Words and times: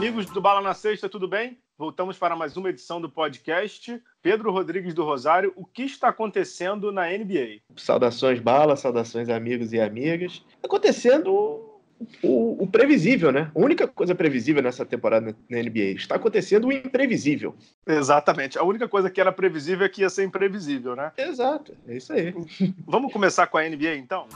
Amigos 0.00 0.24
do 0.24 0.40
Bala 0.40 0.62
na 0.62 0.72
Sexta, 0.72 1.10
tudo 1.10 1.28
bem? 1.28 1.58
Voltamos 1.76 2.16
para 2.16 2.34
mais 2.34 2.56
uma 2.56 2.70
edição 2.70 3.02
do 3.02 3.10
podcast. 3.10 4.02
Pedro 4.22 4.50
Rodrigues 4.50 4.94
do 4.94 5.04
Rosário, 5.04 5.52
o 5.54 5.66
que 5.66 5.82
está 5.82 6.08
acontecendo 6.08 6.90
na 6.90 7.06
NBA? 7.10 7.60
Saudações, 7.76 8.40
Bala, 8.40 8.76
saudações, 8.76 9.28
amigos 9.28 9.74
e 9.74 9.78
amigas. 9.78 10.42
Acontecendo 10.64 11.30
o, 12.22 12.62
o, 12.62 12.66
previsível, 12.66 13.30
né? 13.30 13.50
A 13.54 13.58
única 13.58 13.86
coisa 13.86 14.14
previsível 14.14 14.62
nessa 14.62 14.86
temporada 14.86 15.36
na 15.50 15.58
NBA. 15.58 15.96
Está 15.96 16.14
acontecendo 16.14 16.68
o 16.68 16.72
imprevisível. 16.72 17.54
Exatamente. 17.86 18.58
A 18.58 18.64
única 18.64 18.88
coisa 18.88 19.10
que 19.10 19.20
era 19.20 19.30
previsível 19.30 19.84
é 19.84 19.88
que 19.90 20.00
ia 20.00 20.08
ser 20.08 20.24
imprevisível, 20.24 20.96
né? 20.96 21.12
Exato. 21.18 21.76
É 21.86 21.94
isso 21.94 22.10
aí. 22.14 22.32
Vamos 22.88 23.12
começar 23.12 23.48
com 23.48 23.58
a 23.58 23.68
NBA, 23.68 23.96
então? 23.96 24.26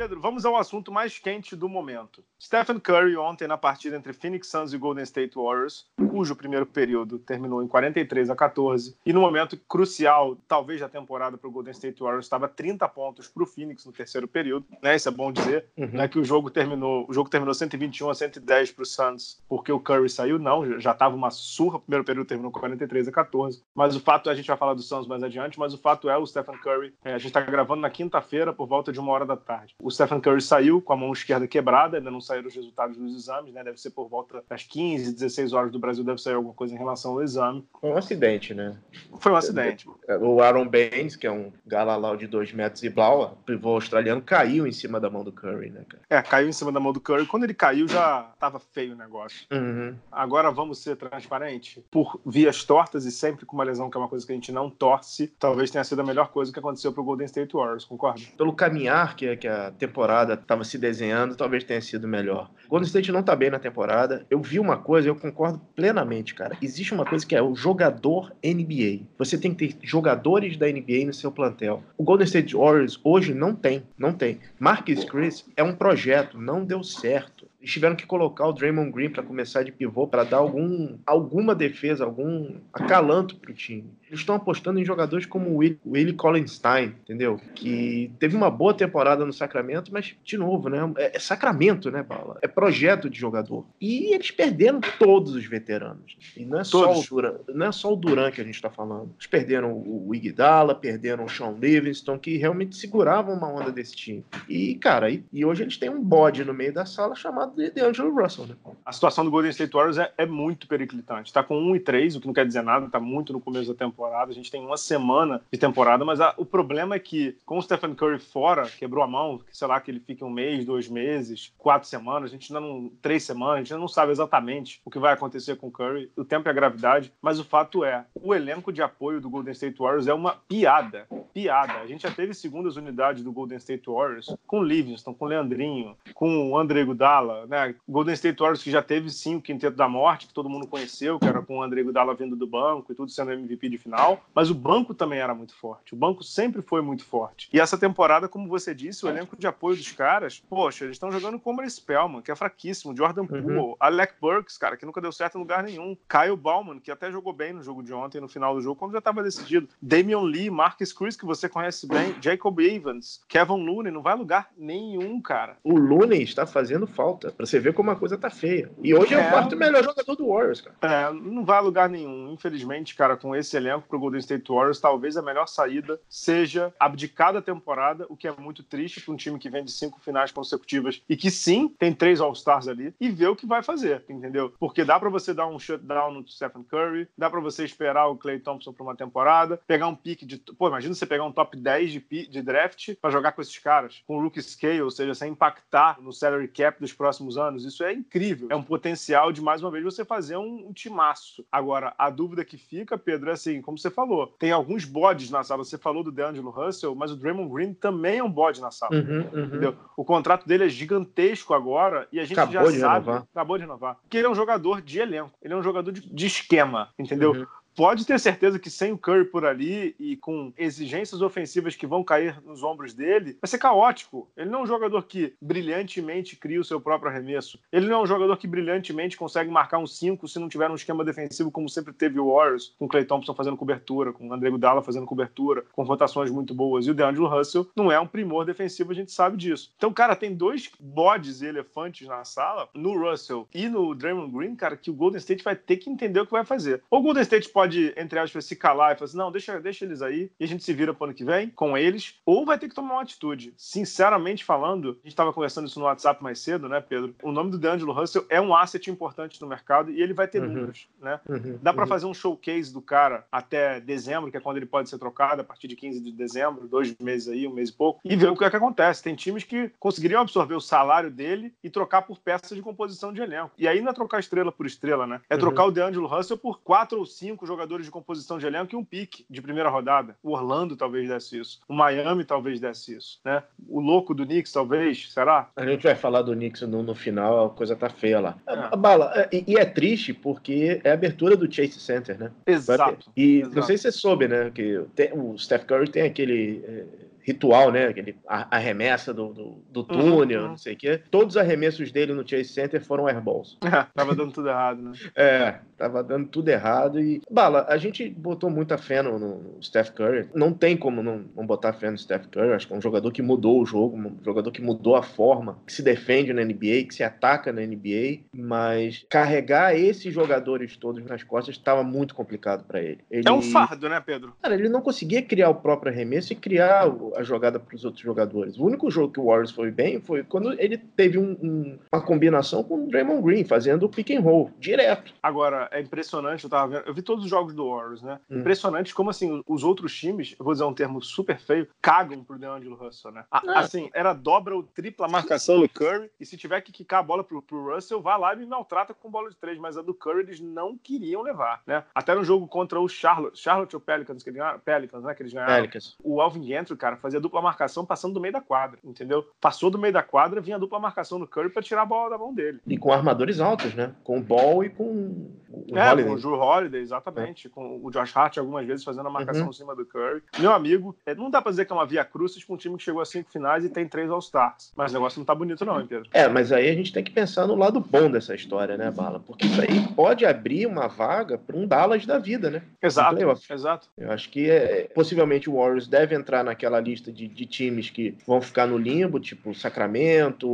Pedro, 0.00 0.18
vamos 0.18 0.46
ao 0.46 0.56
assunto 0.56 0.90
mais 0.90 1.18
quente 1.18 1.54
do 1.54 1.68
momento. 1.68 2.24
Stephen 2.40 2.80
Curry 2.80 3.18
ontem 3.18 3.46
na 3.46 3.58
partida 3.58 3.98
entre 3.98 4.14
Phoenix 4.14 4.48
Suns 4.48 4.72
e 4.72 4.78
Golden 4.78 5.04
State 5.04 5.34
Warriors, 5.36 5.86
cujo 6.08 6.34
primeiro 6.34 6.64
período 6.64 7.18
terminou 7.18 7.62
em 7.62 7.68
43 7.68 8.30
a 8.30 8.34
14, 8.34 8.96
e 9.04 9.12
no 9.12 9.20
momento 9.20 9.58
crucial, 9.68 10.38
talvez 10.48 10.80
da 10.80 10.88
temporada 10.88 11.36
para 11.36 11.46
o 11.46 11.52
Golden 11.52 11.72
State 11.72 12.02
Warriors, 12.02 12.24
estava 12.24 12.48
30 12.48 12.88
pontos 12.88 13.28
para 13.28 13.42
o 13.42 13.46
Phoenix 13.46 13.84
no 13.84 13.92
terceiro 13.92 14.26
período, 14.26 14.64
né? 14.82 14.96
Isso 14.96 15.06
é 15.06 15.12
bom 15.12 15.30
dizer, 15.30 15.66
uhum. 15.76 15.88
né? 15.88 16.08
Que 16.08 16.18
o 16.18 16.24
jogo 16.24 16.50
terminou, 16.50 17.04
o 17.06 17.12
jogo 17.12 17.28
terminou 17.28 17.52
121 17.52 18.08
a 18.08 18.14
110 18.14 18.72
para 18.72 18.82
o 18.82 18.86
Suns, 18.86 19.38
porque 19.46 19.70
o 19.70 19.78
Curry 19.78 20.08
saiu, 20.08 20.38
não, 20.38 20.80
já 20.80 20.92
estava 20.92 21.14
uma 21.14 21.30
surra, 21.30 21.76
o 21.76 21.80
primeiro 21.80 22.06
período 22.06 22.26
terminou 22.26 22.50
43 22.50 23.06
a 23.06 23.12
14, 23.12 23.62
mas 23.74 23.94
o 23.94 24.00
fato, 24.00 24.30
a 24.30 24.34
gente 24.34 24.46
vai 24.46 24.56
falar 24.56 24.72
do 24.72 24.80
Suns 24.80 25.06
mais 25.06 25.22
adiante, 25.22 25.58
mas 25.58 25.74
o 25.74 25.78
fato 25.78 26.08
é 26.08 26.16
o 26.16 26.26
Stephen 26.26 26.56
Curry, 26.56 26.94
é, 27.04 27.12
a 27.12 27.18
gente 27.18 27.26
está 27.26 27.42
gravando 27.42 27.82
na 27.82 27.90
quinta-feira 27.90 28.50
por 28.50 28.66
volta 28.66 28.90
de 28.90 28.98
uma 28.98 29.12
hora 29.12 29.26
da 29.26 29.36
tarde. 29.36 29.74
O 29.78 29.89
Stephen 29.90 30.20
Curry 30.20 30.40
saiu 30.40 30.80
com 30.80 30.92
a 30.92 30.96
mão 30.96 31.12
esquerda 31.12 31.46
quebrada, 31.46 31.98
ainda 31.98 32.10
não 32.10 32.20
saíram 32.20 32.48
os 32.48 32.54
resultados 32.54 32.96
dos 32.96 33.14
exames, 33.14 33.52
né? 33.52 33.64
Deve 33.64 33.80
ser 33.80 33.90
por 33.90 34.08
volta 34.08 34.42
das 34.48 34.62
15, 34.64 35.12
16 35.12 35.52
horas 35.52 35.72
do 35.72 35.78
Brasil, 35.78 36.04
deve 36.04 36.20
sair 36.20 36.34
alguma 36.34 36.54
coisa 36.54 36.74
em 36.74 36.78
relação 36.78 37.12
ao 37.12 37.22
exame. 37.22 37.66
Foi 37.80 37.90
um 37.90 37.96
acidente, 37.96 38.54
né? 38.54 38.76
Foi 39.18 39.32
um 39.32 39.36
acidente. 39.36 39.88
O 40.20 40.40
Aaron 40.40 40.68
Baines, 40.68 41.16
que 41.16 41.26
é 41.26 41.32
um 41.32 41.52
galalau 41.66 42.16
de 42.16 42.26
2 42.26 42.52
metros 42.52 42.82
e 42.82 42.88
blau, 42.88 43.38
pivô 43.44 43.74
australiano, 43.74 44.22
caiu 44.22 44.66
em 44.66 44.72
cima 44.72 45.00
da 45.00 45.10
mão 45.10 45.24
do 45.24 45.32
Curry, 45.32 45.70
né, 45.70 45.84
cara? 45.88 46.02
É, 46.08 46.22
caiu 46.22 46.48
em 46.48 46.52
cima 46.52 46.72
da 46.72 46.80
mão 46.80 46.92
do 46.92 47.00
Curry. 47.00 47.26
Quando 47.26 47.44
ele 47.44 47.54
caiu, 47.54 47.88
já 47.88 48.32
tava 48.38 48.58
feio 48.58 48.94
o 48.94 48.96
negócio. 48.96 49.46
Uhum. 49.50 49.94
Agora 50.10 50.50
vamos 50.50 50.82
ser 50.82 50.96
transparentes. 50.96 51.82
Por 51.90 52.20
vias 52.24 52.64
tortas 52.64 53.04
e 53.04 53.12
sempre 53.12 53.46
com 53.46 53.56
uma 53.56 53.64
lesão 53.64 53.90
que 53.90 53.96
é 53.96 54.00
uma 54.00 54.08
coisa 54.08 54.26
que 54.26 54.32
a 54.32 54.34
gente 54.34 54.52
não 54.52 54.70
torce, 54.70 55.28
talvez 55.38 55.70
tenha 55.70 55.84
sido 55.84 56.00
a 56.00 56.04
melhor 56.04 56.28
coisa 56.28 56.52
que 56.52 56.58
aconteceu 56.58 56.92
pro 56.92 57.04
Golden 57.04 57.26
State 57.26 57.54
Warriors, 57.54 57.84
concorda? 57.84 58.20
Pelo 58.36 58.52
caminhar 58.52 59.16
que, 59.16 59.36
que 59.36 59.48
a 59.48 59.70
temporada 59.80 60.34
estava 60.34 60.62
se 60.62 60.78
desenhando, 60.78 61.34
talvez 61.34 61.64
tenha 61.64 61.80
sido 61.80 62.06
melhor. 62.06 62.50
Golden 62.68 62.86
State 62.86 63.10
não 63.10 63.20
está 63.20 63.34
bem 63.34 63.50
na 63.50 63.58
temporada. 63.58 64.24
Eu 64.30 64.40
vi 64.40 64.60
uma 64.60 64.76
coisa, 64.76 65.08
eu 65.08 65.16
concordo 65.16 65.60
plenamente, 65.74 66.34
cara. 66.34 66.56
Existe 66.62 66.94
uma 66.94 67.04
coisa 67.04 67.26
que 67.26 67.34
é 67.34 67.42
o 67.42 67.54
jogador 67.54 68.32
NBA. 68.44 69.06
Você 69.18 69.36
tem 69.38 69.54
que 69.54 69.74
ter 69.74 69.86
jogadores 69.86 70.56
da 70.56 70.66
NBA 70.66 71.06
no 71.06 71.14
seu 71.14 71.32
plantel. 71.32 71.82
O 71.96 72.04
Golden 72.04 72.26
State 72.26 72.54
Warriors 72.54 73.00
hoje 73.02 73.34
não 73.34 73.54
tem, 73.54 73.82
não 73.98 74.12
tem. 74.12 74.38
Marcus 74.58 75.04
Chris 75.04 75.44
é 75.56 75.62
um 75.62 75.74
projeto, 75.74 76.38
não 76.38 76.64
deu 76.64 76.84
certo. 76.84 77.48
Eles 77.60 77.72
tiveram 77.72 77.94
que 77.94 78.06
colocar 78.06 78.46
o 78.46 78.52
Draymond 78.52 78.90
Green 78.90 79.10
para 79.10 79.22
começar 79.22 79.62
de 79.62 79.70
pivô 79.70 80.06
para 80.06 80.24
dar 80.24 80.38
algum, 80.38 80.96
alguma 81.06 81.54
defesa, 81.54 82.04
algum 82.04 82.56
acalanto 82.72 83.36
para 83.36 83.50
o 83.50 83.54
time. 83.54 83.90
Eles 84.10 84.20
estão 84.20 84.34
apostando 84.34 84.80
em 84.80 84.84
jogadores 84.84 85.24
como 85.24 85.50
o 85.50 85.56
Willie, 85.58 85.78
Willie 85.86 86.12
Collinstein, 86.12 86.96
entendeu? 87.04 87.40
Que 87.54 88.10
teve 88.18 88.36
uma 88.36 88.50
boa 88.50 88.74
temporada 88.74 89.24
no 89.24 89.32
Sacramento, 89.32 89.92
mas, 89.92 90.16
de 90.24 90.36
novo, 90.36 90.68
né? 90.68 90.78
É, 90.98 91.16
é 91.16 91.18
Sacramento, 91.20 91.92
né, 91.92 92.02
Bala? 92.02 92.36
É 92.42 92.48
projeto 92.48 93.08
de 93.08 93.16
jogador. 93.16 93.64
E 93.80 94.12
eles 94.12 94.32
perderam 94.32 94.80
todos 94.98 95.36
os 95.36 95.46
veteranos. 95.46 96.16
E 96.36 96.44
não 96.44 96.58
é, 96.58 96.64
só 96.64 96.92
o, 96.92 97.02
Duran, 97.04 97.36
não 97.54 97.66
é 97.66 97.72
só 97.72 97.92
o 97.92 97.96
Duran 97.96 98.32
que 98.32 98.40
a 98.40 98.44
gente 98.44 98.56
está 98.56 98.68
falando. 98.68 99.12
Eles 99.16 99.28
perderam 99.28 99.72
o 99.72 100.12
Iguodala, 100.12 100.74
perderam 100.74 101.24
o 101.24 101.28
Sean 101.28 101.52
Livingston, 101.52 102.18
que 102.18 102.36
realmente 102.36 102.74
seguravam 102.74 103.34
uma 103.34 103.46
onda 103.46 103.70
desse 103.70 103.94
time. 103.94 104.24
E, 104.48 104.74
cara, 104.74 105.08
e, 105.08 105.24
e 105.32 105.44
hoje 105.44 105.62
eles 105.62 105.76
têm 105.76 105.88
um 105.88 106.02
bode 106.02 106.44
no 106.44 106.52
meio 106.52 106.72
da 106.72 106.84
sala 106.84 107.14
chamado 107.14 107.54
de, 107.54 107.80
Angelo 107.80 108.12
Russell, 108.12 108.46
né? 108.46 108.56
A 108.84 108.92
situação 108.92 109.24
do 109.24 109.30
Golden 109.30 109.52
State 109.52 109.72
Warriors 109.72 109.98
é, 109.98 110.12
é 110.18 110.26
muito 110.26 110.66
periclitante. 110.66 111.32
Tá 111.32 111.44
com 111.44 111.56
1 111.56 111.76
e 111.76 111.80
3, 111.80 112.16
o 112.16 112.20
que 112.20 112.26
não 112.26 112.34
quer 112.34 112.44
dizer 112.44 112.62
nada, 112.62 112.88
tá 112.88 112.98
muito 112.98 113.32
no 113.32 113.40
começo 113.40 113.72
da 113.72 113.78
temporada 113.78 113.99
temporada, 114.00 114.30
a 114.30 114.34
gente 114.34 114.50
tem 114.50 114.64
uma 114.64 114.78
semana 114.78 115.42
de 115.52 115.58
temporada, 115.58 116.04
mas 116.04 116.20
a, 116.20 116.32
o 116.38 116.44
problema 116.44 116.94
é 116.94 116.98
que, 116.98 117.36
com 117.44 117.58
o 117.58 117.62
Stephen 117.62 117.94
Curry 117.94 118.18
fora, 118.18 118.66
quebrou 118.66 119.04
a 119.04 119.06
mão, 119.06 119.40
sei 119.52 119.68
lá, 119.68 119.78
que 119.78 119.90
ele 119.90 120.00
fique 120.00 120.24
um 120.24 120.30
mês, 120.30 120.64
dois 120.64 120.88
meses, 120.88 121.52
quatro 121.58 121.86
semanas, 121.86 122.30
a 122.30 122.32
gente 122.32 122.50
ainda 122.50 122.66
não. 122.66 122.90
três 123.02 123.24
semanas, 123.24 123.54
a 123.54 123.58
gente 123.58 123.72
ainda 123.72 123.80
não 123.80 123.88
sabe 123.88 124.12
exatamente 124.12 124.80
o 124.84 124.90
que 124.90 124.98
vai 124.98 125.12
acontecer 125.12 125.56
com 125.56 125.68
o 125.68 125.70
Curry, 125.70 126.10
o 126.16 126.24
tempo 126.24 126.48
é 126.48 126.50
a 126.50 126.54
gravidade, 126.54 127.12
mas 127.20 127.38
o 127.38 127.44
fato 127.44 127.84
é, 127.84 128.06
o 128.14 128.34
elenco 128.34 128.72
de 128.72 128.82
apoio 128.82 129.20
do 129.20 129.28
Golden 129.28 129.52
State 129.52 129.78
Warriors 129.78 130.06
é 130.06 130.14
uma 130.14 130.32
piada. 130.48 131.06
Piada. 131.34 131.74
A 131.74 131.86
gente 131.86 132.02
já 132.02 132.10
teve 132.10 132.32
segundas 132.32 132.76
unidades 132.76 133.22
do 133.22 133.32
Golden 133.32 133.58
State 133.58 133.84
Warriors 133.86 134.34
com 134.46 134.62
Livingston, 134.62 135.14
com 135.14 135.26
Leandrinho, 135.26 135.96
com 136.14 136.50
o 136.50 136.58
André 136.58 136.84
Gudala, 136.84 137.46
né? 137.46 137.74
Golden 137.88 138.14
State 138.14 138.38
Warriors 138.40 138.62
que 138.62 138.70
já 138.70 138.82
teve 138.82 139.10
sim 139.10 139.36
o 139.36 139.42
quinteto 139.42 139.76
da 139.76 139.88
morte, 139.88 140.26
que 140.26 140.34
todo 140.34 140.48
mundo 140.48 140.66
conheceu, 140.66 141.18
que 141.18 141.26
era 141.26 141.42
com 141.42 141.58
o 141.58 141.62
André 141.62 141.82
Gudala 141.82 142.14
vindo 142.14 142.34
do 142.34 142.46
banco 142.46 142.92
e 142.92 142.94
tudo 142.94 143.10
sendo 143.10 143.32
MVP 143.32 143.68
de 143.68 143.78
final 143.78 143.89
final, 143.90 144.20
mas 144.34 144.50
o 144.50 144.54
banco 144.54 144.94
também 144.94 145.18
era 145.18 145.34
muito 145.34 145.54
forte. 145.54 145.94
O 145.94 145.96
banco 145.96 146.22
sempre 146.22 146.62
foi 146.62 146.80
muito 146.80 147.04
forte. 147.04 147.48
E 147.52 147.60
essa 147.60 147.76
temporada, 147.76 148.28
como 148.28 148.48
você 148.48 148.74
disse, 148.74 149.04
o 149.04 149.08
elenco 149.08 149.36
de 149.36 149.46
apoio 149.46 149.76
dos 149.76 149.90
caras, 149.92 150.42
poxa, 150.48 150.84
eles 150.84 150.94
estão 150.94 151.10
jogando 151.10 151.38
com 151.38 151.54
o 151.54 151.70
Spellman, 151.70 152.22
que 152.22 152.30
é 152.30 152.36
fraquíssimo, 152.36 152.96
Jordan 152.96 153.22
uhum. 153.22 153.42
Poole, 153.42 153.76
Alec 153.80 154.14
Burks, 154.20 154.56
cara, 154.56 154.76
que 154.76 154.86
nunca 154.86 155.00
deu 155.00 155.12
certo 155.12 155.36
em 155.36 155.40
lugar 155.40 155.62
nenhum, 155.62 155.96
Kyle 156.08 156.36
Bauman, 156.36 156.78
que 156.78 156.90
até 156.90 157.10
jogou 157.10 157.32
bem 157.32 157.52
no 157.52 157.62
jogo 157.62 157.82
de 157.82 157.92
ontem, 157.92 158.20
no 158.20 158.28
final 158.28 158.54
do 158.54 158.60
jogo, 158.60 158.76
quando 158.76 158.92
já 158.92 158.98
estava 158.98 159.22
decidido, 159.22 159.68
Damian 159.82 160.20
Lee, 160.20 160.50
Marcus 160.50 160.92
Chris, 160.92 161.16
que 161.16 161.26
você 161.26 161.48
conhece 161.48 161.86
bem, 161.86 162.14
Jacob 162.20 162.58
Evans, 162.60 163.20
Kevin 163.28 163.64
Looney, 163.64 163.92
não 163.92 164.02
vai 164.02 164.12
a 164.12 164.16
lugar 164.16 164.50
nenhum, 164.56 165.20
cara. 165.20 165.56
O 165.64 165.76
Looney 165.76 166.22
está 166.22 166.46
fazendo 166.46 166.86
falta, 166.86 167.32
pra 167.32 167.44
você 167.44 167.58
ver 167.58 167.74
como 167.74 167.90
a 167.90 167.96
coisa 167.96 168.16
tá 168.16 168.30
feia. 168.30 168.70
E 168.82 168.94
hoje 168.94 169.14
é, 169.14 169.18
é 169.18 169.26
o 169.26 169.30
quarto 169.30 169.56
melhor 169.56 169.82
jogador 169.82 170.14
do 170.14 170.28
Warriors, 170.28 170.60
cara. 170.60 170.76
É, 170.82 171.12
não 171.12 171.44
vai 171.44 171.58
a 171.58 171.60
lugar 171.60 171.88
nenhum. 171.88 172.32
Infelizmente, 172.32 172.94
cara, 172.94 173.16
com 173.16 173.34
esse 173.34 173.56
elenco, 173.56 173.79
para 173.88 173.96
o 173.96 174.00
Golden 174.00 174.20
State 174.20 174.50
Warriors, 174.50 174.80
talvez 174.80 175.16
a 175.16 175.22
melhor 175.22 175.46
saída 175.46 176.00
seja 176.08 176.74
abdicar 176.78 177.32
da 177.32 177.42
temporada, 177.42 178.06
o 178.08 178.16
que 178.16 178.28
é 178.28 178.32
muito 178.32 178.62
triste 178.62 179.00
para 179.00 179.14
um 179.14 179.16
time 179.16 179.38
que 179.38 179.50
vem 179.50 179.64
de 179.64 179.72
cinco 179.72 180.00
finais 180.00 180.32
consecutivas 180.32 181.02
e 181.08 181.16
que 181.16 181.30
sim 181.30 181.68
tem 181.68 181.92
três 181.92 182.20
All-Stars 182.20 182.68
ali 182.68 182.94
e 183.00 183.10
ver 183.10 183.28
o 183.28 183.36
que 183.36 183.46
vai 183.46 183.62
fazer, 183.62 184.04
entendeu? 184.08 184.52
Porque 184.58 184.84
dá 184.84 184.98
para 184.98 185.08
você 185.08 185.32
dar 185.34 185.46
um 185.46 185.58
shutdown 185.58 186.12
no 186.12 186.28
Stephen 186.28 186.62
Curry, 186.62 187.08
dá 187.16 187.30
para 187.30 187.40
você 187.40 187.64
esperar 187.64 188.06
o 188.06 188.16
Clay 188.16 188.38
Thompson 188.38 188.72
para 188.72 188.82
uma 188.82 188.96
temporada, 188.96 189.60
pegar 189.66 189.86
um 189.88 189.94
pique 189.94 190.24
de. 190.24 190.38
Pô, 190.38 190.68
imagina 190.68 190.94
você 190.94 191.06
pegar 191.06 191.24
um 191.24 191.32
top 191.32 191.56
10 191.56 191.92
de, 191.92 192.26
de 192.28 192.42
draft 192.42 192.94
para 193.00 193.10
jogar 193.10 193.32
com 193.32 193.42
esses 193.42 193.58
caras, 193.58 194.02
com 194.06 194.20
rookie 194.20 194.42
scale, 194.42 194.82
ou 194.82 194.90
seja, 194.90 195.14
sem 195.14 195.32
impactar 195.32 196.00
no 196.00 196.12
salary 196.12 196.48
cap 196.48 196.80
dos 196.80 196.92
próximos 196.92 197.36
anos. 197.36 197.64
Isso 197.64 197.84
é 197.84 197.92
incrível. 197.92 198.48
É 198.50 198.56
um 198.56 198.62
potencial 198.62 199.32
de, 199.32 199.40
mais 199.40 199.62
uma 199.62 199.70
vez, 199.70 199.84
você 199.84 200.04
fazer 200.04 200.36
um, 200.36 200.68
um 200.68 200.72
timaço. 200.72 201.44
Agora, 201.50 201.94
a 201.98 202.10
dúvida 202.10 202.44
que 202.44 202.56
fica, 202.56 202.98
Pedro, 202.98 203.30
é 203.30 203.32
assim, 203.32 203.62
como 203.70 203.78
você 203.78 203.90
falou, 203.90 204.26
tem 204.26 204.50
alguns 204.50 204.84
bodes 204.84 205.30
na 205.30 205.44
sala. 205.44 205.64
Você 205.64 205.78
falou 205.78 206.02
do 206.02 206.10
DeAngelo 206.10 206.50
Russell, 206.50 206.92
mas 206.94 207.12
o 207.12 207.16
Draymond 207.16 207.52
Green 207.52 207.72
também 207.72 208.18
é 208.18 208.24
um 208.24 208.30
bode 208.30 208.60
na 208.60 208.72
sala. 208.72 208.96
Uhum, 208.96 209.28
uhum. 209.32 209.44
Entendeu? 209.44 209.76
O 209.96 210.04
contrato 210.04 210.46
dele 210.46 210.64
é 210.64 210.68
gigantesco 210.68 211.54
agora 211.54 212.08
e 212.12 212.18
a 212.18 212.24
gente 212.24 212.40
acabou 212.40 212.72
já 212.72 212.78
sabe. 212.80 213.06
Renovar. 213.06 213.26
Acabou 213.32 213.56
de 213.56 213.62
renovar. 213.62 213.96
Que 214.08 214.18
ele 214.18 214.26
é 214.26 214.30
um 214.30 214.34
jogador 214.34 214.82
de 214.82 214.98
elenco. 214.98 215.30
Ele 215.40 215.54
é 215.54 215.56
um 215.56 215.62
jogador 215.62 215.92
de, 215.92 216.00
de 216.00 216.26
esquema, 216.26 216.88
entendeu? 216.98 217.32
Uhum. 217.32 217.46
Pode 217.80 218.04
ter 218.04 218.20
certeza 218.20 218.58
que 218.58 218.68
sem 218.68 218.92
o 218.92 218.98
Curry 218.98 219.24
por 219.24 219.46
ali 219.46 219.96
e 219.98 220.14
com 220.14 220.52
exigências 220.58 221.22
ofensivas 221.22 221.74
que 221.74 221.86
vão 221.86 222.04
cair 222.04 222.38
nos 222.44 222.62
ombros 222.62 222.92
dele, 222.92 223.38
vai 223.40 223.48
ser 223.48 223.56
caótico. 223.56 224.28
Ele 224.36 224.50
não 224.50 224.58
é 224.58 224.62
um 224.64 224.66
jogador 224.66 225.02
que 225.04 225.32
brilhantemente 225.40 226.36
cria 226.36 226.60
o 226.60 226.64
seu 226.64 226.78
próprio 226.78 227.10
arremesso. 227.10 227.58
Ele 227.72 227.88
não 227.88 228.00
é 228.00 228.02
um 228.02 228.06
jogador 228.06 228.36
que 228.36 228.46
brilhantemente 228.46 229.16
consegue 229.16 229.50
marcar 229.50 229.78
um 229.78 229.86
5 229.86 230.28
se 230.28 230.38
não 230.38 230.46
tiver 230.46 230.70
um 230.70 230.74
esquema 230.74 231.02
defensivo 231.02 231.50
como 231.50 231.70
sempre 231.70 231.94
teve 231.94 232.20
o 232.20 232.34
Warriors, 232.34 232.74
com 232.78 232.84
o 232.84 232.88
Clay 232.88 233.06
Thompson 233.06 233.32
fazendo 233.32 233.56
cobertura, 233.56 234.12
com 234.12 234.28
o 234.28 234.32
André 234.34 234.50
Gudala 234.50 234.82
fazendo 234.82 235.06
cobertura, 235.06 235.64
com 235.72 235.82
rotações 235.82 236.30
muito 236.30 236.52
boas. 236.52 236.86
E 236.86 236.90
o 236.90 236.94
DeAngelo 236.94 237.28
Russell 237.28 237.66
não 237.74 237.90
é 237.90 237.98
um 237.98 238.06
primor 238.06 238.44
defensivo, 238.44 238.92
a 238.92 238.94
gente 238.94 239.10
sabe 239.10 239.38
disso. 239.38 239.72
Então, 239.78 239.90
cara, 239.90 240.14
tem 240.14 240.34
dois 240.34 240.70
bodes 240.78 241.40
e 241.40 241.46
elefantes 241.46 242.06
na 242.06 242.26
sala, 242.26 242.68
no 242.74 242.92
Russell 242.98 243.48
e 243.54 243.70
no 243.70 243.94
Draymond 243.94 244.36
Green, 244.36 244.54
cara, 244.54 244.76
que 244.76 244.90
o 244.90 244.94
Golden 244.94 245.18
State 245.18 245.42
vai 245.42 245.56
ter 245.56 245.78
que 245.78 245.88
entender 245.88 246.20
o 246.20 246.26
que 246.26 246.32
vai 246.32 246.44
fazer. 246.44 246.82
Ou 246.90 247.00
o 247.00 247.02
Golden 247.02 247.22
State 247.22 247.48
pode, 247.48 247.69
entre 247.96 248.18
aspas, 248.18 248.44
se 248.44 248.56
calar 248.56 248.92
e 248.94 248.98
falar 248.98 249.06
assim, 249.06 249.16
não, 249.16 249.32
deixa, 249.32 249.60
deixa 249.60 249.84
eles 249.84 250.02
aí 250.02 250.30
e 250.38 250.44
a 250.44 250.46
gente 250.46 250.64
se 250.64 250.72
vira 250.72 250.94
pro 250.94 251.04
ano 251.04 251.14
que 251.14 251.24
vem 251.24 251.48
com 251.50 251.76
eles, 251.76 252.20
ou 252.24 252.44
vai 252.44 252.58
ter 252.58 252.68
que 252.68 252.74
tomar 252.74 252.94
uma 252.94 253.02
atitude. 253.02 253.52
Sinceramente 253.56 254.44
falando, 254.44 254.90
a 254.90 254.92
gente 254.92 255.08
estava 255.08 255.32
conversando 255.32 255.66
isso 255.66 255.78
no 255.78 255.86
WhatsApp 255.86 256.22
mais 256.22 256.38
cedo, 256.38 256.68
né, 256.68 256.80
Pedro? 256.80 257.14
O 257.22 257.32
nome 257.32 257.50
do 257.50 257.58
DeAngelo 257.58 257.92
Russell 257.92 258.26
é 258.28 258.40
um 258.40 258.54
asset 258.54 258.90
importante 258.90 259.40
no 259.40 259.46
mercado 259.46 259.90
e 259.90 260.00
ele 260.00 260.12
vai 260.12 260.28
ter 260.28 260.42
uhum. 260.42 260.48
números, 260.48 260.88
né? 261.00 261.20
Uhum. 261.28 261.58
Dá 261.62 261.72
para 261.72 261.82
uhum. 261.82 261.88
fazer 261.88 262.06
um 262.06 262.14
showcase 262.14 262.72
do 262.72 262.80
cara 262.80 263.26
até 263.30 263.80
dezembro, 263.80 264.30
que 264.30 264.36
é 264.36 264.40
quando 264.40 264.56
ele 264.56 264.66
pode 264.66 264.88
ser 264.88 264.98
trocado, 264.98 265.42
a 265.42 265.44
partir 265.44 265.68
de 265.68 265.76
15 265.76 266.00
de 266.00 266.12
dezembro, 266.12 266.68
dois 266.68 266.94
meses 266.98 267.28
aí, 267.28 267.46
um 267.46 267.52
mês 267.52 267.70
e 267.70 267.72
pouco, 267.72 268.00
e 268.04 268.16
ver 268.16 268.30
o 268.30 268.36
que 268.36 268.44
é 268.44 268.50
que 268.50 268.56
acontece. 268.56 269.02
Tem 269.02 269.14
times 269.14 269.44
que 269.44 269.70
conseguiriam 269.78 270.20
absorver 270.20 270.54
o 270.54 270.60
salário 270.60 271.10
dele 271.10 271.54
e 271.62 271.70
trocar 271.70 272.02
por 272.02 272.18
peças 272.18 272.56
de 272.56 272.62
composição 272.62 273.12
de 273.12 273.20
elenco. 273.20 273.52
E 273.58 273.66
aí 273.66 273.80
não 273.80 273.90
é 273.90 273.94
trocar 273.94 274.20
estrela 274.20 274.52
por 274.52 274.66
estrela, 274.66 275.06
né? 275.06 275.20
É 275.28 275.34
uhum. 275.34 275.40
trocar 275.40 275.64
o 275.64 275.70
DeAngelo 275.70 276.06
Russell 276.06 276.38
por 276.38 276.60
quatro 276.60 276.98
ou 276.98 277.06
cinco 277.06 277.46
jogadores 277.50 277.84
de 277.84 277.90
composição 277.90 278.38
de 278.38 278.46
elenco 278.46 278.74
e 278.74 278.76
um 278.76 278.84
pique 278.84 279.26
de 279.28 279.42
primeira 279.42 279.68
rodada. 279.68 280.16
O 280.22 280.30
Orlando 280.30 280.76
talvez 280.76 281.08
desse 281.08 281.38
isso. 281.38 281.60
O 281.68 281.74
Miami 281.74 282.24
talvez 282.24 282.60
desse 282.60 282.96
isso, 282.96 283.20
né? 283.24 283.42
O 283.68 283.80
louco 283.80 284.14
do 284.14 284.24
Knicks 284.24 284.52
talvez, 284.52 285.12
será? 285.12 285.50
A 285.56 285.66
gente 285.66 285.82
vai 285.82 285.96
falar 285.96 286.22
do 286.22 286.32
Knicks 286.32 286.62
no, 286.62 286.82
no 286.82 286.94
final, 286.94 287.46
a 287.46 287.50
coisa 287.50 287.74
tá 287.74 287.88
feia 287.88 288.20
lá. 288.20 288.38
É. 288.46 288.76
Bala, 288.76 289.12
é, 289.16 289.28
e, 289.32 289.44
e, 289.48 289.56
é 289.56 289.64
triste 289.64 290.14
porque 290.14 290.80
é 290.84 290.90
a 290.90 290.94
abertura 290.94 291.36
do 291.36 291.52
Chase 291.52 291.80
Center, 291.80 292.18
né? 292.18 292.30
Exato. 292.46 293.10
E 293.16 293.40
Exato. 293.40 293.56
não 293.56 293.62
sei 293.62 293.76
se 293.76 293.82
você 293.82 293.92
soube, 293.92 294.28
né? 294.28 294.50
Que 294.54 294.84
tem, 294.94 295.10
o 295.12 295.36
Steph 295.36 295.64
Curry 295.64 295.90
tem 295.90 296.02
aquele. 296.02 296.64
É 296.64 297.10
ritual, 297.22 297.70
né? 297.70 297.86
Aquele 297.86 298.16
arremessa 298.26 299.12
do, 299.12 299.32
do, 299.32 299.62
do 299.70 299.84
túnel, 299.84 300.42
uhum. 300.42 300.48
não 300.48 300.56
sei 300.56 300.74
o 300.74 300.76
quê. 300.76 301.00
Todos 301.10 301.34
os 301.34 301.36
arremessos 301.36 301.92
dele 301.92 302.12
no 302.12 302.26
Chase 302.28 302.46
Center 302.46 302.82
foram 302.84 303.06
airballs. 303.06 303.58
tava 303.94 304.14
dando 304.14 304.32
tudo 304.32 304.48
errado, 304.48 304.82
né? 304.82 304.92
É, 305.14 305.58
tava 305.80 306.04
dando 306.04 306.28
tudo 306.28 306.50
errado. 306.50 307.00
E, 307.00 307.22
Bala, 307.30 307.64
a 307.66 307.78
gente 307.78 308.06
botou 308.10 308.50
muita 308.50 308.76
fé 308.76 309.00
no, 309.00 309.18
no 309.18 309.62
Steph 309.62 309.90
Curry. 309.90 310.28
Não 310.34 310.52
tem 310.52 310.76
como 310.76 311.02
não, 311.02 311.24
não 311.34 311.46
botar 311.46 311.72
fé 311.72 311.90
no 311.90 311.96
Steph 311.96 312.26
Curry. 312.26 312.52
Acho 312.52 312.66
que 312.66 312.74
é 312.74 312.76
um 312.76 312.82
jogador 312.82 313.10
que 313.10 313.22
mudou 313.22 313.62
o 313.62 313.64
jogo, 313.64 313.96
um 313.96 314.18
jogador 314.22 314.52
que 314.52 314.60
mudou 314.60 314.94
a 314.94 315.02
forma, 315.02 315.58
que 315.66 315.72
se 315.72 315.82
defende 315.82 316.34
na 316.34 316.44
NBA, 316.44 316.84
que 316.86 316.94
se 316.94 317.02
ataca 317.02 317.50
na 317.50 317.62
NBA. 317.62 318.20
Mas 318.34 319.06
carregar 319.08 319.74
esses 319.74 320.12
jogadores 320.12 320.76
todos 320.76 321.02
nas 321.06 321.22
costas 321.22 321.56
estava 321.56 321.82
muito 321.82 322.14
complicado 322.14 322.64
para 322.64 322.82
ele. 322.82 322.98
ele. 323.10 323.26
É 323.26 323.32
um 323.32 323.40
fardo, 323.40 323.88
né, 323.88 323.98
Pedro? 324.04 324.34
Cara, 324.42 324.54
ele 324.54 324.68
não 324.68 324.82
conseguia 324.82 325.22
criar 325.22 325.48
o 325.48 325.54
próprio 325.54 325.90
arremesso 325.90 326.34
e 326.34 326.36
criar 326.36 326.92
a 327.16 327.22
jogada 327.22 327.58
para 327.58 327.74
os 327.74 327.86
outros 327.86 328.02
jogadores. 328.02 328.58
O 328.58 328.66
único 328.66 328.90
jogo 328.90 329.12
que 329.14 329.20
o 329.20 329.26
Warriors 329.26 329.50
foi 329.50 329.70
bem 329.70 329.98
foi 330.00 330.22
quando 330.22 330.52
ele 330.60 330.76
teve 330.76 331.16
um, 331.16 331.36
um, 331.42 331.78
uma 331.90 332.02
combinação 332.02 332.62
com 332.62 332.84
o 332.84 332.88
Draymond 332.88 333.22
Green, 333.22 333.44
fazendo 333.44 333.84
o 333.84 333.88
pick 333.88 334.10
and 334.10 334.20
roll, 334.20 334.50
direto. 334.58 335.14
Agora, 335.22 335.69
é 335.70 335.80
impressionante, 335.80 336.44
eu 336.44 336.50
tava 336.50 336.68
vendo, 336.68 336.86
eu 336.86 336.94
vi 336.94 337.02
todos 337.02 337.24
os 337.24 337.30
jogos 337.30 337.54
do 337.54 337.68
Warriors, 337.68 338.02
né? 338.02 338.18
Hum. 338.30 338.40
Impressionante 338.40 338.94
como, 338.94 339.10
assim, 339.10 339.42
os 339.46 339.62
outros 339.64 339.94
times, 339.94 340.34
eu 340.38 340.44
vou 340.44 340.52
dizer 340.52 340.64
um 340.64 340.74
termo 340.74 341.02
super 341.02 341.38
feio, 341.38 341.68
cagam 341.80 342.22
pro 342.24 342.38
DeAngelo 342.38 342.76
Russell, 342.76 343.12
né? 343.12 343.24
É. 343.32 343.58
Assim, 343.58 343.90
era 343.94 344.12
dobra 344.12 344.54
ou 344.54 344.62
tripla 344.62 345.08
marcação 345.08 345.60
do 345.60 345.68
Curry, 345.68 346.10
e 346.18 346.26
se 346.26 346.36
tiver 346.36 346.60
que 346.60 346.72
quicar 346.72 347.00
a 347.00 347.02
bola 347.02 347.24
pro, 347.24 347.40
pro 347.42 347.74
Russell, 347.74 348.00
vai 348.00 348.18
lá 348.18 348.34
e 348.34 348.38
me 348.38 348.46
maltrata 348.46 348.94
com 348.94 349.10
bola 349.10 349.30
de 349.30 349.36
três, 349.36 349.58
mas 349.58 349.76
a 349.76 349.82
do 349.82 349.94
Curry 349.94 350.20
eles 350.20 350.40
não 350.40 350.76
queriam 350.76 351.22
levar, 351.22 351.62
né? 351.66 351.84
Até 351.94 352.14
no 352.14 352.24
jogo 352.24 352.46
contra 352.46 352.80
o 352.80 352.88
Charlotte, 352.88 353.38
Charlotte 353.38 353.74
ou 353.74 353.80
Pelicans, 353.80 354.22
que 354.22 354.30
eles 354.30 354.38
ganharam, 354.38 354.60
Pelicans, 354.60 355.04
né? 355.04 355.14
Que 355.14 355.22
eles 355.22 355.32
ganharam. 355.32 355.54
Pelicans. 355.54 355.96
O 356.02 356.20
Alvin 356.20 356.42
Gentry, 356.42 356.76
cara, 356.76 356.96
fazia 356.96 357.20
dupla 357.20 357.40
marcação 357.40 357.84
passando 357.84 358.14
do 358.14 358.20
meio 358.20 358.32
da 358.32 358.40
quadra, 358.40 358.78
entendeu? 358.84 359.26
Passou 359.40 359.70
do 359.70 359.78
meio 359.78 359.92
da 359.92 360.02
quadra, 360.02 360.40
vinha 360.40 360.56
a 360.56 360.58
dupla 360.58 360.78
marcação 360.78 361.18
no 361.18 361.26
Curry 361.26 361.50
para 361.50 361.62
tirar 361.62 361.82
a 361.82 361.86
bola 361.86 362.10
da 362.10 362.18
mão 362.18 362.34
dele. 362.34 362.60
E 362.66 362.76
com 362.76 362.92
armadores 362.92 363.40
altos, 363.40 363.74
né? 363.74 363.94
Com 364.02 364.18
o 364.18 364.22
Ball 364.22 364.64
e 364.64 364.70
com 364.70 365.30
o 365.68 365.78
é, 365.78 365.92
Holiday. 365.92 366.04
com 366.04 366.12
o 366.12 366.20
Drew 366.20 366.40
Holiday, 366.40 366.80
exatamente. 366.80 367.46
É. 367.46 367.50
Com 367.50 367.80
o 367.82 367.90
Josh 367.90 368.16
Hart 368.16 368.38
algumas 368.38 368.66
vezes 368.66 368.84
fazendo 368.84 369.06
a 369.06 369.10
marcação 369.10 369.44
uhum. 369.44 369.50
em 369.50 369.54
cima 369.54 369.74
do 369.74 369.84
Curry. 369.84 370.22
Meu 370.38 370.52
amigo, 370.52 370.96
é, 371.04 371.14
não 371.14 371.30
dá 371.30 371.42
pra 371.42 371.50
dizer 371.50 371.64
que 371.64 371.72
é 371.72 371.74
uma 371.74 371.86
via 371.86 372.04
crucis 372.04 372.44
pra 372.44 372.54
um 372.54 372.58
time 372.58 372.76
que 372.76 372.82
chegou 372.82 373.00
a 373.00 373.04
cinco 373.04 373.30
finais 373.30 373.64
e 373.64 373.68
tem 373.68 373.86
três 373.86 374.10
All-Stars. 374.10 374.72
Mas 374.76 374.90
o 374.90 374.94
negócio 374.94 375.18
não 375.18 375.24
tá 375.24 375.34
bonito 375.34 375.64
não, 375.64 375.80
hein, 375.80 375.86
Pedro? 375.88 376.08
É, 376.12 376.28
mas 376.28 376.52
aí 376.52 376.68
a 376.68 376.74
gente 376.74 376.92
tem 376.92 377.02
que 377.02 377.10
pensar 377.10 377.46
no 377.46 377.54
lado 377.54 377.80
bom 377.80 378.10
dessa 378.10 378.34
história, 378.34 378.76
né, 378.76 378.90
Bala? 378.90 379.20
Porque 379.20 379.46
isso 379.46 379.60
aí 379.60 379.86
pode 379.94 380.24
abrir 380.24 380.66
uma 380.66 380.86
vaga 380.86 381.38
para 381.38 381.56
um 381.56 381.66
Dallas 381.66 382.06
da 382.06 382.18
vida, 382.18 382.50
né? 382.50 382.62
Exato, 382.82 383.16
exato. 383.50 383.88
Eu 383.96 384.10
acho 384.10 384.30
que 384.30 384.50
é, 384.50 384.88
possivelmente 384.94 385.48
o 385.48 385.56
Warriors 385.56 385.86
deve 385.86 386.14
entrar 386.14 386.44
naquela 386.44 386.80
lista 386.80 387.12
de, 387.12 387.28
de 387.28 387.46
times 387.46 387.90
que 387.90 388.14
vão 388.26 388.40
ficar 388.40 388.66
no 388.66 388.78
limbo, 388.78 389.20
tipo 389.20 389.54
Sacramento, 389.54 390.48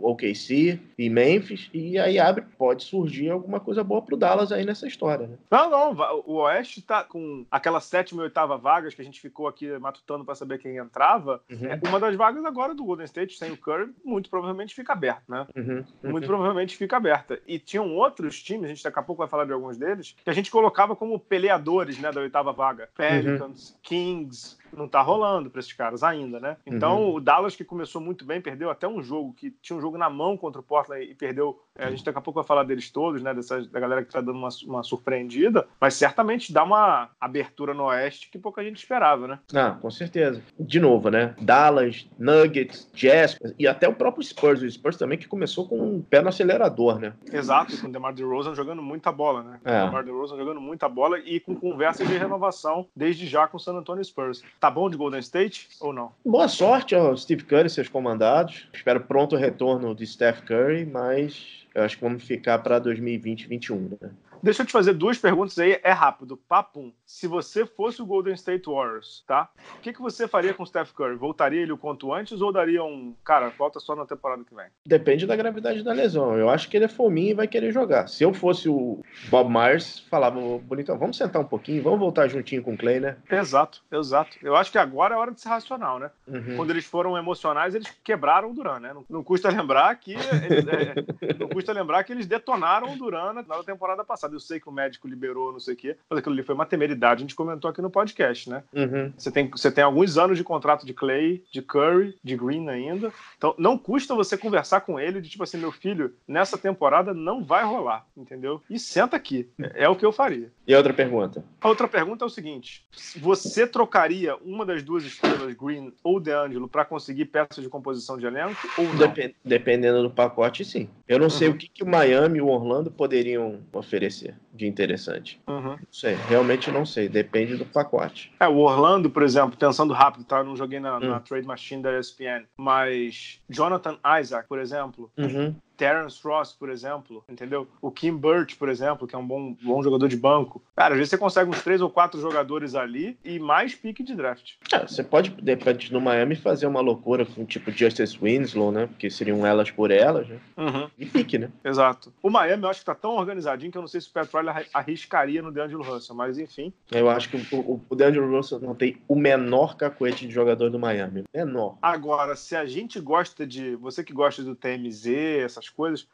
OKC 0.00 0.78
e 0.98 1.10
Memphis, 1.10 1.68
e 1.72 1.98
aí 1.98 2.18
abre, 2.18 2.44
pode 2.56 2.84
surgir 2.84 3.30
alguma 3.30 3.60
coisa 3.60 3.82
boa 3.82 4.02
pro 4.02 4.16
Dallas 4.16 4.51
aí 4.52 4.64
nessa 4.64 4.86
história, 4.86 5.26
né? 5.26 5.36
Não, 5.50 5.70
não, 5.70 6.22
o 6.26 6.34
Oeste 6.34 6.82
tá 6.82 7.04
com 7.04 7.46
aquelas 7.50 7.84
sétima 7.84 8.22
e 8.22 8.24
oitava 8.24 8.56
vagas 8.56 8.94
que 8.94 9.02
a 9.02 9.04
gente 9.04 9.20
ficou 9.20 9.46
aqui 9.46 9.78
matutando 9.78 10.24
para 10.24 10.34
saber 10.34 10.58
quem 10.58 10.76
entrava, 10.76 11.42
uhum. 11.50 11.66
É, 11.66 11.80
uma 11.88 12.00
das 12.00 12.16
vagas 12.16 12.44
agora 12.44 12.74
do 12.74 12.84
Golden 12.84 13.04
State, 13.04 13.36
sem 13.36 13.52
o 13.52 13.56
Curry, 13.56 13.92
muito 14.04 14.30
provavelmente 14.30 14.74
fica 14.74 14.92
aberta, 14.92 15.22
né? 15.28 15.46
Uhum. 15.56 15.84
Uhum. 16.02 16.10
Muito 16.10 16.26
provavelmente 16.26 16.76
fica 16.76 16.96
aberta. 16.96 17.40
E 17.46 17.58
tinham 17.58 17.94
outros 17.94 18.42
times, 18.42 18.64
a 18.64 18.68
gente 18.68 18.82
daqui 18.82 18.98
a 18.98 19.02
pouco 19.02 19.20
vai 19.20 19.28
falar 19.28 19.44
de 19.44 19.52
alguns 19.52 19.76
deles, 19.76 20.16
que 20.22 20.30
a 20.30 20.32
gente 20.32 20.50
colocava 20.50 20.96
como 20.96 21.18
peleadores, 21.18 21.98
né, 21.98 22.10
da 22.10 22.20
oitava 22.20 22.52
vaga. 22.52 22.88
Pelicans, 22.94 23.70
uhum. 23.70 23.76
Kings, 23.82 24.58
não 24.76 24.88
tá 24.88 25.00
rolando 25.00 25.50
para 25.50 25.60
esses 25.60 25.72
caras 25.72 26.02
ainda, 26.02 26.40
né? 26.40 26.56
Então, 26.66 27.02
uhum. 27.02 27.14
o 27.14 27.20
Dallas 27.20 27.56
que 27.56 27.64
começou 27.64 28.00
muito 28.00 28.24
bem, 28.24 28.40
perdeu 28.40 28.70
até 28.70 28.86
um 28.86 29.02
jogo, 29.02 29.34
que 29.34 29.50
tinha 29.62 29.76
um 29.76 29.80
jogo 29.80 29.98
na 29.98 30.10
mão 30.10 30.36
contra 30.36 30.60
o 30.60 30.64
Portland 30.64 31.04
e 31.04 31.14
perdeu. 31.14 31.60
É, 31.76 31.86
a 31.86 31.90
gente 31.90 32.04
daqui 32.04 32.18
a 32.18 32.22
pouco 32.22 32.40
vai 32.40 32.46
falar 32.46 32.64
deles 32.64 32.90
todos, 32.90 33.22
né? 33.22 33.32
Dessa, 33.32 33.62
da 33.62 33.80
galera 33.80 34.04
que 34.04 34.12
tá 34.12 34.20
dando 34.20 34.38
uma, 34.38 34.48
uma 34.66 34.82
surpreendida, 34.82 35.66
mas 35.80 35.94
certamente 35.94 36.52
dá 36.52 36.62
uma 36.62 37.10
abertura 37.20 37.72
no 37.72 37.84
Oeste 37.84 38.30
que 38.30 38.38
pouca 38.38 38.62
gente 38.62 38.76
esperava, 38.76 39.26
né? 39.26 39.38
Ah, 39.54 39.76
com 39.80 39.90
certeza. 39.90 40.42
De 40.58 40.78
novo, 40.80 41.10
né? 41.10 41.34
Dallas, 41.40 42.08
Nuggets, 42.18 42.90
Jazz 42.94 43.38
e 43.58 43.66
até 43.66 43.88
o 43.88 43.94
próprio 43.94 44.22
Spurs. 44.22 44.62
O 44.62 44.70
Spurs 44.70 44.96
também 44.96 45.18
que 45.18 45.28
começou 45.28 45.66
com 45.66 45.80
um 45.80 46.02
pé 46.02 46.20
no 46.20 46.28
acelerador, 46.28 46.98
né? 46.98 47.14
Exato, 47.32 47.78
com 47.80 47.88
o 47.88 47.92
DeMar 47.92 48.12
DeRozan 48.12 48.54
jogando 48.54 48.82
muita 48.82 49.10
bola, 49.10 49.42
né? 49.42 49.60
É. 49.64 49.82
O 49.82 49.86
DeMar 49.86 50.04
DeRozan 50.04 50.36
jogando 50.36 50.60
muita 50.60 50.88
bola 50.88 51.18
e 51.18 51.40
com 51.40 51.54
conversa 51.54 52.04
de 52.04 52.16
renovação 52.16 52.86
desde 52.94 53.26
já 53.26 53.46
com 53.46 53.56
o 53.56 53.60
San 53.60 53.74
Antonio 53.74 54.04
Spurs. 54.04 54.42
Tá 54.62 54.70
bom 54.70 54.88
de 54.88 54.96
Golden 54.96 55.18
State 55.18 55.68
ou 55.80 55.92
não? 55.92 56.12
Boa 56.24 56.46
sorte 56.46 56.94
ao 56.94 57.16
Steve 57.16 57.42
Curry 57.42 57.66
e 57.66 57.70
seus 57.70 57.88
comandados. 57.88 58.68
Espero 58.72 59.00
pronto 59.00 59.34
retorno 59.34 59.92
de 59.92 60.06
Steph 60.06 60.42
Curry, 60.42 60.86
mas 60.86 61.66
eu 61.74 61.82
acho 61.82 61.96
que 61.96 62.04
vamos 62.04 62.22
ficar 62.22 62.60
para 62.60 62.78
2020 62.78 63.48
2021, 63.48 63.98
né? 64.00 64.10
Deixa 64.42 64.62
eu 64.62 64.66
te 64.66 64.72
fazer 64.72 64.92
duas 64.94 65.18
perguntas 65.18 65.56
aí, 65.58 65.78
é 65.84 65.92
rápido. 65.92 66.36
Papum. 66.36 66.92
Se 67.06 67.28
você 67.28 67.64
fosse 67.64 68.02
o 68.02 68.06
Golden 68.06 68.34
State 68.34 68.68
Warriors, 68.68 69.22
tá? 69.26 69.48
O 69.78 69.80
que, 69.80 69.92
que 69.92 70.02
você 70.02 70.26
faria 70.26 70.52
com 70.52 70.64
o 70.64 70.66
Steph 70.66 70.92
Curry? 70.92 71.14
Voltaria 71.14 71.60
ele 71.60 71.72
o 71.72 71.78
quanto 71.78 72.12
antes 72.12 72.40
ou 72.40 72.52
daria 72.52 72.82
um. 72.82 73.14
Cara, 73.24 73.50
volta 73.50 73.78
só 73.78 73.94
na 73.94 74.04
temporada 74.04 74.42
que 74.42 74.54
vem? 74.54 74.66
Depende 74.84 75.26
da 75.26 75.36
gravidade 75.36 75.84
da 75.84 75.92
lesão. 75.92 76.36
Eu 76.36 76.50
acho 76.50 76.68
que 76.68 76.76
ele 76.76 76.86
é 76.86 76.88
fominho 76.88 77.30
e 77.30 77.34
vai 77.34 77.46
querer 77.46 77.70
jogar. 77.72 78.08
Se 78.08 78.24
eu 78.24 78.34
fosse 78.34 78.68
o 78.68 79.00
Bob 79.28 79.48
Myers, 79.48 80.00
falava, 80.10 80.40
bonitão, 80.58 80.98
vamos 80.98 81.16
sentar 81.16 81.40
um 81.40 81.46
pouquinho, 81.46 81.82
vamos 81.82 82.00
voltar 82.00 82.26
juntinho 82.26 82.62
com 82.62 82.74
o 82.74 82.76
Clay, 82.76 82.98
né? 82.98 83.16
Exato, 83.30 83.82
exato. 83.92 84.36
Eu 84.42 84.56
acho 84.56 84.72
que 84.72 84.78
agora 84.78 85.14
é 85.14 85.18
hora 85.18 85.30
de 85.30 85.40
ser 85.40 85.50
racional, 85.50 86.00
né? 86.00 86.10
Uhum. 86.26 86.56
Quando 86.56 86.70
eles 86.70 86.84
foram 86.84 87.16
emocionais, 87.16 87.74
eles 87.74 87.88
quebraram 88.02 88.50
o 88.50 88.54
Duran, 88.54 88.80
né? 88.80 88.92
Não, 88.92 89.04
não 89.08 89.22
custa 89.22 89.48
lembrar 89.54 89.94
que. 89.96 90.14
Eles, 90.14 90.66
é, 90.66 91.34
não 91.38 91.48
custa 91.48 91.72
lembrar 91.72 92.02
que 92.02 92.12
eles 92.12 92.26
detonaram 92.26 92.92
o 92.92 92.96
Duran 92.96 93.32
na 93.34 93.62
temporada 93.62 94.04
passada. 94.04 94.31
Eu 94.32 94.40
sei 94.40 94.58
que 94.58 94.68
o 94.68 94.72
médico 94.72 95.06
liberou, 95.06 95.52
não 95.52 95.60
sei 95.60 95.74
o 95.74 95.76
quê, 95.76 95.96
mas 96.08 96.18
aquilo 96.18 96.34
ali 96.34 96.42
foi 96.42 96.54
uma 96.54 96.66
temeridade. 96.66 97.20
A 97.20 97.24
gente 97.24 97.34
comentou 97.34 97.70
aqui 97.70 97.82
no 97.82 97.90
podcast, 97.90 98.48
né? 98.48 98.62
Uhum. 98.72 99.12
Você, 99.16 99.30
tem, 99.30 99.48
você 99.48 99.70
tem 99.70 99.84
alguns 99.84 100.16
anos 100.16 100.38
de 100.38 100.44
contrato 100.44 100.86
de 100.86 100.94
Clay, 100.94 101.44
de 101.50 101.60
Curry, 101.60 102.16
de 102.22 102.36
Green 102.36 102.68
ainda. 102.68 103.12
Então, 103.36 103.54
não 103.58 103.76
custa 103.76 104.14
você 104.14 104.36
conversar 104.36 104.82
com 104.82 104.98
ele 104.98 105.20
de 105.20 105.28
tipo 105.28 105.42
assim, 105.42 105.58
meu 105.58 105.72
filho, 105.72 106.14
nessa 106.26 106.56
temporada 106.56 107.12
não 107.12 107.44
vai 107.44 107.64
rolar, 107.64 108.06
entendeu? 108.16 108.62
E 108.70 108.78
senta 108.78 109.16
aqui. 109.16 109.50
É, 109.60 109.84
é 109.84 109.88
o 109.88 109.96
que 109.96 110.04
eu 110.04 110.12
faria. 110.12 110.50
E 110.66 110.74
a 110.74 110.78
outra 110.78 110.92
pergunta? 110.92 111.44
A 111.60 111.68
outra 111.68 111.88
pergunta 111.88 112.24
é 112.24 112.26
o 112.26 112.30
seguinte: 112.30 112.86
você 113.16 113.66
trocaria 113.66 114.36
uma 114.36 114.64
das 114.64 114.82
duas 114.82 115.04
estrelas, 115.04 115.54
Green 115.54 115.92
ou 116.02 116.20
DeAngelo, 116.20 116.68
para 116.68 116.84
conseguir 116.84 117.26
peças 117.26 117.62
de 117.62 117.68
composição 117.68 118.16
de 118.16 118.26
elenco 118.26 118.68
ou 118.78 118.84
não? 118.84 118.96
Dep 118.96 119.34
dependendo 119.44 120.02
do 120.02 120.10
pacote, 120.10 120.64
sim. 120.64 120.88
Eu 121.08 121.18
não 121.18 121.26
uhum. 121.26 121.30
sei 121.30 121.48
o 121.48 121.56
que, 121.56 121.68
que 121.68 121.82
o 121.82 121.86
Miami 121.86 122.38
e 122.38 122.42
o 122.42 122.48
Orlando 122.48 122.90
poderiam 122.90 123.60
oferecer 123.72 124.21
развития. 124.22 124.38
De 124.52 124.66
interessante. 124.66 125.40
Uhum. 125.46 125.70
Não 125.70 125.78
sei, 125.90 126.14
realmente 126.28 126.70
não 126.70 126.84
sei, 126.84 127.08
depende 127.08 127.56
do 127.56 127.64
pacote. 127.64 128.32
É, 128.38 128.46
o 128.46 128.58
Orlando, 128.58 129.08
por 129.10 129.22
exemplo, 129.22 129.56
pensando 129.56 129.92
rápido, 129.94 130.24
tá? 130.24 130.38
Eu 130.38 130.44
não 130.44 130.56
joguei 130.56 130.78
na, 130.80 131.00
na 131.00 131.16
Hum. 131.16 131.20
Trade 131.20 131.46
Machine 131.46 131.82
da 131.82 131.98
ESPN, 131.98 132.44
mas 132.56 133.40
Jonathan 133.48 133.96
Isaac, 134.20 134.48
por 134.48 134.58
exemplo, 134.58 135.10
Uhum. 135.16 135.54
Terence 135.76 136.20
Ross, 136.22 136.52
por 136.52 136.70
exemplo, 136.70 137.24
entendeu? 137.28 137.66
O 137.80 137.90
Kim 137.90 138.16
Burt, 138.16 138.56
por 138.56 138.68
exemplo, 138.68 139.06
que 139.08 139.16
é 139.16 139.18
um 139.18 139.26
bom, 139.26 139.56
bom 139.60 139.82
jogador 139.82 140.06
de 140.06 140.16
banco. 140.16 140.62
Cara, 140.76 140.92
às 140.94 140.98
vezes 140.98 141.10
você 141.10 141.18
consegue 141.18 141.50
uns 141.50 141.62
três 141.62 141.80
ou 141.80 141.90
quatro 141.90 142.20
jogadores 142.20 142.76
ali 142.76 143.18
e 143.24 143.40
mais 143.40 143.74
pique 143.74 144.04
de 144.04 144.14
draft. 144.14 144.52
É, 144.72 144.86
você 144.86 145.02
pode, 145.02 145.30
de 145.30 145.50
repente, 145.54 145.92
no 145.92 146.00
Miami 146.00 146.36
fazer 146.36 146.66
uma 146.66 146.80
loucura 146.80 147.26
com 147.26 147.44
tipo 147.44 147.72
Justice 147.72 148.16
Winslow, 148.16 148.70
né? 148.70 148.86
Porque 148.86 149.10
seriam 149.10 149.44
elas 149.44 149.72
por 149.72 149.90
elas, 149.90 150.28
né? 150.28 150.38
Uhum. 150.56 150.88
E 150.96 151.04
pique, 151.06 151.36
né? 151.36 151.50
Exato. 151.64 152.12
O 152.22 152.30
Miami 152.30 152.62
eu 152.62 152.68
acho 152.68 152.80
que 152.80 152.86
tá 152.86 152.94
tão 152.94 153.16
organizadinho 153.16 153.72
que 153.72 153.78
eu 153.78 153.82
não 153.82 153.88
sei 153.88 154.00
se 154.00 154.08
o 154.08 154.12
Pat 154.12 154.28
Arri- 154.50 154.66
arriscaria 154.74 155.40
no 155.42 155.52
DeAngelo 155.52 155.82
Russell, 155.82 156.14
mas 156.16 156.38
enfim. 156.38 156.72
Eu 156.90 157.08
acho 157.08 157.28
que 157.30 157.36
o, 157.54 157.58
o, 157.60 157.80
o 157.88 157.94
DeAndre 157.94 158.20
Russell 158.20 158.58
não 158.60 158.74
tem 158.74 158.96
o 159.08 159.14
menor 159.14 159.76
cacuete 159.76 160.26
de 160.26 160.32
jogador 160.32 160.70
do 160.70 160.78
Miami. 160.78 161.24
Menor. 161.34 161.78
Agora, 161.80 162.34
se 162.36 162.54
a 162.56 162.64
gente 162.66 162.98
gosta 163.00 163.46
de. 163.46 163.76
Você 163.76 164.02
que 164.04 164.12
gosta 164.12 164.42
do 164.42 164.54
TMZ, 164.54 165.06
essas 165.44 165.68
coisas, 165.68 166.06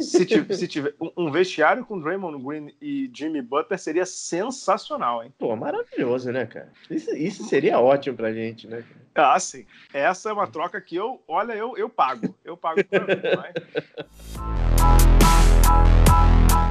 se, 0.00 0.24
ti- 0.26 0.44
se 0.54 0.66
tiver 0.68 0.94
um- 1.00 1.12
um 1.16 1.30
vestiário 1.30 1.84
com 1.84 1.98
Draymond 2.00 2.42
Green 2.44 2.72
e 2.80 3.10
Jimmy 3.14 3.40
Butler 3.42 3.78
seria 3.78 4.06
sensacional, 4.06 5.22
hein? 5.22 5.32
Pô, 5.38 5.54
maravilhoso, 5.56 6.30
né, 6.32 6.46
cara? 6.46 6.72
Isso, 6.90 7.10
isso 7.14 7.44
seria 7.44 7.78
ótimo 7.78 8.16
pra 8.16 8.32
gente, 8.32 8.66
né? 8.66 8.82
cara? 9.14 9.34
Ah, 9.34 9.40
sim. 9.40 9.64
Essa 9.94 10.28
é 10.30 10.32
uma 10.32 10.46
troca 10.46 10.80
que 10.80 10.94
eu, 10.96 11.22
olha, 11.26 11.52
eu, 11.54 11.76
eu 11.76 11.88
pago. 11.88 12.34
Eu 12.44 12.56
pago 12.56 12.84
pra 12.84 13.00
mim, 13.00 13.22
mas... 13.36 13.54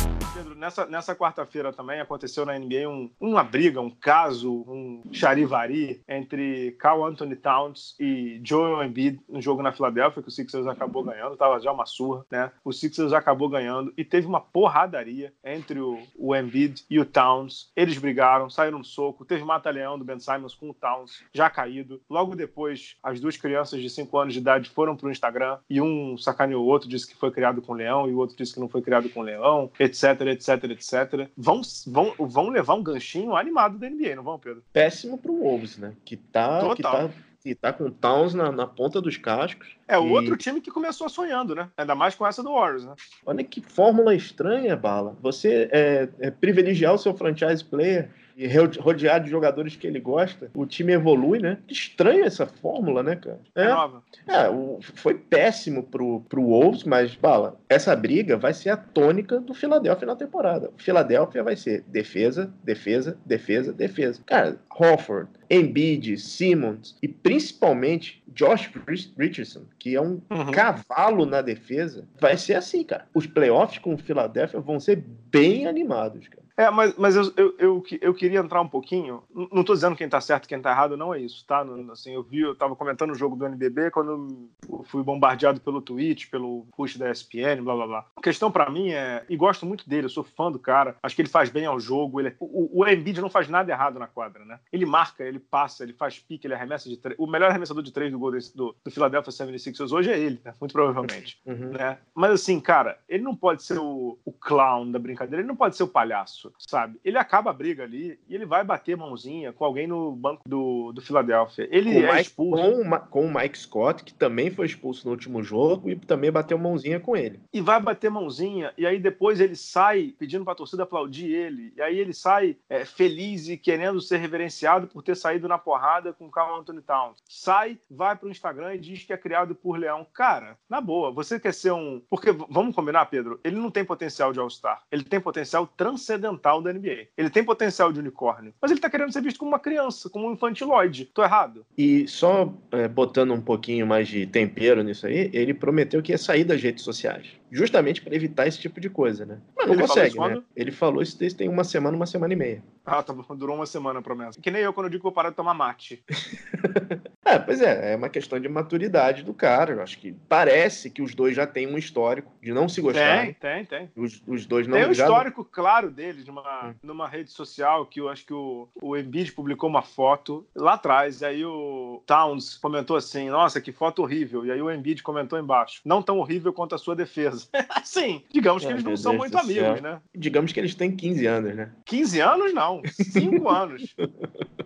Pedro, 0.35 0.53
nessa, 0.53 0.85
nessa 0.85 1.15
quarta-feira 1.15 1.71
também 1.71 2.01
aconteceu 2.01 2.45
na 2.45 2.59
NBA 2.59 2.89
um, 2.89 3.09
uma 3.21 3.41
briga, 3.41 3.79
um 3.79 3.89
caso, 3.89 4.65
um 4.67 5.01
charivari 5.09 6.01
entre 6.09 6.73
Carl 6.73 7.05
Anthony 7.05 7.37
Towns 7.37 7.95
e 7.97 8.41
Joel 8.43 8.83
Embiid 8.83 9.21
no 9.29 9.41
jogo 9.41 9.61
na 9.61 9.71
Filadélfia, 9.71 10.21
que 10.21 10.27
o 10.27 10.31
Sixers 10.31 10.67
acabou 10.67 11.05
ganhando, 11.05 11.37
tava 11.37 11.57
já 11.61 11.71
uma 11.71 11.85
surra, 11.85 12.25
né? 12.29 12.51
O 12.65 12.73
Sixers 12.73 13.13
acabou 13.13 13.47
ganhando 13.47 13.93
e 13.95 14.03
teve 14.03 14.27
uma 14.27 14.41
porradaria 14.41 15.33
entre 15.41 15.79
o, 15.79 15.99
o 16.17 16.35
Embiid 16.35 16.83
e 16.89 16.99
o 16.99 17.05
Towns. 17.05 17.71
Eles 17.73 17.97
brigaram, 17.97 18.49
saíram 18.49 18.79
no 18.79 18.83
soco, 18.83 19.23
teve 19.23 19.45
mata-leão 19.45 19.97
do 19.97 20.03
Ben 20.03 20.19
Simmons 20.19 20.53
com 20.53 20.69
o 20.69 20.73
Towns 20.73 21.23
já 21.33 21.49
caído. 21.49 22.01
Logo 22.09 22.35
depois, 22.35 22.97
as 23.01 23.21
duas 23.21 23.37
crianças 23.37 23.81
de 23.81 23.89
5 23.89 24.17
anos 24.17 24.33
de 24.33 24.41
idade 24.41 24.69
foram 24.69 24.97
pro 24.97 25.09
Instagram 25.09 25.59
e 25.69 25.79
um 25.79 26.17
sacaneou 26.17 26.65
o 26.65 26.67
outro, 26.67 26.89
disse 26.89 27.07
que 27.07 27.15
foi 27.15 27.31
criado 27.31 27.61
com 27.61 27.71
leão 27.71 28.09
e 28.09 28.13
o 28.13 28.17
outro 28.17 28.35
disse 28.35 28.53
que 28.53 28.59
não 28.59 28.67
foi 28.67 28.81
criado 28.81 29.09
com 29.09 29.21
leão, 29.21 29.71
etc, 29.79 30.24
etc, 30.27 30.63
etc. 30.71 31.29
Vão, 31.37 31.61
vão, 31.87 32.13
vão 32.19 32.49
levar 32.49 32.75
um 32.75 32.83
ganchinho 32.83 33.35
animado 33.35 33.77
da 33.77 33.89
NBA, 33.89 34.15
não 34.15 34.23
vão, 34.23 34.39
Pedro? 34.39 34.63
Péssimo 34.73 35.17
pro 35.17 35.35
Wolves, 35.35 35.77
né? 35.77 35.93
Que 36.03 36.15
tá, 36.17 36.59
que 36.75 36.81
Total. 36.81 37.09
tá, 37.09 37.13
que 37.41 37.53
tá 37.55 37.71
com 37.73 37.83
o 37.85 37.91
Towns 37.91 38.33
na, 38.33 38.51
na 38.51 38.65
ponta 38.65 38.99
dos 38.99 39.17
cascos. 39.17 39.67
É 39.87 39.97
o 39.97 40.07
E- 40.07 40.11
outro 40.11 40.35
time 40.35 40.59
que 40.59 40.71
começou 40.71 41.07
sonhando, 41.07 41.53
né? 41.53 41.69
Ainda 41.77 41.93
mais 41.93 42.15
com 42.15 42.25
essa 42.25 42.41
do 42.41 42.51
Warriors, 42.53 42.85
né? 42.85 42.95
Olha 43.25 43.43
que 43.43 43.61
fórmula 43.61 44.15
estranha, 44.15 44.75
Bala. 44.75 45.15
Você 45.21 45.69
é, 45.71 46.09
é 46.19 46.31
privilegiar 46.31 46.93
o 46.93 46.97
seu 46.97 47.15
franchise 47.15 47.63
player 47.63 48.09
e 48.37 48.47
ro- 48.47 48.69
rodear 48.81 49.23
de 49.23 49.29
jogadores 49.29 49.75
que 49.75 49.87
ele 49.87 49.99
gosta, 49.99 50.51
o 50.53 50.65
time 50.65 50.91
evolui, 50.93 51.39
né? 51.39 51.57
Estranha 51.69 52.25
essa 52.25 52.45
fórmula, 52.45 53.01
né, 53.01 53.15
cara? 53.15 53.39
É, 53.55 53.63
É, 53.63 53.69
nova. 53.69 54.03
é, 54.27 54.49
o- 54.49 54.79
foi 54.81 55.13
péssimo 55.15 55.83
pro, 55.83 56.19
pro 56.27 56.41
Wolves, 56.43 56.83
mas, 56.83 57.15
Bala, 57.15 57.57
essa 57.69 57.95
briga 57.95 58.35
vai 58.37 58.53
ser 58.53 58.69
a 58.71 58.77
tônica 58.77 59.39
do 59.39 59.53
Philadelphia 59.53 60.05
na 60.05 60.15
temporada. 60.15 60.69
O 60.77 60.81
Philadelphia 60.81 61.43
vai 61.43 61.55
ser 61.55 61.83
defesa, 61.87 62.51
defesa, 62.63 63.17
defesa, 63.25 63.71
defesa. 63.71 64.21
Cara, 64.25 64.57
Hofford, 64.77 65.29
Embiid, 65.49 66.17
Simmons 66.17 66.97
e 67.01 67.07
principalmente 67.07 68.21
Josh 68.33 68.69
Rich- 68.87 69.13
Richardson, 69.17 69.61
que 69.79 69.95
é 69.95 70.01
um 70.01 70.19
Uhum. 70.29 70.51
cavalo 70.51 71.25
na 71.25 71.41
defesa, 71.41 72.03
vai 72.19 72.37
ser 72.37 72.55
assim, 72.55 72.83
cara. 72.83 73.05
Os 73.13 73.25
playoffs 73.25 73.77
com 73.79 73.93
o 73.93 73.97
Philadelphia 73.97 74.59
vão 74.59 74.79
ser 74.79 75.01
bem 75.31 75.67
animados, 75.67 76.27
cara. 76.27 76.43
É, 76.57 76.69
mas, 76.71 76.95
mas 76.97 77.15
eu, 77.17 77.33
eu, 77.35 77.55
eu, 77.59 77.83
eu 78.01 78.13
queria 78.13 78.39
entrar 78.39 78.61
um 78.61 78.67
pouquinho. 78.67 79.21
Não 79.51 79.63
tô 79.63 79.73
dizendo 79.73 79.95
quem 79.95 80.07
tá 80.07 80.21
certo 80.21 80.45
e 80.45 80.47
quem 80.47 80.61
tá 80.61 80.71
errado, 80.71 80.95
não 80.95 81.13
é 81.13 81.19
isso, 81.19 81.45
tá? 81.45 81.63
Não- 81.65 81.91
Assim, 81.91 82.13
eu 82.13 82.23
vi, 82.23 82.39
eu 82.41 82.55
tava 82.55 82.75
comentando 82.75 83.11
o 83.11 83.15
jogo 83.15 83.35
do 83.35 83.45
NBB 83.45 83.91
quando 83.91 84.49
fui 84.85 85.03
bombardeado 85.03 85.59
pelo 85.59 85.81
Twitch, 85.81 86.29
pelo 86.29 86.65
push 86.75 86.97
da 86.97 87.11
ESPN, 87.11 87.61
blá 87.63 87.75
blá 87.75 87.87
blá. 87.87 88.05
A 88.15 88.21
questão 88.21 88.49
pra 88.51 88.69
mim 88.69 88.89
é. 88.91 89.23
E 89.29 89.35
gosto 89.35 89.65
muito 89.65 89.87
dele, 89.89 90.05
eu 90.05 90.09
sou 90.09 90.23
fã 90.23 90.49
do 90.51 90.57
cara, 90.59 90.95
acho 91.03 91.15
que 91.15 91.21
ele 91.21 91.29
faz 91.29 91.49
bem 91.49 91.65
ao 91.65 91.79
jogo. 91.79 92.19
Ele, 92.21 92.29
é- 92.29 92.35
o, 92.39 92.81
o 92.81 92.87
Embiid 92.87 93.19
não 93.21 93.29
faz 93.29 93.49
nada 93.49 93.71
errado 93.71 93.99
na 93.99 94.07
quadra, 94.07 94.45
né? 94.45 94.59
Ele 94.71 94.85
marca, 94.85 95.23
ele 95.23 95.39
passa, 95.39 95.83
ele 95.83 95.93
faz 95.93 96.19
pique, 96.19 96.47
ele 96.47 96.53
arremessa 96.53 96.87
de 96.89 96.95
três. 96.97 97.19
O 97.19 97.27
melhor 97.27 97.49
arremessador 97.49 97.83
de 97.83 97.91
três 97.91 98.11
do, 98.11 98.17
Golden- 98.19 98.39
do, 98.55 98.75
do 98.83 98.91
Philadelphia 98.91 99.31
76ers 99.31 99.91
hoje 99.91 100.09
é 100.11 100.17
ele, 100.19 100.39
né? 100.43 100.53
Muito 100.59 100.71
provavelmente 100.71 101.37
Uhum. 101.45 101.71
né? 101.71 101.97
Mas 102.13 102.31
assim, 102.31 102.59
cara, 102.61 102.97
ele 103.09 103.23
não 103.23 103.35
pode 103.35 103.61
ser 103.63 103.77
o, 103.77 104.17
o 104.23 104.31
clown 104.31 104.89
da 104.91 104.99
brincadeira, 104.99 105.41
ele 105.41 105.47
não 105.47 105.55
pode 105.55 105.75
ser 105.75 105.83
o 105.83 105.87
palhaço, 105.87 106.44
sabe? 106.57 106.99
Ele 107.03 107.17
acaba 107.17 107.49
a 107.49 107.53
briga 107.53 107.83
ali 107.83 108.19
e 108.27 108.35
ele 108.35 108.45
vai 108.45 108.63
bater 108.63 108.95
mãozinha 108.97 109.51
com 109.53 109.65
alguém 109.65 109.87
no 109.87 110.11
banco 110.11 110.41
do, 110.47 110.91
do 110.93 111.01
Philadelphia. 111.01 111.67
Ele 111.71 111.93
Com 111.93 111.99
é 111.99 112.11
Mike- 112.11 112.21
expulso 112.21 112.63
com, 112.63 112.81
o 112.95 112.99
com 113.09 113.25
o 113.25 113.33
Mike 113.33 113.57
Scott, 113.57 114.03
que 114.03 114.13
também 114.13 114.49
foi 114.51 114.65
expulso 114.65 115.05
no 115.07 115.11
último 115.11 115.43
jogo 115.43 115.89
e 115.89 115.95
também 115.95 116.31
bateu 116.31 116.57
mãozinha 116.57 116.99
com 116.99 117.15
ele. 117.15 117.39
e 117.53 117.61
vai 117.61 117.79
bater 117.81 118.09
mãozinha, 118.09 118.73
e 118.77 118.85
aí 118.85 118.99
depois 118.99 119.39
ele 119.39 119.55
sai 119.55 120.13
pedindo 120.17 120.43
pra 120.45 120.55
torcida 120.55 120.83
aplaudir 120.83 121.31
ele, 121.31 121.73
e 121.75 121.81
aí 121.81 121.97
ele 121.99 122.13
sai 122.13 122.57
é, 122.69 122.85
feliz 122.85 123.47
e 123.49 123.57
querendo 123.57 123.99
ser 124.01 124.17
reverenciado 124.17 124.87
por 124.87 125.01
ter 125.01 125.15
saído 125.15 125.47
na 125.47 125.57
porrada 125.57 126.13
com 126.13 126.25
o 126.27 126.31
Carl 126.31 126.59
Anthony 126.59 126.81
Towns. 126.81 127.17
Sai, 127.27 127.77
vai 127.89 128.15
pro 128.15 128.29
Instagram 128.29 128.75
e 128.75 128.79
diz 128.79 129.03
que 129.03 129.13
é 129.13 129.17
criado 129.17 129.55
por 129.55 129.77
Leão. 129.77 130.05
Cara, 130.13 130.57
na 130.69 130.79
boa, 130.81 131.11
você 131.11 131.39
quer 131.39 131.53
ser 131.53 131.71
um. 131.71 132.01
Porque, 132.09 132.31
vamos 132.31 132.75
combinar, 132.75 133.05
Pedro, 133.07 133.39
ele 133.43 133.55
não 133.55 133.71
tem 133.71 133.83
potencial 133.85 134.31
de 134.33 134.39
All-Star, 134.39 134.81
ele 134.91 135.03
tem 135.03 135.19
potencial 135.19 135.65
transcendental 135.67 136.34
da 136.61 136.73
NBA. 136.73 137.07
Ele 137.17 137.29
tem 137.29 137.43
potencial 137.43 137.91
de 137.91 137.99
unicórnio, 137.99 138.53
mas 138.61 138.71
ele 138.71 138.79
tá 138.79 138.89
querendo 138.89 139.11
ser 139.11 139.21
visto 139.21 139.37
como 139.39 139.51
uma 139.51 139.59
criança, 139.59 140.09
como 140.09 140.27
um 140.27 140.33
infantiloide. 140.33 141.05
Tô 141.05 141.23
errado? 141.23 141.65
E 141.77 142.07
só 142.07 142.53
é, 142.71 142.87
botando 142.87 143.33
um 143.33 143.41
pouquinho 143.41 143.85
mais 143.85 144.07
de 144.07 144.25
tempero 144.25 144.83
nisso 144.83 145.07
aí, 145.07 145.29
ele 145.33 145.53
prometeu 145.53 146.01
que 146.01 146.11
ia 146.11 146.17
sair 146.17 146.43
das 146.43 146.61
redes 146.61 146.83
sociais. 146.83 147.27
Justamente 147.55 148.01
para 148.01 148.13
evitar 148.13 148.45
esse 148.47 148.59
tipo 148.59 148.81
de 148.81 148.89
coisa, 148.89 149.25
né? 149.25 149.39
Mas 149.55 149.67
não 149.67 149.73
Ele 149.75 149.81
consegue, 149.81 150.19
né? 150.19 150.43
Ele 150.55 150.71
falou 150.71 151.01
isso 151.01 151.17
desde 151.17 151.37
tem 151.37 151.47
uma 151.47 151.63
semana, 151.63 151.95
uma 151.95 152.05
semana 152.05 152.33
e 152.33 152.35
meia. 152.35 152.61
Ah, 152.85 153.01
tá 153.01 153.13
durou 153.13 153.55
uma 153.55 153.65
semana 153.65 153.99
a 153.99 154.01
promessa. 154.01 154.39
Que 154.41 154.51
nem 154.51 154.61
eu 154.61 154.73
quando 154.73 154.87
eu 154.87 154.89
digo 154.89 154.99
que 155.01 155.03
vou 155.05 155.11
parar 155.13 155.29
de 155.29 155.35
tomar 155.37 155.53
mate. 155.53 156.03
É, 157.27 157.39
pois 157.39 157.59
é, 157.59 157.93
é 157.93 157.95
uma 157.95 158.07
questão 158.07 158.39
de 158.39 158.47
maturidade 158.47 159.23
do 159.23 159.33
cara. 159.33 159.73
Eu 159.73 159.81
acho 159.81 159.97
que 159.97 160.13
parece 160.29 160.91
que 160.91 161.01
os 161.01 161.15
dois 161.15 161.35
já 161.35 161.47
têm 161.47 161.65
um 161.65 161.75
histórico 161.75 162.31
de 162.39 162.53
não 162.53 162.69
se 162.69 162.75
Tem, 162.75 162.83
gostarem. 162.83 163.33
tem, 163.33 163.65
tem. 163.65 163.91
Os, 163.95 164.21
os 164.27 164.45
dois 164.45 164.67
não 164.67 164.77
Tem 164.77 164.87
um 164.87 164.91
histórico 164.91 165.43
claro 165.43 165.89
deles 165.89 166.23
numa, 166.27 166.67
Hum. 166.67 166.75
numa 166.83 167.07
rede 167.07 167.31
social 167.31 167.87
que 167.87 167.99
eu 167.99 168.09
acho 168.09 168.23
que 168.27 168.33
o, 168.33 168.69
o 168.79 168.95
Embiid 168.95 169.31
publicou 169.31 169.67
uma 169.67 169.81
foto 169.81 170.45
lá 170.55 170.73
atrás. 170.73 171.21
E 171.21 171.25
aí 171.25 171.43
o 171.43 172.03
Towns 172.05 172.57
comentou 172.59 172.95
assim: 172.95 173.27
Nossa, 173.27 173.59
que 173.59 173.71
foto 173.71 174.03
horrível. 174.03 174.45
E 174.45 174.51
aí 174.51 174.61
o 174.61 174.69
Embiid 174.71 175.01
comentou 175.01 175.39
embaixo: 175.39 175.81
Não 175.83 176.03
tão 176.03 176.19
horrível 176.19 176.53
quanto 176.53 176.75
a 176.75 176.77
sua 176.77 176.95
defesa. 176.95 177.44
Assim, 177.69 178.23
digamos 178.31 178.63
que 178.63 178.67
Ai, 178.67 178.73
eles 178.73 178.83
não 178.83 178.97
são 178.97 179.11
Deus 179.13 179.21
muito 179.23 179.37
amigos, 179.37 179.79
céu. 179.79 179.81
né? 179.81 180.01
Digamos 180.15 180.51
que 180.51 180.59
eles 180.59 180.75
têm 180.75 180.95
15 180.95 181.25
anos, 181.25 181.55
né? 181.55 181.71
15 181.85 182.19
anos, 182.19 182.53
não. 182.53 182.81
5 182.85 183.47
anos. 183.49 183.95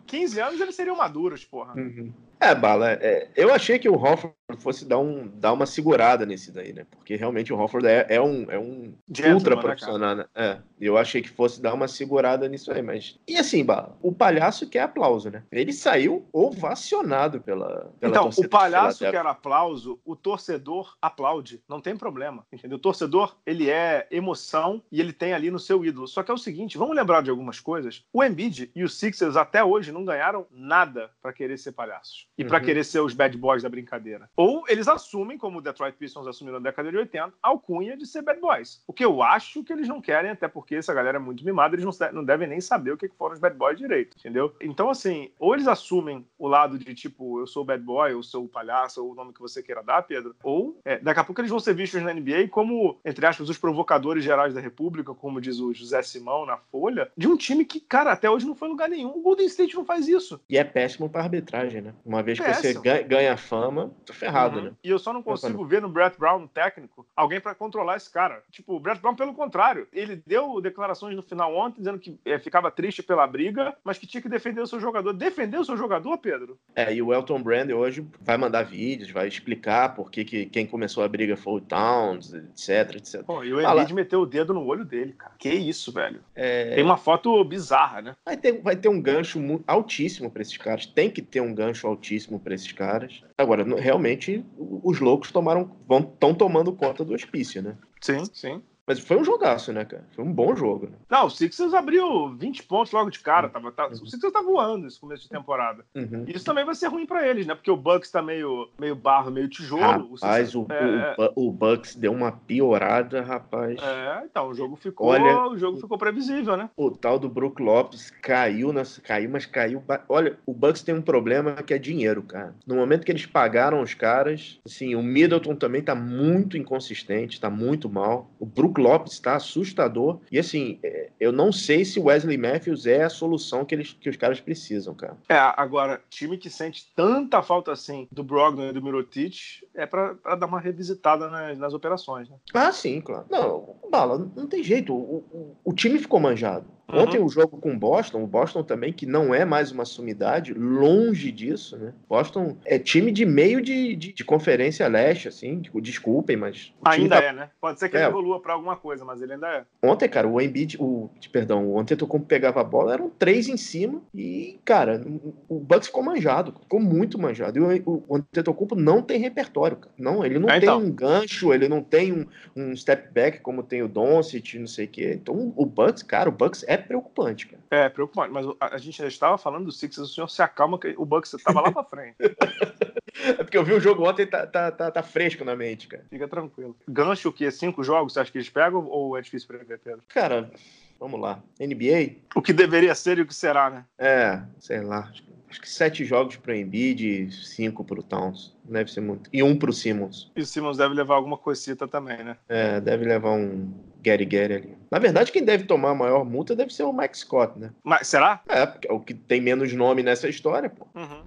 15 0.06 0.42
anos 0.42 0.62
eles 0.62 0.76
seriam 0.76 0.96
maduros, 0.96 1.46
porra. 1.46 1.74
Uhum. 1.76 2.14
É, 2.40 2.56
Bala, 2.56 2.94
é, 2.94 3.30
eu 3.36 3.54
achei 3.54 3.78
que 3.78 3.90
o 3.90 3.96
Hofford 3.96 4.34
fosse 4.58 4.86
dar, 4.86 5.00
um, 5.00 5.28
dar 5.28 5.54
uma 5.54 5.66
segurada 5.66 6.26
nesse 6.26 6.52
daí, 6.52 6.74
né? 6.74 6.86
Porque 6.90 7.16
realmente 7.16 7.54
o 7.54 7.58
Hofford 7.60 7.88
é, 7.88 8.06
é 8.10 8.22
um, 8.22 8.46
é 8.50 8.58
um 8.58 8.94
Gentleman, 9.08 9.36
ultra 9.36 9.56
né, 9.56 9.62
profissional, 9.62 10.16
né? 10.16 10.26
É, 10.36 10.60
eu 10.80 10.98
achei 10.98 11.22
que 11.22 11.30
fosse 11.30 11.62
dar 11.62 11.74
uma 11.74 11.88
segurada 11.88 12.48
nisso 12.48 12.72
aí, 12.72 12.82
mas... 12.82 13.20
E 13.28 13.38
assim, 13.38 13.66
o 14.02 14.12
palhaço 14.12 14.68
quer 14.70 14.82
aplauso, 14.82 15.30
né? 15.30 15.44
Ele 15.52 15.74
saiu 15.74 16.28
ovacionado 16.34 17.42
pela, 17.42 17.92
pela 18.00 18.12
Então, 18.12 18.24
torcida 18.24 18.48
o 18.48 18.50
palhaço 18.50 19.00
quer 19.00 19.26
aplauso, 19.26 20.00
o 20.06 20.16
torcedor 20.16 20.96
aplaude. 21.02 21.62
Não 21.68 21.82
tem 21.82 21.96
problema, 21.96 22.46
entendeu? 22.52 22.78
O 22.78 22.82
torcedor, 22.82 23.36
ele 23.46 23.70
é 23.70 24.08
emoção 24.12 24.82
e 24.92 25.00
ele 25.00 25.14
tem 25.14 25.34
ali 25.34 25.52
no 25.52 25.60
seu 25.60 25.84
ídolo. 25.86 26.08
Só 26.08 26.24
que 26.24 26.32
é 26.32 26.34
o 26.34 26.38
seguinte, 26.38 26.78
vamos 26.78 26.96
lembrar 26.96 27.22
de 27.22 27.30
algumas 27.30 27.60
coisas. 27.60 28.04
O 28.12 28.24
Embiid 28.24 28.72
e 28.76 28.84
os 28.84 28.98
Sixers 28.98 29.36
até 29.36 29.64
hoje 29.64 29.92
não 29.92 30.06
ganharam 30.06 30.46
nada 30.52 31.12
pra 31.22 31.34
querer 31.34 31.58
ser 31.58 31.72
palhaços. 31.72 32.28
E 32.38 32.44
pra 32.46 32.58
Uhum. 32.60 32.66
querer 32.66 32.84
ser 32.84 33.00
os 33.00 33.14
bad 33.14 33.38
boys 33.38 33.64
da 33.64 33.70
brincadeira. 33.70 34.30
Ou 34.40 34.64
eles 34.70 34.88
assumem, 34.88 35.38
como 35.38 35.58
o 35.58 35.62
Detroit 35.62 35.98
Pistons 35.98 36.26
assumiram 36.26 36.60
na 36.60 36.64
década 36.64 36.90
de 36.90 36.96
80, 36.96 37.34
a 37.44 37.50
alcunha 37.50 37.98
de 37.98 38.06
ser 38.06 38.22
bad 38.22 38.40
boys. 38.40 38.82
O 38.88 38.94
que 38.94 39.04
eu 39.04 39.22
acho 39.22 39.66
que 39.66 39.74
eles 39.74 39.86
não 39.86 40.00
querem, 40.00 40.32
até 40.32 40.48
porque 40.48 40.76
essa 40.76 40.94
galera 40.94 41.18
é 41.18 41.20
muito 41.20 41.44
mimada, 41.44 41.76
eles 41.76 41.84
não, 42.14 42.24
devem 42.24 42.48
nem 42.48 42.62
saber 42.62 42.94
o 42.94 42.98
que 42.98 43.10
foram 43.10 43.34
os 43.34 43.40
bad 43.42 43.58
boys 43.58 43.78
direito, 43.78 44.16
entendeu? 44.18 44.56
Então, 44.62 44.90
assim, 44.90 45.30
ou 45.38 45.54
eles 45.54 45.68
assumem 45.68 46.26
o 46.38 46.48
lado 46.48 46.80
de 46.80 46.96
tipo, 46.96 47.42
eu 47.42 47.48
sou 47.48 47.64
o 47.64 47.66
bad 47.66 47.84
boy, 47.84 48.14
eu 48.14 48.24
sou 48.24 48.46
o 48.46 48.48
palhaço, 48.48 49.04
ou 49.04 49.12
o 49.12 49.14
nome 49.14 49.34
que 49.34 49.42
você 49.42 49.62
queira 49.62 49.84
dar, 49.84 50.04
Pedro, 50.04 50.34
ou 50.42 50.80
é, 50.86 50.98
daqui 51.00 51.20
a 51.20 51.24
pouco 51.26 51.42
eles 51.42 51.52
vão 51.52 51.60
ser 51.60 51.74
vistos 51.74 52.02
na 52.02 52.14
NBA 52.14 52.48
como, 52.50 52.98
entre 53.04 53.26
aspas, 53.26 53.50
os 53.50 53.58
provocadores 53.58 54.24
gerais 54.24 54.54
da 54.54 54.62
República, 54.62 55.14
como 55.14 55.42
diz 55.42 55.60
o 55.60 55.74
José 55.74 56.02
Simão 56.02 56.46
na 56.46 56.56
Folha, 56.56 57.12
de 57.18 57.28
um 57.28 57.36
time 57.36 57.66
que, 57.66 57.82
cara, 57.82 58.14
até 58.14 58.30
hoje 58.30 58.48
não 58.48 58.56
foi 58.56 58.70
lugar 58.70 58.88
nenhum. 58.88 59.10
O 59.10 59.22
Golden 59.22 59.48
State 59.48 59.76
não 59.76 59.84
faz 59.84 60.08
isso. 60.08 60.40
E 60.50 60.58
é 60.58 60.64
péssimo 60.64 61.10
para 61.10 61.24
arbitragem, 61.24 61.82
né? 61.82 61.94
Uma 62.06 62.24
vez 62.24 62.40
péssimo. 62.40 62.82
que 62.82 62.90
você 62.90 63.04
ganha 63.04 63.36
fama, 63.36 63.92
tá 64.06 64.14
ferrado, 64.30 64.60
uhum. 64.60 64.66
né? 64.66 64.72
E 64.84 64.90
eu 64.90 65.00
só 65.00 65.14
não 65.14 65.22
consigo 65.22 65.66
ver 65.66 65.82
no 65.82 65.90
Brett 65.90 66.18
Brown, 66.18 66.48
técnico, 66.48 67.06
alguém 67.16 67.40
para 67.40 67.56
controlar 67.56 67.98
esse 67.98 68.10
cara. 68.10 68.44
Tipo, 68.52 68.76
o 68.76 68.80
Brett 68.80 69.02
Brown, 69.02 69.16
pelo 69.16 69.34
contrário, 69.34 69.88
ele 69.92 70.22
deu 70.26 70.62
declarações 70.62 71.16
no 71.16 71.22
final 71.22 71.56
ontem 71.56 71.80
dizendo 71.80 72.00
que 72.00 72.20
é, 72.26 72.38
ficava 72.40 72.72
triste 72.72 73.04
pela 73.04 73.26
briga, 73.28 73.76
mas 73.84 73.98
que 73.98 74.08
tinha 74.08 74.22
que 74.22 74.30
defender 74.30 74.62
o 74.62 74.68
seu 74.68 74.80
jogador. 74.80 75.14
Defender 75.14 75.58
o 75.58 75.66
seu 75.66 75.78
jogador, 75.78 76.18
Pedro? 76.18 76.58
É, 76.76 76.94
e 76.94 77.02
o 77.02 77.14
Elton 77.14 77.42
Brand 77.42 77.70
hoje 77.72 78.06
vai 78.22 78.38
mandar 78.38 78.64
vídeos, 78.64 79.12
vai 79.12 79.28
explicar 79.28 79.96
por 79.96 80.12
que, 80.12 80.24
que 80.24 80.46
quem 80.46 80.66
começou 80.66 81.04
a 81.04 81.08
briga 81.08 81.36
foi 81.36 81.54
o 81.54 81.62
Towns, 81.62 82.34
etc, 82.34 82.96
etc. 82.96 83.24
Pô, 83.24 83.44
e 83.44 83.54
o 83.54 83.62
Embiid 83.62 83.94
meteu 83.94 84.22
o 84.22 84.26
dedo 84.26 84.54
no 84.54 84.66
olho 84.66 84.86
dele, 84.86 85.14
cara. 85.14 85.34
Que 85.38 85.50
isso, 85.50 85.92
velho. 85.92 86.22
É... 86.36 86.76
Tem 86.76 86.84
uma 86.84 86.98
foto 86.98 87.44
bizarra, 87.44 88.02
né? 88.02 88.16
Vai 88.26 88.38
ter, 88.38 88.62
vai 88.62 88.76
ter 88.76 88.90
um 88.90 89.02
gancho 89.02 89.40
altíssimo 89.66 90.30
para 90.30 90.42
esses 90.42 90.58
caras. 90.58 90.86
Tem 90.86 91.10
que 91.10 91.22
ter 91.22 91.42
um 91.42 91.54
gancho 91.54 91.88
altíssimo 91.88 92.40
para 92.40 92.54
esses 92.54 92.72
caras. 92.72 93.24
Agora, 93.38 93.64
realmente, 93.80 94.19
os 94.58 95.00
loucos 95.00 95.32
tomaram, 95.32 95.72
vão, 95.88 96.00
estão 96.00 96.34
tomando 96.34 96.74
conta 96.74 97.04
do 97.06 97.14
hospício, 97.14 97.62
né? 97.62 97.78
Sim, 98.02 98.26
sim. 98.34 98.62
Mas 98.90 98.98
foi 98.98 99.18
um 99.18 99.24
jogaço, 99.24 99.72
né, 99.72 99.86
cara? 99.86 100.04
Foi 100.16 100.26
um 100.26 100.34
bom 100.34 100.56
jogo. 100.56 100.88
Né? 100.88 100.94
Não, 101.08 101.28
o 101.28 101.30
Sixers 101.30 101.76
abriu 101.76 102.36
20 102.36 102.64
pontos 102.64 102.92
logo 102.92 103.12
de 103.12 103.20
cara. 103.20 103.48
Tava, 103.48 103.72
tá, 103.72 103.86
O 103.86 104.08
Sixers 104.08 104.34
tá 104.34 104.42
voando 104.42 104.88
esse 104.88 105.00
começo 105.00 105.22
de 105.22 105.30
temporada. 105.30 105.86
Uhum. 105.94 106.26
Isso 106.28 106.44
também 106.44 106.66
vai 106.66 106.74
ser 106.74 106.88
ruim 106.88 107.06
para 107.06 107.28
eles, 107.28 107.46
né? 107.46 107.54
Porque 107.54 107.70
o 107.70 107.78
Bucks 107.78 108.10
tá 108.10 108.20
meio, 108.20 108.68
meio 108.80 108.96
barro, 108.96 109.30
meio 109.30 109.48
tijolo. 109.48 110.16
Rapaz, 110.16 110.56
o, 110.56 110.66
é... 110.72 111.16
o, 111.36 111.50
o, 111.50 111.52
Bucks 111.52 111.94
deu 111.94 112.12
uma 112.12 112.32
piorada, 112.32 113.22
rapaz. 113.22 113.78
É, 113.80 114.24
então, 114.26 114.50
o 114.50 114.56
jogo 114.56 114.76
ficou, 114.76 115.10
Olha, 115.10 115.50
o 115.50 115.56
jogo 115.56 115.78
ficou 115.78 115.96
previsível, 115.96 116.58
né? 116.58 116.68
O 116.76 116.90
tal 116.90 117.20
do 117.20 117.30
Brook 117.30 117.62
Lopes 117.62 118.10
caiu, 118.24 118.74
nessa, 118.74 119.00
caiu, 119.02 119.30
mas 119.30 119.46
caiu. 119.46 119.84
Olha, 120.08 120.36
o 120.48 120.52
Bucks 120.54 120.82
tem 120.82 120.96
um 120.96 121.02
problema 121.04 121.54
que 121.62 121.76
é 121.76 121.78
dinheiro, 121.78 122.24
cara. 122.24 122.56
No 122.66 122.78
momento 122.78 123.06
que 123.06 123.12
eles 123.12 123.28
pagaram 123.28 123.84
os 123.84 123.94
caras, 123.94 124.60
assim, 124.66 124.96
o 124.96 125.04
Middleton 125.04 125.56
também 125.56 125.84
tá 125.84 125.94
muito 125.94 126.58
inconsistente, 126.58 127.40
tá 127.40 127.52
muito 127.52 127.88
mal. 127.88 128.32
O 128.40 128.48
Brook 128.48 128.79
Lopes 128.80 129.20
tá 129.20 129.36
assustador. 129.36 130.20
E 130.32 130.40
assim, 130.40 130.80
é, 130.84 131.10
eu 131.20 131.32
não 131.32 131.52
sei 131.52 131.86
se 131.86 132.00
Wesley 132.00 132.38
Matthews 132.38 132.86
é 132.86 133.04
a 133.04 133.10
solução 133.10 133.66
que, 133.66 133.76
eles, 133.76 133.94
que 133.94 134.10
os 134.10 134.18
caras 134.18 134.40
precisam, 134.40 134.94
cara. 134.96 135.18
É, 135.28 135.38
agora, 135.38 136.02
time 136.10 136.38
que 136.38 136.50
sente 136.50 136.92
tanta 136.96 137.42
falta 137.42 137.72
assim 137.72 138.08
do 138.12 138.24
Brogdon 138.24 138.70
e 138.70 138.74
do 138.74 138.82
Mirotic 138.82 139.64
é 139.76 139.86
para 139.86 140.14
dar 140.36 140.46
uma 140.46 140.60
revisitada 140.60 141.30
nas, 141.30 141.58
nas, 141.58 141.74
operações, 141.74 142.30
né? 142.30 142.36
Ah, 142.54 142.72
sim, 142.72 143.02
claro. 143.02 143.26
Não, 143.30 143.76
Bala, 143.90 144.18
não 144.36 144.48
tem 144.48 144.64
jeito. 144.64 144.94
O, 144.94 145.18
o, 145.32 145.58
o 145.64 145.74
time 145.74 146.00
ficou 146.00 146.20
manjado. 146.20 146.66
Uhum. 146.92 147.02
Ontem 147.02 147.20
o 147.20 147.30
jogo 147.30 147.58
com 147.58 147.72
o 147.72 147.78
Boston, 147.78 148.24
o 148.24 148.28
Boston 148.28 148.64
também, 148.64 148.92
que 148.92 149.06
não 149.06 149.34
é 149.34 149.46
mais 149.46 149.72
uma 149.72 149.86
sumidade, 149.86 150.54
longe 150.54 151.32
disso, 151.32 151.78
né? 151.78 151.94
Boston 152.08 152.58
é 152.66 152.80
time 152.80 153.12
de 153.12 153.26
meio 153.26 153.62
de, 153.62 153.96
de, 153.96 154.14
de 154.14 154.24
conferência 154.24 154.88
leste, 154.88 155.28
assim, 155.28 155.62
desculpem, 155.82 156.36
mas... 156.36 156.74
Ainda 156.86 157.18
tá... 157.18 157.24
é, 157.24 157.34
né? 157.34 157.50
Pode 157.62 157.80
ser 157.80 157.90
que 157.90 157.98
é. 157.98 158.02
ele 158.02 158.10
evolua 158.10 158.42
para 158.42 158.54
alguma 158.54 158.76
coisa, 158.76 159.06
mas 159.06 159.22
ele 159.22 159.34
ainda 159.34 159.48
é. 159.48 159.64
Ontem, 159.84 160.10
cara, 160.10 160.28
o 160.28 160.42
Embiid, 160.42 160.78
o, 160.80 161.10
perdão, 161.32 161.68
o 161.68 161.80
Antetokounmpo 161.80 162.26
pegava 162.26 162.62
a 162.62 162.64
bola, 162.64 162.94
eram 162.94 163.10
três 163.10 163.48
em 163.48 163.58
cima 163.58 164.02
e, 164.14 164.60
cara, 164.66 165.04
o 165.48 165.60
Bucks 165.60 165.88
ficou 165.88 166.04
manjado, 166.04 166.54
ficou 166.60 166.80
muito 166.80 167.20
manjado. 167.20 167.60
E 167.60 167.82
o, 167.86 168.04
o 168.08 168.16
Antetokounmpo 168.16 168.76
não 168.76 169.02
tem 169.02 169.20
repertório, 169.20 169.78
cara. 169.78 169.94
Não, 169.98 170.26
ele 170.26 170.40
não 170.40 170.50
é, 170.50 170.60
tem 170.60 170.70
então. 170.70 170.80
um 170.80 170.92
gancho, 170.92 171.54
ele 171.54 171.68
não 171.68 171.82
tem 171.82 172.12
um, 172.12 172.26
um 172.56 172.76
step 172.76 173.14
back 173.14 173.40
como 173.42 173.64
tem 173.64 173.84
o 173.84 173.88
Doncic, 173.88 174.56
não 174.56 174.68
sei 174.68 174.86
o 174.86 174.90
quê. 174.90 175.20
Então, 175.22 175.54
o 175.56 175.66
Bucks, 175.66 176.04
cara, 176.04 176.30
o 176.30 176.32
Bucks 176.32 176.64
é 176.68 176.79
preocupante, 176.80 177.48
cara. 177.48 177.64
É, 177.70 177.90
preocupante. 177.90 178.32
Mas 178.32 178.46
a, 178.60 178.78
gente 178.78 178.98
já 178.98 179.08
estava 179.08 179.38
falando 179.38 179.66
do 179.66 179.72
Sixers, 179.72 180.10
o 180.10 180.14
senhor 180.14 180.30
se 180.30 180.42
acalma 180.42 180.80
que 180.80 180.94
o 180.98 181.06
Bucks 181.06 181.34
estava 181.34 181.62
lá 181.62 181.72
pra 181.72 181.84
frente. 181.84 182.16
é 183.38 183.44
porque 183.44 183.58
eu 183.58 183.64
vi 183.64 183.74
o 183.74 183.80
jogo 183.80 184.08
ontem 184.08 184.24
e 184.24 184.28
tá, 184.28 184.46
tá, 184.46 184.72
tá, 184.72 184.92
tá, 184.92 185.04
fresco 185.04 185.44
na 185.44 185.56
mente, 185.56 185.88
cara. 185.88 186.06
Fica 186.10 186.28
tranquilo. 186.28 186.76
Gancho 186.88 187.30
o 187.30 187.34
quê? 187.34 187.52
Cinco 187.52 187.84
jogos? 187.84 188.14
Você 188.14 188.20
acha 188.20 188.32
que 188.32 188.38
eles 188.38 188.50
pegam 188.50 188.86
ou 188.88 189.18
é 189.18 189.22
difícil 189.22 189.48
prever, 189.48 189.80
Pedro? 189.80 190.04
Cara, 190.08 190.52
vamos 191.00 191.20
lá. 191.20 191.42
NBA? 191.60 192.22
O 192.36 192.42
que 192.42 192.54
deveria 192.54 192.96
ser 192.96 193.18
e 193.18 193.22
o 193.22 193.28
que 193.28 193.36
será, 193.36 193.70
né? 193.70 193.86
É, 193.98 194.42
sei 194.60 194.82
lá. 194.82 195.12
Acho 195.50 195.62
que 195.62 195.70
sete 195.70 196.06
jogos 196.06 196.36
para 196.36 196.52
o 196.52 196.56
Embiid 196.56 197.24
e 197.24 197.32
cinco 197.32 197.84
para 197.84 198.00
o 198.00 198.04
Towns. 198.04 198.56
Deve 198.64 198.92
ser 198.92 199.02
muito. 199.02 199.30
E 199.34 199.42
um 199.42 199.58
para 199.58 199.72
o 199.72 199.74
Simmons. 199.74 200.32
E 200.36 200.42
o 200.42 200.46
Simmons 200.46 200.78
deve 200.78 200.94
levar 200.94 201.16
alguma 201.16 201.38
coisita 201.38 201.88
também, 201.88 202.24
né? 202.24 202.38
É, 202.48 202.80
deve 202.80 203.06
levar 203.06 203.32
um 203.32 203.74
Gary 204.02 204.26
Gary 204.26 204.54
ali. 204.54 204.78
Na 204.90 205.00
verdade, 205.00 205.32
quem 205.32 205.44
deve 205.44 205.66
tomar 205.66 205.92
a 205.92 205.96
maior 205.96 206.26
multa 206.26 206.56
deve 206.56 206.74
ser 206.74 206.84
o 206.84 206.94
Mike 206.94 207.18
Scott, 207.18 207.58
né? 207.58 207.72
Mas 207.84 208.08
será? 208.08 208.42
É, 208.48 208.66
porque 208.66 208.88
é 208.88 208.94
o 208.94 209.00
que 209.00 209.14
tem 209.14 209.42
menos 209.42 209.74
nome 209.74 210.04
nessa 210.04 210.28
história, 210.28 210.70
pô. 210.70 210.88
Uhum 210.96 211.24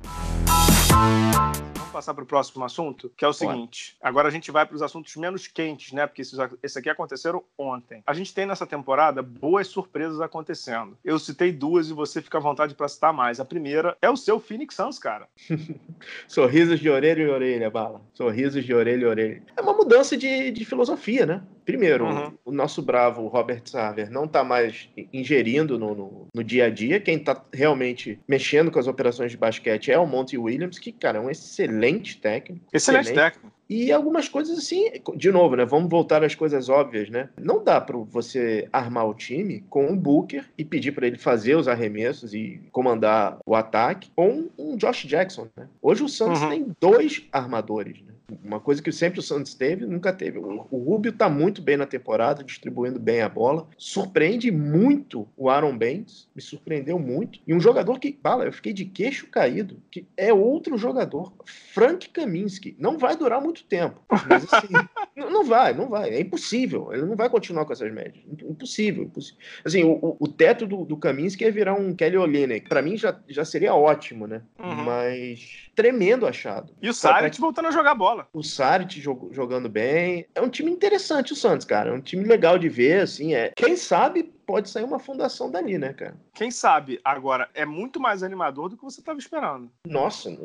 passar 1.92 2.14
para 2.14 2.24
o 2.24 2.26
próximo 2.26 2.64
assunto, 2.64 3.12
que 3.16 3.24
é 3.24 3.28
o 3.28 3.32
seguinte. 3.32 3.96
Agora 4.00 4.26
a 4.26 4.30
gente 4.30 4.50
vai 4.50 4.66
para 4.66 4.74
os 4.74 4.82
assuntos 4.82 5.14
menos 5.14 5.46
quentes, 5.46 5.92
né? 5.92 6.06
Porque 6.06 6.22
esses, 6.22 6.38
esses 6.62 6.76
aqui 6.76 6.88
aconteceram 6.88 7.44
ontem. 7.56 8.02
A 8.06 8.14
gente 8.14 8.34
tem 8.34 8.46
nessa 8.46 8.66
temporada 8.66 9.22
boas 9.22 9.68
surpresas 9.68 10.20
acontecendo. 10.20 10.96
Eu 11.04 11.18
citei 11.18 11.52
duas 11.52 11.90
e 11.90 11.92
você 11.92 12.22
fica 12.22 12.38
à 12.38 12.40
vontade 12.40 12.74
para 12.74 12.88
citar 12.88 13.12
mais. 13.12 13.38
A 13.38 13.44
primeira 13.44 13.96
é 14.00 14.08
o 14.08 14.16
seu 14.16 14.40
Phoenix 14.40 14.74
Suns, 14.74 14.98
cara. 14.98 15.28
Sorrisos 16.26 16.80
de 16.80 16.88
orelha 16.88 17.22
e 17.22 17.28
orelha, 17.28 17.70
bala. 17.70 18.00
Sorrisos 18.14 18.64
de 18.64 18.74
orelha 18.74 19.02
e 19.02 19.06
orelha. 19.06 19.42
É 19.56 19.60
uma 19.60 19.74
mudança 19.74 20.16
de, 20.16 20.50
de 20.50 20.64
filosofia, 20.64 21.26
né? 21.26 21.42
Primeiro, 21.64 22.06
uhum. 22.06 22.32
o 22.44 22.52
nosso 22.52 22.82
bravo 22.82 23.26
Robert 23.28 23.62
Sarver 23.64 24.10
não 24.10 24.24
está 24.24 24.42
mais 24.42 24.88
ingerindo 25.12 25.78
no, 25.78 25.94
no, 25.94 26.26
no, 26.34 26.44
dia 26.44 26.66
a 26.66 26.70
dia. 26.70 27.00
Quem 27.00 27.16
está 27.16 27.42
realmente 27.52 28.18
mexendo 28.28 28.70
com 28.70 28.78
as 28.78 28.86
operações 28.86 29.30
de 29.30 29.36
basquete 29.36 29.90
é 29.90 29.98
o 29.98 30.06
Monty 30.06 30.36
Williams, 30.36 30.78
que, 30.78 30.92
cara, 30.92 31.18
é 31.18 31.20
um 31.20 31.30
excelente 31.30 32.20
técnico. 32.20 32.66
Excelente, 32.72 33.10
excelente. 33.10 33.34
técnico. 33.34 33.52
E 33.68 33.90
algumas 33.90 34.28
coisas 34.28 34.58
assim, 34.58 34.90
de 35.16 35.32
novo, 35.32 35.56
né? 35.56 35.64
Vamos 35.64 35.88
voltar 35.88 36.22
às 36.22 36.34
coisas 36.34 36.68
óbvias, 36.68 37.08
né? 37.08 37.30
Não 37.40 37.64
dá 37.64 37.80
para 37.80 37.96
você 37.96 38.68
armar 38.70 39.08
o 39.08 39.14
time 39.14 39.64
com 39.70 39.86
um 39.86 39.96
Booker 39.96 40.44
e 40.58 40.64
pedir 40.64 40.92
para 40.92 41.06
ele 41.06 41.16
fazer 41.16 41.54
os 41.54 41.66
arremessos 41.66 42.34
e 42.34 42.60
comandar 42.70 43.38
o 43.46 43.54
ataque 43.54 44.10
com 44.14 44.50
um 44.58 44.76
Josh 44.76 45.06
Jackson, 45.06 45.48
né? 45.56 45.68
Hoje 45.80 46.02
o 46.02 46.08
Santos 46.08 46.42
uhum. 46.42 46.50
tem 46.50 46.66
dois 46.78 47.26
armadores, 47.32 48.02
né? 48.02 48.11
Uma 48.42 48.60
coisa 48.60 48.82
que 48.82 48.92
sempre 48.92 49.20
o 49.20 49.22
Santos 49.22 49.54
teve, 49.54 49.86
nunca 49.86 50.12
teve. 50.12 50.38
O, 50.38 50.66
o 50.70 50.78
Rubio 50.78 51.10
está 51.10 51.28
muito 51.28 51.60
bem 51.60 51.76
na 51.76 51.86
temporada, 51.86 52.44
distribuindo 52.44 52.98
bem 52.98 53.22
a 53.22 53.28
bola. 53.28 53.68
Surpreende 53.76 54.50
muito 54.50 55.28
o 55.36 55.50
Aaron 55.50 55.76
Baines, 55.76 56.28
me 56.34 56.42
surpreendeu 56.42 56.98
muito. 56.98 57.40
E 57.46 57.54
um 57.54 57.60
jogador 57.60 57.98
que, 57.98 58.18
fala, 58.22 58.44
eu 58.44 58.52
fiquei 58.52 58.72
de 58.72 58.84
queixo 58.84 59.26
caído, 59.28 59.80
que 59.90 60.06
é 60.16 60.32
outro 60.32 60.76
jogador, 60.76 61.32
Frank 61.44 62.08
Kaminsky. 62.10 62.76
Não 62.78 62.98
vai 62.98 63.16
durar 63.16 63.40
muito 63.40 63.64
tempo, 63.64 64.00
mas 64.28 64.46
assim, 64.52 64.72
não, 65.16 65.44
vai, 65.44 65.72
não 65.74 65.88
vai. 65.88 66.10
É 66.10 66.20
impossível. 66.20 66.92
Ele 66.92 67.06
não 67.06 67.16
vai 67.16 67.28
continuar 67.28 67.64
com 67.64 67.72
essas 67.72 67.92
médias. 67.92 68.24
Impossível, 68.26 69.04
impossível. 69.04 69.40
Assim, 69.64 69.84
o, 69.84 70.16
o 70.18 70.28
teto 70.28 70.66
do, 70.66 70.84
do 70.84 70.96
Kaminsky 70.96 71.44
é 71.44 71.50
virar 71.50 71.74
um 71.74 71.94
Kelly 71.94 72.16
Olynyk. 72.16 72.68
Para 72.68 72.82
mim 72.82 72.96
já, 72.96 73.18
já 73.28 73.44
seria 73.44 73.74
ótimo, 73.74 74.26
né? 74.26 74.42
Uhum. 74.58 74.74
Mas 74.84 75.70
tremendo 75.74 76.26
achado. 76.26 76.72
E 76.80 76.88
o 76.88 76.94
Saric 76.94 77.40
voltando 77.40 77.68
a 77.68 77.70
jogar 77.70 77.94
bola. 77.94 78.21
O 78.32 78.42
Saric 78.42 79.00
jogando 79.00 79.68
bem. 79.68 80.26
É 80.34 80.40
um 80.40 80.48
time 80.48 80.70
interessante 80.70 81.32
o 81.32 81.36
Santos, 81.36 81.66
cara. 81.66 81.90
É 81.90 81.92
um 81.92 82.00
time 82.00 82.24
legal 82.24 82.58
de 82.58 82.68
ver, 82.68 83.02
assim. 83.02 83.34
É. 83.34 83.52
Quem 83.54 83.76
sabe 83.76 84.32
pode 84.46 84.68
sair 84.68 84.84
uma 84.84 84.98
fundação 84.98 85.50
dali, 85.50 85.78
né, 85.78 85.92
cara? 85.92 86.14
Quem 86.34 86.50
sabe? 86.50 87.00
Agora, 87.04 87.48
é 87.54 87.64
muito 87.64 88.00
mais 88.00 88.22
animador 88.22 88.68
do 88.68 88.76
que 88.76 88.84
você 88.84 89.00
estava 89.00 89.18
esperando. 89.18 89.70
Nossa, 89.86 90.36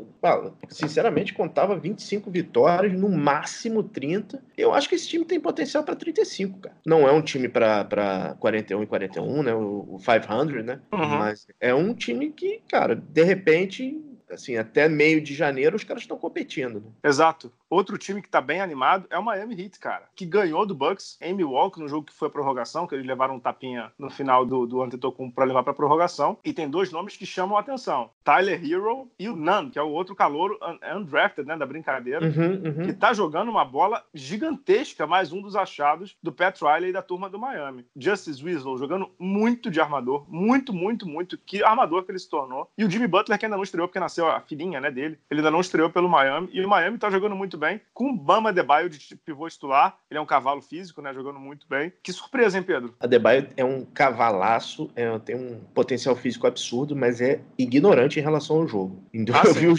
sinceramente, 0.70 1.34
contava 1.34 1.78
25 1.78 2.30
vitórias, 2.32 2.94
no 2.94 3.10
máximo 3.10 3.84
30. 3.84 4.42
Eu 4.58 4.74
acho 4.74 4.88
que 4.88 4.96
esse 4.96 5.08
time 5.08 5.26
tem 5.26 5.40
potencial 5.40 5.84
para 5.84 5.96
35, 5.96 6.60
cara. 6.60 6.78
Não 6.86 7.08
é 7.08 7.12
um 7.12 7.22
time 7.22 7.50
para 7.50 8.36
41 8.40 8.84
e 8.84 8.88
41, 8.88 9.44
né? 9.44 9.54
O, 9.54 9.96
o 9.96 9.98
500, 10.00 10.63
né? 10.63 10.80
Uhum. 10.94 11.08
Mas 11.08 11.48
é 11.60 11.74
um 11.74 11.94
time 11.94 12.32
que, 12.32 12.62
cara, 12.70 12.96
de 12.96 13.24
repente 13.24 14.02
assim, 14.30 14.58
até 14.58 14.90
meio 14.90 15.22
de 15.22 15.34
janeiro 15.34 15.76
os 15.76 15.84
caras 15.84 16.04
estão 16.04 16.18
competindo. 16.18 16.82
Né? 16.82 16.92
Exato. 17.04 17.52
Outro 17.69 17.97
time 17.97 18.21
que 18.21 18.30
tá 18.30 18.39
bem 18.39 18.62
animado 18.62 19.06
é 19.10 19.19
o 19.19 19.23
Miami 19.23 19.62
Heat, 19.62 19.80
cara, 19.80 20.06
que 20.15 20.25
ganhou 20.25 20.65
do 20.65 20.73
Bucks 20.73 21.17
em 21.21 21.34
Milwaukee 21.34 21.80
no 21.80 21.88
jogo 21.88 22.08
que 22.08 22.13
foi 22.13 22.30
a 22.30 22.32
prorrogação, 22.32 22.88
que 22.88 22.95
eles 22.95 23.06
levaram 23.06 23.36
um 23.36 23.39
tapinha 23.39 23.91
no 23.99 24.10
final 24.10 24.45
do, 24.45 24.65
do 24.65 24.82
Antetokounmpo 24.82 25.36
para 25.36 25.45
levar 25.45 25.63
para 25.63 25.73
prorrogação. 25.73 26.38
E 26.45 26.53
tem 26.53 26.69
dois 26.69 26.91
nomes 26.91 27.17
que 27.17 27.25
chamam 27.25 27.58
a 27.58 27.60
atenção: 27.60 28.10
Tyler 28.23 28.63
Hero 28.63 29.12
e 29.19 29.27
o 29.27 29.36
Nunn, 29.36 29.69
que 29.69 29.77
é 29.77 29.82
o 29.82 29.89
outro 29.89 30.15
calouro 30.15 30.58
undrafted, 30.95 31.47
né, 31.47 31.58
da 31.58 31.65
brincadeira, 31.65 32.25
uhum, 32.25 32.62
uhum. 32.65 32.86
que 32.86 32.93
tá 32.93 33.13
jogando 33.13 33.49
uma 33.49 33.65
bola 33.65 34.03
gigantesca, 34.13 35.06
mais 35.06 35.34
um 35.34 35.41
dos 35.41 35.56
achados 35.56 36.15
do 36.23 36.32
Pat 36.32 36.58
Riley 36.62 36.89
e 36.89 36.93
da 36.93 37.01
turma 37.01 37.30
do 37.30 37.39
Miami. 37.39 37.86
Justice 37.95 38.41
Winslow 38.41 38.77
jogando 38.77 39.10
muito 39.19 39.69
de 39.69 39.82
armador, 39.82 40.25
muito, 40.30 40.71
muito, 40.71 41.08
muito. 41.08 41.38
Que 41.38 41.63
armador 41.63 42.03
que 42.03 42.12
ele 42.12 42.19
se 42.19 42.30
tornou. 42.30 42.69
E 42.77 42.86
o 42.86 42.89
Jimmy 42.89 43.08
Butler, 43.08 43.38
que 43.38 43.45
ainda 43.45 43.58
não 43.58 43.63
estreou, 43.63 43.88
porque 43.88 43.99
nasceu 43.99 44.27
a 44.27 44.39
filhinha, 44.39 44.80
né, 44.80 44.89
dele, 44.89 45.19
ele 45.30 45.41
ainda 45.41 45.51
não 45.51 45.60
estreou 45.60 45.89
pelo 45.89 46.08
Miami. 46.08 46.49
E 46.53 46.63
o 46.63 46.69
Miami 46.69 46.97
tá 46.97 47.10
jogando 47.10 47.36
muito 47.36 47.57
muito 47.58 47.60
bem, 47.60 47.82
com 47.93 48.12
o 48.12 48.15
Bama 48.15 48.50
Adebayo 48.50 48.89
de 48.89 49.15
pivô 49.26 49.50
titular. 49.50 49.98
Ele 50.10 50.20
é 50.20 50.22
um 50.22 50.26
cavalo 50.26 50.62
físico, 50.62 51.02
né? 51.02 51.13
Jogando 51.13 51.39
muito 51.39 51.67
bem. 51.67 51.91
Que 52.04 52.13
surpresa, 52.13 52.58
hein, 52.58 52.63
Pedro? 52.63 52.93
Adebayo 53.00 53.50
é 53.58 53.65
um 53.65 53.84
cavalaço, 53.84 54.91
é, 54.96 55.17
tem 55.20 55.36
um 55.36 55.60
potencial 55.74 56.15
físico 56.15 56.46
absurdo, 56.46 56.96
mas 56.96 57.20
é 57.20 57.41
ignorante 57.58 58.20
em 58.20 58.24
relação 58.24 58.58
ao 58.58 58.67
jogo. 58.67 59.02
Então, 59.13 59.36
ah, 59.36 59.43
eu 59.46 59.54
vi 59.54 59.67
o, 59.67 59.76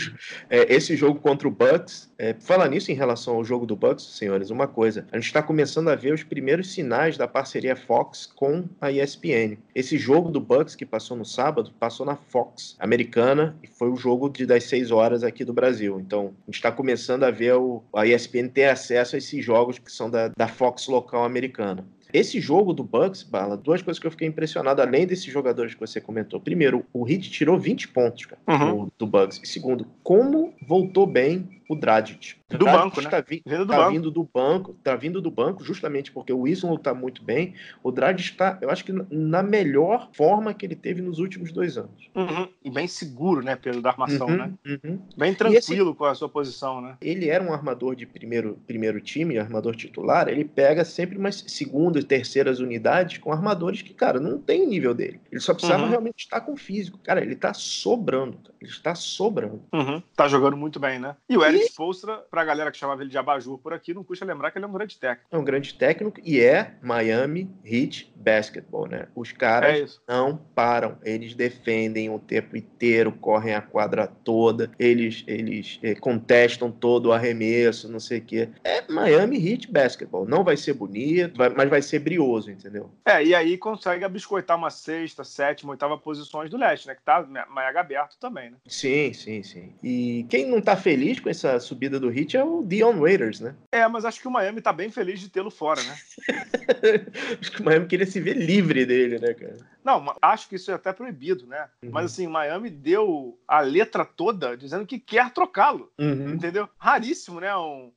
é, 0.51 0.75
esse 0.75 0.97
jogo 0.97 1.21
contra 1.21 1.47
o 1.47 1.51
Bucks. 1.51 2.13
É, 2.19 2.35
falar 2.41 2.69
nisso 2.69 2.91
em 2.91 2.95
relação 2.95 3.37
ao 3.37 3.45
jogo 3.45 3.65
do 3.65 3.77
Bucks, 3.77 4.05
senhores, 4.05 4.51
uma 4.51 4.67
coisa. 4.67 5.07
A 5.13 5.17
gente 5.17 5.27
está 5.27 5.41
começando 5.41 5.89
a 5.89 5.95
ver 5.95 6.13
os 6.13 6.25
primeiros 6.25 6.73
sinais 6.73 7.17
da 7.17 7.29
parceria 7.29 7.77
Fox 7.77 8.27
com 8.27 8.65
a 8.81 8.91
ESPN. 8.91 9.57
Esse 9.73 9.97
jogo 9.97 10.31
do 10.31 10.41
Bucks 10.41 10.75
que 10.75 10.85
passou 10.85 11.17
no 11.17 11.25
sábado, 11.25 11.71
passou 11.79 12.05
na 12.05 12.17
Fox 12.17 12.77
americana 12.81 13.57
e 13.63 13.69
foi 13.69 13.89
o 13.89 13.97
jogo 13.97 14.29
de, 14.29 14.45
das 14.45 14.65
seis 14.65 14.91
horas 14.91 15.23
aqui 15.23 15.45
do 15.45 15.53
Brasil. 15.53 16.01
Então, 16.01 16.35
a 16.43 16.51
gente 16.51 16.57
está 16.57 16.73
começando 16.73 17.23
a 17.23 17.31
ver 17.31 17.51
o 17.69 17.83
a 17.95 18.07
ESPN 18.07 18.49
ter 18.49 18.65
acesso 18.65 19.17
a 19.17 19.19
esses 19.19 19.45
jogos 19.45 19.79
que 19.79 19.91
são 19.91 20.11
da, 20.11 20.29
da 20.29 20.49
Fox 20.49 20.89
local 20.89 21.25
americana. 21.25 21.87
Esse 22.13 22.41
jogo 22.41 22.73
do 22.73 22.83
Bucks, 22.83 23.23
Bala, 23.23 23.57
duas 23.57 23.83
coisas 23.83 24.01
que 24.01 24.07
eu 24.07 24.11
fiquei 24.11 24.27
impressionado, 24.27 24.81
além 24.81 25.07
desses 25.07 25.27
jogadores 25.27 25.75
que 25.75 25.81
você 25.81 26.01
comentou. 26.01 26.41
Primeiro, 26.41 26.85
o 26.93 27.07
Heat 27.07 27.31
tirou 27.31 27.59
20 27.59 27.89
pontos 27.89 28.25
cara, 28.25 28.41
uhum. 28.49 28.85
do, 28.87 28.93
do 28.99 29.07
Bucks. 29.07 29.41
E 29.43 29.47
segundo, 29.47 29.87
como 30.03 30.55
voltou 30.67 31.07
bem 31.07 31.58
o 31.69 31.77
Dragic. 31.77 32.37
Do 32.49 32.65
banco, 32.65 33.03
né? 33.03 33.11
Tá, 33.11 33.21
vi 33.21 33.43
vindo, 33.45 33.67
do 33.67 33.67
tá 33.67 33.77
banco. 33.77 33.91
vindo 33.91 34.11
do 34.11 34.25
banco, 34.25 34.77
tá 34.83 34.97
vindo 34.97 35.21
do 35.21 35.31
banco 35.31 35.63
justamente 35.63 36.11
porque 36.11 36.33
o 36.33 36.41
Wilson 36.41 36.75
tá 36.79 36.95
muito 36.95 37.23
bem. 37.23 37.55
O 37.83 37.93
Dragic 37.93 38.31
está, 38.31 38.59
eu 38.63 38.71
acho 38.71 38.85
que 38.85 38.93
na 39.11 39.43
melhor 39.43 40.09
forma 40.15 40.55
que 40.55 40.65
ele 40.65 40.75
teve 40.75 41.03
nos 41.03 41.19
últimos 41.19 41.53
dois 41.53 41.77
anos. 41.77 42.09
Uhum. 42.15 42.49
E 42.65 42.71
bem 42.71 42.89
seguro, 42.89 43.43
né, 43.43 43.55
pelo 43.55 43.83
da 43.83 43.91
armação, 43.91 44.29
uhum, 44.29 44.37
né? 44.37 44.53
Uhum. 44.67 44.99
Bem 45.15 45.35
tranquilo 45.35 45.91
esse, 45.91 45.99
com 45.99 46.05
a 46.07 46.15
sua 46.15 46.29
posição, 46.29 46.81
né? 46.81 46.97
Ele 47.03 47.29
era 47.29 47.45
um 47.45 47.53
armador 47.53 47.95
de 47.95 48.07
primeiro, 48.07 48.59
primeiro 48.67 48.99
time, 48.99 49.39
armador 49.39 49.77
titular. 49.77 50.29
Ele 50.29 50.47
pega 50.47 50.87
sempre 50.87 51.19
umas 51.19 51.45
segundas, 51.47 52.03
terceiras 52.05 52.61
unidades 52.61 53.19
com 53.19 53.31
armadores 53.31 53.83
que, 53.83 53.93
cara, 53.93 54.19
não 54.19 54.39
tem 54.39 54.63
o 54.63 54.69
nível 54.69 54.95
dele. 54.95 55.21
Ele 55.31 55.41
só 55.41 55.53
precisava 55.53 55.83
uhum. 55.83 55.91
realmente 55.91 56.21
estar 56.21 56.41
com 56.41 56.57
físico. 56.57 56.99
Cara, 56.99 57.21
ele 57.21 57.37
tá 57.37 57.53
sobrando. 57.53 58.39
Cara. 58.39 58.55
Ele 58.61 58.71
está 58.71 58.95
sobrando. 58.95 59.63
Uhum. 59.73 60.03
Tá 60.15 60.29
jogando 60.29 60.57
muito 60.57 60.79
bem, 60.81 60.99
né? 60.99 61.17
E 61.29 61.37
o 61.37 61.45
Eric 61.45 61.65
e... 61.65 61.67
Spolstra, 61.69 62.19
pra 62.31 62.45
galera 62.45 62.71
que 62.71 62.79
chamava 62.79 63.03
ele 63.03 63.11
de 63.11 63.19
Abajur 63.19 63.59
por 63.59 63.73
aqui, 63.73 63.95
não 63.95 64.05
custa 64.05 64.25
lembrar 64.25 64.51
que 64.51 64.59
ele 64.59 64.65
é 64.65 64.69
um 64.69 64.73
grande 64.73 64.97
técnico. 64.99 65.29
É 65.31 65.39
um 65.39 65.45
grande 65.45 65.75
técnico 65.75 66.21
e 66.25 66.41
é 66.41 66.75
Miami 66.83 67.51
Heat 67.65 68.13
Basketball, 68.17 68.89
né? 68.89 69.09
Os 69.15 69.33
caras 69.33 70.01
é 70.09 70.13
não 70.13 70.37
param. 70.37 70.99
Eles 71.03 71.35
defendem 71.35 72.11
o 72.11 72.19
tempo 72.19 72.57
inteiro, 72.57 73.13
correm 73.13 73.55
a 73.55 73.63
quadra 73.63 74.07
toda, 74.07 74.71
eles, 74.79 75.25
eles 75.27 75.79
é, 75.83 75.95
contestam 75.95 76.71
todo 76.71 77.07
o 77.07 77.13
arremesso, 77.13 77.91
não 77.91 78.01
sei 78.01 78.19
o 78.19 78.25
quê. 78.25 78.49
É 78.65 78.91
Miami 78.91 79.37
Heat 79.37 79.71
Basketball. 79.71 80.27
Não 80.27 80.43
vai 80.43 80.57
ser 80.57 80.75
bonito, 80.75 81.37
vai, 81.37 81.49
mas 81.51 81.71
vai 81.71 81.83
ser 81.83 82.01
brioso, 82.01 82.51
entendeu? 82.51 82.91
É, 83.05 83.23
e 83.25 83.35
aí 83.35 83.57
consegue 83.57 84.05
abiscoitar 84.05 84.57
uma 84.57 84.71
sexta, 84.71 85.25
sétima, 85.25 85.73
oitava 85.73 85.97
posições 85.97 86.51
do 86.51 86.57
leste, 86.57 86.87
né? 86.87 86.95
Que 86.95 87.03
tá 87.03 87.23
mega 87.23 87.81
aberto 87.81 88.17
também, 88.19 88.48
né? 88.51 88.57
Sim, 88.67 89.13
sim, 89.13 89.43
sim. 89.43 89.73
E 89.83 90.27
quem 90.29 90.47
não 90.47 90.61
tá 90.61 90.77
feliz 90.77 91.21
com 91.21 91.29
essa 91.29 91.59
subida 91.61 91.99
do 91.99 92.11
Heat 92.11 92.37
é 92.37 92.45
o 92.45 92.63
Dion 92.65 92.99
Waiters, 93.01 93.41
né? 93.41 93.55
É, 93.73 93.87
mas 93.89 94.05
acho 94.05 94.21
que 94.21 94.29
o 94.29 94.31
Miami 94.31 94.61
tá 94.61 94.73
bem 94.73 94.91
feliz 94.91 95.21
de 95.21 95.29
tê-lo 95.29 95.51
fora, 95.51 95.83
né? 95.83 95.97
acho 97.41 97.53
que 97.53 97.61
o 97.61 97.65
Miami 97.65 97.87
queria 97.87 98.07
se 98.07 98.21
ver 98.21 98.37
livre 98.37 98.85
dele, 98.85 99.19
né, 99.19 99.35
cara? 99.35 99.57
Não, 99.85 100.15
acho 100.21 100.49
que 100.49 100.57
isso 100.57 100.71
é 100.71 100.75
até 100.75 100.93
proibido, 100.93 101.47
né? 101.47 101.69
Uhum. 101.83 101.91
Mas 101.93 102.07
assim, 102.07 102.27
o 102.27 102.31
Miami 102.31 102.69
deu 102.69 103.39
a 103.49 103.61
letra 103.61 104.05
toda 104.05 104.57
dizendo 104.57 104.87
que 104.87 104.99
quer 104.99 105.31
trocá-lo. 105.31 105.91
Uhum. 105.99 106.35
Entendeu? 106.35 106.69
Raríssimo, 106.79 107.41
né? 107.41 107.57
Um, 107.57 107.91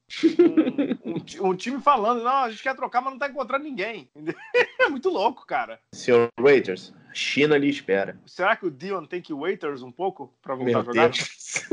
um, 1.03 1.11
um, 1.11 1.49
um, 1.49 1.55
time 1.55 1.81
falando, 1.81 2.23
não, 2.23 2.43
a 2.43 2.49
gente 2.49 2.63
quer 2.63 2.75
trocar, 2.75 3.01
mas 3.01 3.11
não 3.11 3.19
tá 3.19 3.27
encontrando 3.27 3.63
ninguém. 3.63 4.09
É 4.79 4.89
muito 4.89 5.09
louco, 5.09 5.45
cara. 5.45 5.79
Senhor 5.93 6.27
Waiters, 6.39 6.91
China 7.13 7.57
lhe 7.57 7.69
espera. 7.69 8.19
Será 8.25 8.55
que 8.55 8.65
o 8.65 8.71
Dion 8.71 9.05
tem 9.05 9.21
que 9.21 9.33
waiters 9.33 9.81
um 9.81 9.91
pouco 9.91 10.33
para 10.41 10.55
voltar 10.55 10.71
Meu 10.71 10.79
a 10.79 10.83
jogar? 10.83 11.09
Deus. 11.09 11.67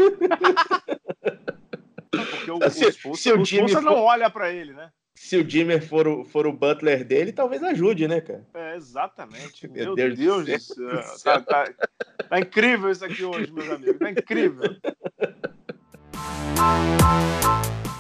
porque 2.11 2.51
o, 2.51 2.59
se, 2.71 2.87
o, 2.87 3.15
se 3.15 3.33
o, 3.33 3.43
o 3.43 3.69
for... 3.69 3.83
não 3.83 3.95
olha 3.95 4.29
para 4.31 4.53
ele, 4.53 4.73
né? 4.73 4.91
Se 5.15 5.37
o 5.37 5.49
Jimmer 5.49 5.85
for 5.85 6.07
o, 6.07 6.25
for 6.25 6.47
o 6.47 6.53
butler 6.53 7.05
dele, 7.05 7.33
talvez 7.33 7.63
ajude, 7.63 8.07
né, 8.07 8.21
cara? 8.21 8.47
É, 8.55 8.77
exatamente. 8.77 9.67
Meu, 9.67 9.87
Meu 9.87 9.95
Deus, 9.97 10.17
Deus 10.17 10.45
do 10.45 10.75
céu. 10.75 10.87
Do 10.87 11.03
céu. 11.03 11.43
Tá, 11.43 11.65
tá, 11.67 11.89
tá 12.29 12.39
incrível 12.39 12.89
isso 12.89 13.05
aqui 13.05 13.25
hoje, 13.25 13.51
meus 13.53 13.69
amigos. 13.69 13.99
Tá 13.99 14.11
incrível. 14.11 14.77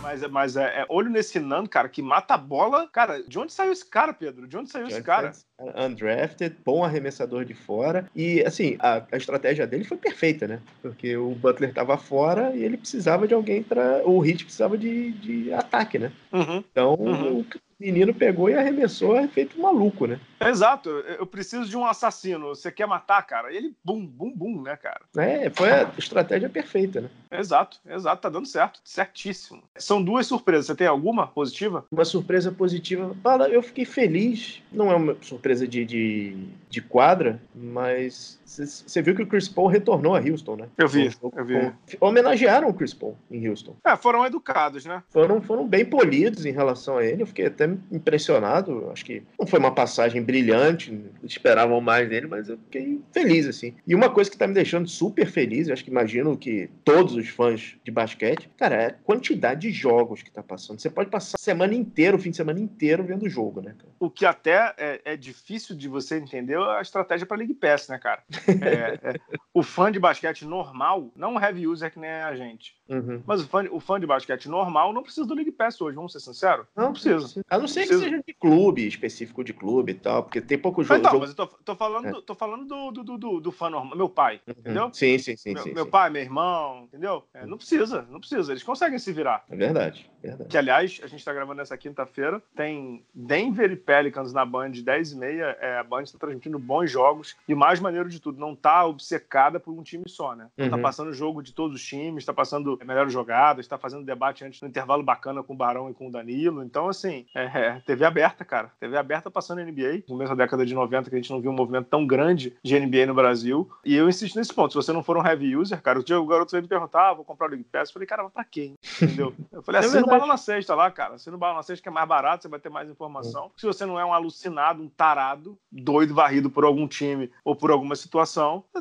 Mas, 0.01 0.23
mas 0.31 0.57
é, 0.57 0.81
é, 0.81 0.87
olho 0.89 1.11
nesse 1.11 1.39
Nando, 1.39 1.69
cara, 1.69 1.89
que 1.89 2.01
mata 2.01 2.35
a 2.35 2.39
bola. 2.39 2.89
Cara, 2.89 3.23
de 3.23 3.39
onde 3.39 3.53
saiu 3.53 3.73
esse 3.73 3.85
cara, 3.85 4.15
Pedro? 4.15 4.47
De 4.47 4.57
onde 4.57 4.71
saiu 4.71 4.87
de 4.87 4.93
esse 4.93 5.03
cara? 5.03 5.33
Undrafted, 5.77 6.57
bom 6.65 6.85
arremessador 6.85 7.45
de 7.45 7.55
fora. 7.55 8.09
E, 8.15 8.43
assim, 8.43 8.77
a, 8.79 9.03
a, 9.11 9.17
estratégia 9.17 9.67
dele 9.67 9.85
foi 9.85 9.97
perfeita, 9.97 10.47
né? 10.47 10.61
Porque 10.81 11.17
o 11.17 11.31
Butler 11.31 11.73
tava 11.73 11.97
fora 11.97 12.55
e 12.55 12.65
ele 12.65 12.77
precisava 12.77 13.27
de 13.27 13.35
alguém 13.35 13.63
para 13.63 14.03
O 14.05 14.21
Hit 14.21 14.45
precisava 14.45 14.79
de, 14.79 15.13
de 15.13 15.53
ataque, 15.53 15.99
né? 15.99 16.13
Uhum. 16.33 16.65
Então, 16.71 16.95
uhum 16.95 17.45
menino 17.79 18.13
pegou 18.13 18.51
e 18.51 18.55
arremessou, 18.55 19.17
é 19.17 19.29
feito 19.29 19.61
maluco, 19.61 20.07
né? 20.07 20.19
Exato, 20.41 20.91
eu 20.91 21.27
preciso 21.27 21.69
de 21.69 21.77
um 21.77 21.87
assassino. 21.87 22.49
Você 22.49 22.73
quer 22.73 22.87
matar, 22.87 23.23
cara? 23.23 23.53
E 23.53 23.57
ele, 23.57 23.75
bum, 23.85 24.05
bum, 24.05 24.33
bum, 24.35 24.63
né, 24.63 24.77
cara? 24.77 25.01
É, 25.17 25.49
foi 25.51 25.71
a 25.71 25.91
estratégia 25.97 26.49
perfeita, 26.49 27.03
né? 27.03 27.09
Exato, 27.31 27.79
exato, 27.87 28.23
tá 28.23 28.29
dando 28.29 28.47
certo, 28.47 28.81
certíssimo. 28.85 29.63
São 29.77 30.03
duas 30.03 30.27
surpresas. 30.27 30.67
Você 30.67 30.75
tem 30.75 30.87
alguma 30.87 31.27
positiva? 31.27 31.85
Uma 31.91 32.05
surpresa 32.05 32.51
positiva. 32.51 33.15
Fala, 33.23 33.49
eu 33.49 33.63
fiquei 33.63 33.85
feliz. 33.85 34.63
Não 34.73 34.91
é 34.91 34.97
uma 34.97 35.17
surpresa 35.21 35.48
de, 35.55 35.85
de, 35.85 36.37
de 36.71 36.81
quadra, 36.81 37.41
mas 37.55 38.38
você 38.49 39.03
viu 39.03 39.15
que 39.15 39.23
o 39.23 39.27
Chris 39.27 39.47
Paul 39.47 39.69
retornou 39.69 40.17
a 40.17 40.21
Houston, 40.21 40.57
né? 40.57 40.69
Eu 40.79 40.89
vi, 40.89 41.11
eu 41.37 41.45
vi. 41.45 41.73
Homenagearam 42.01 42.69
o 42.69 42.75
Chris 42.75 42.95
Paul 42.95 43.17
em 43.31 43.47
Houston. 43.47 43.77
É, 43.85 43.95
foram 43.95 44.25
educados, 44.25 44.87
né? 44.87 45.03
Foram, 45.11 45.43
foram 45.43 45.69
bem 45.69 45.85
polidos 45.85 46.47
em 46.47 46.51
relação 46.51 46.97
a 46.97 47.05
ele. 47.05 47.23
Eu 47.23 47.27
fiquei 47.27 47.47
até 47.47 47.69
impressionado. 47.93 48.91
Acho 48.91 49.05
que 49.05 49.23
não 49.39 49.47
foi 49.47 49.59
uma 49.59 49.75
passagem 49.75 50.23
brilhante, 50.23 50.99
esperavam 51.23 51.81
mais 51.81 52.09
dele, 52.09 52.27
mas 52.27 52.49
eu 52.49 52.57
fiquei 52.57 53.01
feliz, 53.13 53.47
assim. 53.47 53.75
E 53.87 53.95
uma 53.95 54.09
coisa 54.09 54.31
que 54.31 54.39
tá 54.39 54.47
me 54.47 54.55
deixando 54.55 54.89
super 54.89 55.27
feliz, 55.27 55.69
eu 55.69 55.75
acho 55.75 55.85
que 55.85 55.91
imagino 55.91 56.37
que 56.37 56.71
todos 56.85 57.15
os 57.15 57.29
fãs 57.29 57.77
de 57.85 57.91
basquete, 57.91 58.51
cara, 58.57 58.75
é 58.77 58.87
a 58.87 58.93
quantidade 58.93 59.61
de 59.61 59.71
jogos 59.71 60.23
que 60.23 60.31
tá 60.31 60.43
passando. 60.43 60.81
Você 60.81 60.89
pode 60.89 61.11
passar 61.11 61.37
a 61.39 61.45
semana 61.45 61.75
inteira, 61.75 62.17
o 62.17 62.19
fim 62.19 62.31
de 62.31 62.37
semana 62.37 62.61
inteiro 62.61 63.05
vendo 63.05 63.27
o 63.27 63.29
jogo, 63.29 63.61
né, 63.61 63.75
cara? 63.77 63.93
O 64.01 64.09
que 64.09 64.25
até 64.25 64.75
é, 64.79 65.01
é 65.05 65.17
difícil 65.17 65.77
de 65.77 65.89
você 65.89 66.17
entender 66.17 66.55
é 66.55 66.79
a 66.79 66.81
estratégia 66.81 67.27
para 67.27 67.37
League 67.37 67.55
Pass, 67.55 67.89
né, 67.89 67.99
cara? 67.99 68.23
É, 68.61 68.99
é, 69.03 69.21
o 69.53 69.63
fã 69.63 69.91
de 69.91 69.99
basquete 69.99 70.45
normal, 70.45 71.11
não 71.15 71.35
um 71.35 71.41
heavy 71.41 71.67
user 71.67 71.93
que 71.93 71.99
nem 71.99 72.11
a 72.11 72.35
gente, 72.35 72.75
uhum. 72.89 73.23
mas 73.27 73.43
o 73.43 73.49
fã, 73.49 73.67
o 73.71 73.81
fã 73.81 73.99
de 73.99 74.07
basquete 74.07 74.49
normal 74.49 74.93
não 74.93 75.03
precisa 75.03 75.27
do 75.27 75.35
League 75.35 75.53
Pass 75.53 75.81
hoje, 75.81 75.97
vamos 75.97 76.13
ser 76.13 76.21
sinceros? 76.21 76.67
Não 76.77 76.93
precisa. 76.93 77.43
A 77.49 77.59
não 77.59 77.69
ser 77.69 77.87
que 77.87 77.97
seja 77.97 78.23
de 78.25 78.35
clube, 78.35 78.87
específico 78.87 79.43
de 79.45 79.53
clube 79.53 79.93
e 79.93 79.95
tal, 79.95 80.23
porque 80.23 80.41
tem 80.41 80.59
pouco 80.59 80.83
jogo. 80.83 81.01
Então, 81.01 81.13
jogo... 81.13 81.21
mas 81.21 81.31
eu 81.31 81.37
tô, 81.37 81.47
tô 81.47 81.77
falando, 81.77 82.07
é. 82.07 82.23
tô 82.23 82.35
falando 82.35 82.65
do, 82.65 82.91
do, 82.91 83.19
do, 83.19 83.41
do, 83.41 83.53
fã 83.53 83.71
normal, 83.71 83.97
meu 83.97 84.09
pai, 84.09 84.41
uhum. 84.47 84.55
entendeu? 84.59 84.91
Sim, 84.93 85.19
sim, 85.19 85.37
sim. 85.37 85.55
Meu, 85.55 85.63
sim, 85.63 85.73
meu 85.73 85.85
sim. 85.85 85.91
pai, 85.91 86.11
meu 86.11 86.23
irmão, 86.23 86.85
entendeu? 86.85 87.25
É, 87.33 87.47
não 87.47 87.57
precisa, 87.57 88.07
não 88.11 88.21
precisa, 88.21 88.53
eles 88.53 88.63
conseguem 88.63 88.99
se 88.99 89.13
virar. 89.13 89.45
É 89.49 89.57
verdade, 89.57 90.11
verdade. 90.23 90.51
Que, 90.51 90.59
aliás, 90.59 91.01
a 91.03 91.07
gente 91.07 91.25
tá 91.25 91.33
gravando 91.33 91.61
essa 91.61 91.77
quinta-feira, 91.77 92.43
tem 92.55 93.05
Denver 93.15 93.71
e 93.71 93.77
Pelicans 93.77 94.33
na 94.33 94.45
Band 94.45 94.71
10 94.71 95.13
e 95.13 95.17
meia, 95.17 95.57
é, 95.61 95.79
a 95.79 95.85
Band 95.85 96.03
está 96.03 96.19
transmitindo 96.19 96.59
bons 96.59 96.91
jogos, 96.91 97.37
e 97.49 97.55
mais 97.55 97.81
maneiro 97.81 98.09
de 98.09 98.21
tudo, 98.21 98.28
não 98.33 98.55
tá 98.55 98.85
obcecada 98.85 99.61
por 99.61 99.73
um 99.73 99.83
time 99.83 100.05
só, 100.07 100.35
né? 100.35 100.49
Tá 100.57 100.65
uhum. 100.65 100.71
Tá 100.71 100.79
passando 100.79 101.13
jogo 101.13 101.43
de 101.43 101.53
todos 101.53 101.77
os 101.77 101.85
times, 101.85 102.25
tá 102.25 102.33
passando 102.33 102.79
melhores 102.85 103.13
jogadas, 103.13 103.67
tá 103.67 103.79
fazendo 103.79 104.05
debate 104.05 104.45
antes 104.45 104.61
no 104.61 104.69
intervalo 104.69 105.03
bacana 105.03 105.43
com 105.43 105.55
o 105.55 105.57
Barão 105.57 105.91
e 105.91 105.95
com 105.95 106.09
o 106.09 106.11
Danilo, 106.11 106.63
então, 106.63 106.89
assim, 106.89 107.27
é, 107.35 107.49
É, 107.59 107.81
TV 107.81 108.05
aberta, 108.05 108.45
cara. 108.45 108.71
TV 108.79 108.97
aberta 108.97 109.31
passando 109.31 109.63
NBA. 109.63 110.05
No 110.09 110.15
começo 110.15 110.35
da 110.35 110.45
década 110.45 110.65
de 110.65 110.75
90, 110.75 111.11
que 111.11 111.17
a 111.17 111.19
gente 111.19 111.31
não 111.31 111.41
viu 111.41 111.51
um 111.51 111.55
movimento 111.55 111.89
tão 111.89 112.07
grande 112.07 112.57
de 112.63 112.79
NBA 112.79 113.07
no 113.07 113.15
Brasil. 113.15 113.69
E 113.85 113.95
eu 113.95 114.09
insisto 114.09 114.37
nesse 114.37 114.55
ponto. 114.55 114.73
Se 114.73 114.77
você 114.77 114.93
não 114.93 115.03
for 115.03 115.17
um 115.17 115.27
heavy 115.27 115.57
user, 115.57 115.81
cara, 115.83 115.99
o 115.99 116.05
dia 116.05 116.21
o 116.21 116.27
garoto 116.27 116.53
veio 116.53 116.63
me 116.63 116.69
perguntar, 116.69 117.11
ah, 117.11 117.15
vou 117.15 117.25
comprar 117.25 117.47
o 117.47 117.51
League 117.51 117.65
Pass. 117.65 117.89
Eu 117.89 117.95
falei, 117.95 118.07
cara, 118.07 118.29
pra 118.31 118.45
quê? 118.45 118.75
Entendeu? 119.03 119.35
Eu 119.51 119.63
falei, 119.63 119.81
É 119.83 119.85
assina 119.85 120.07
o. 120.07 120.09
Bala 120.09 120.27
na 120.27 120.37
Sexta 120.37 120.75
lá, 120.75 120.91
cara. 120.91 121.15
Assina 121.15 121.37
o 121.37 121.39
Bala 121.39 121.57
na 121.57 121.63
Sexta, 121.63 121.83
que 121.83 121.89
é 121.89 121.93
mais 121.93 122.09
barato, 122.09 122.43
você 122.43 122.49
vai 122.49 122.61
ter 122.61 122.69
mais 122.69 122.89
informação. 122.89 123.51
Se 123.57 123.67
você 123.67 123.85
não 123.85 123.99
é 123.99 124.05
um 124.05 124.13
alucinado, 124.13 124.83
um 124.83 124.89
tarado, 124.89 125.59
doido, 125.71 126.15
varrido 126.15 126.51
por 126.51 126.65
algum 126.65 126.87
time 126.87 127.31
ou 127.45 127.55
por 127.55 127.71
alguma 127.71 127.97
situação, 127.97 128.18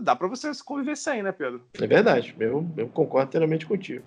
dá 0.01 0.15
pra 0.15 0.27
você 0.27 0.51
conviver 0.63 0.95
sem, 0.95 1.23
né, 1.23 1.31
Pedro? 1.31 1.61
É 1.79 1.87
verdade, 1.87 2.35
eu, 2.39 2.65
eu 2.77 2.87
concordo 2.87 3.29
inteiramente 3.29 3.65
contigo. 3.65 4.03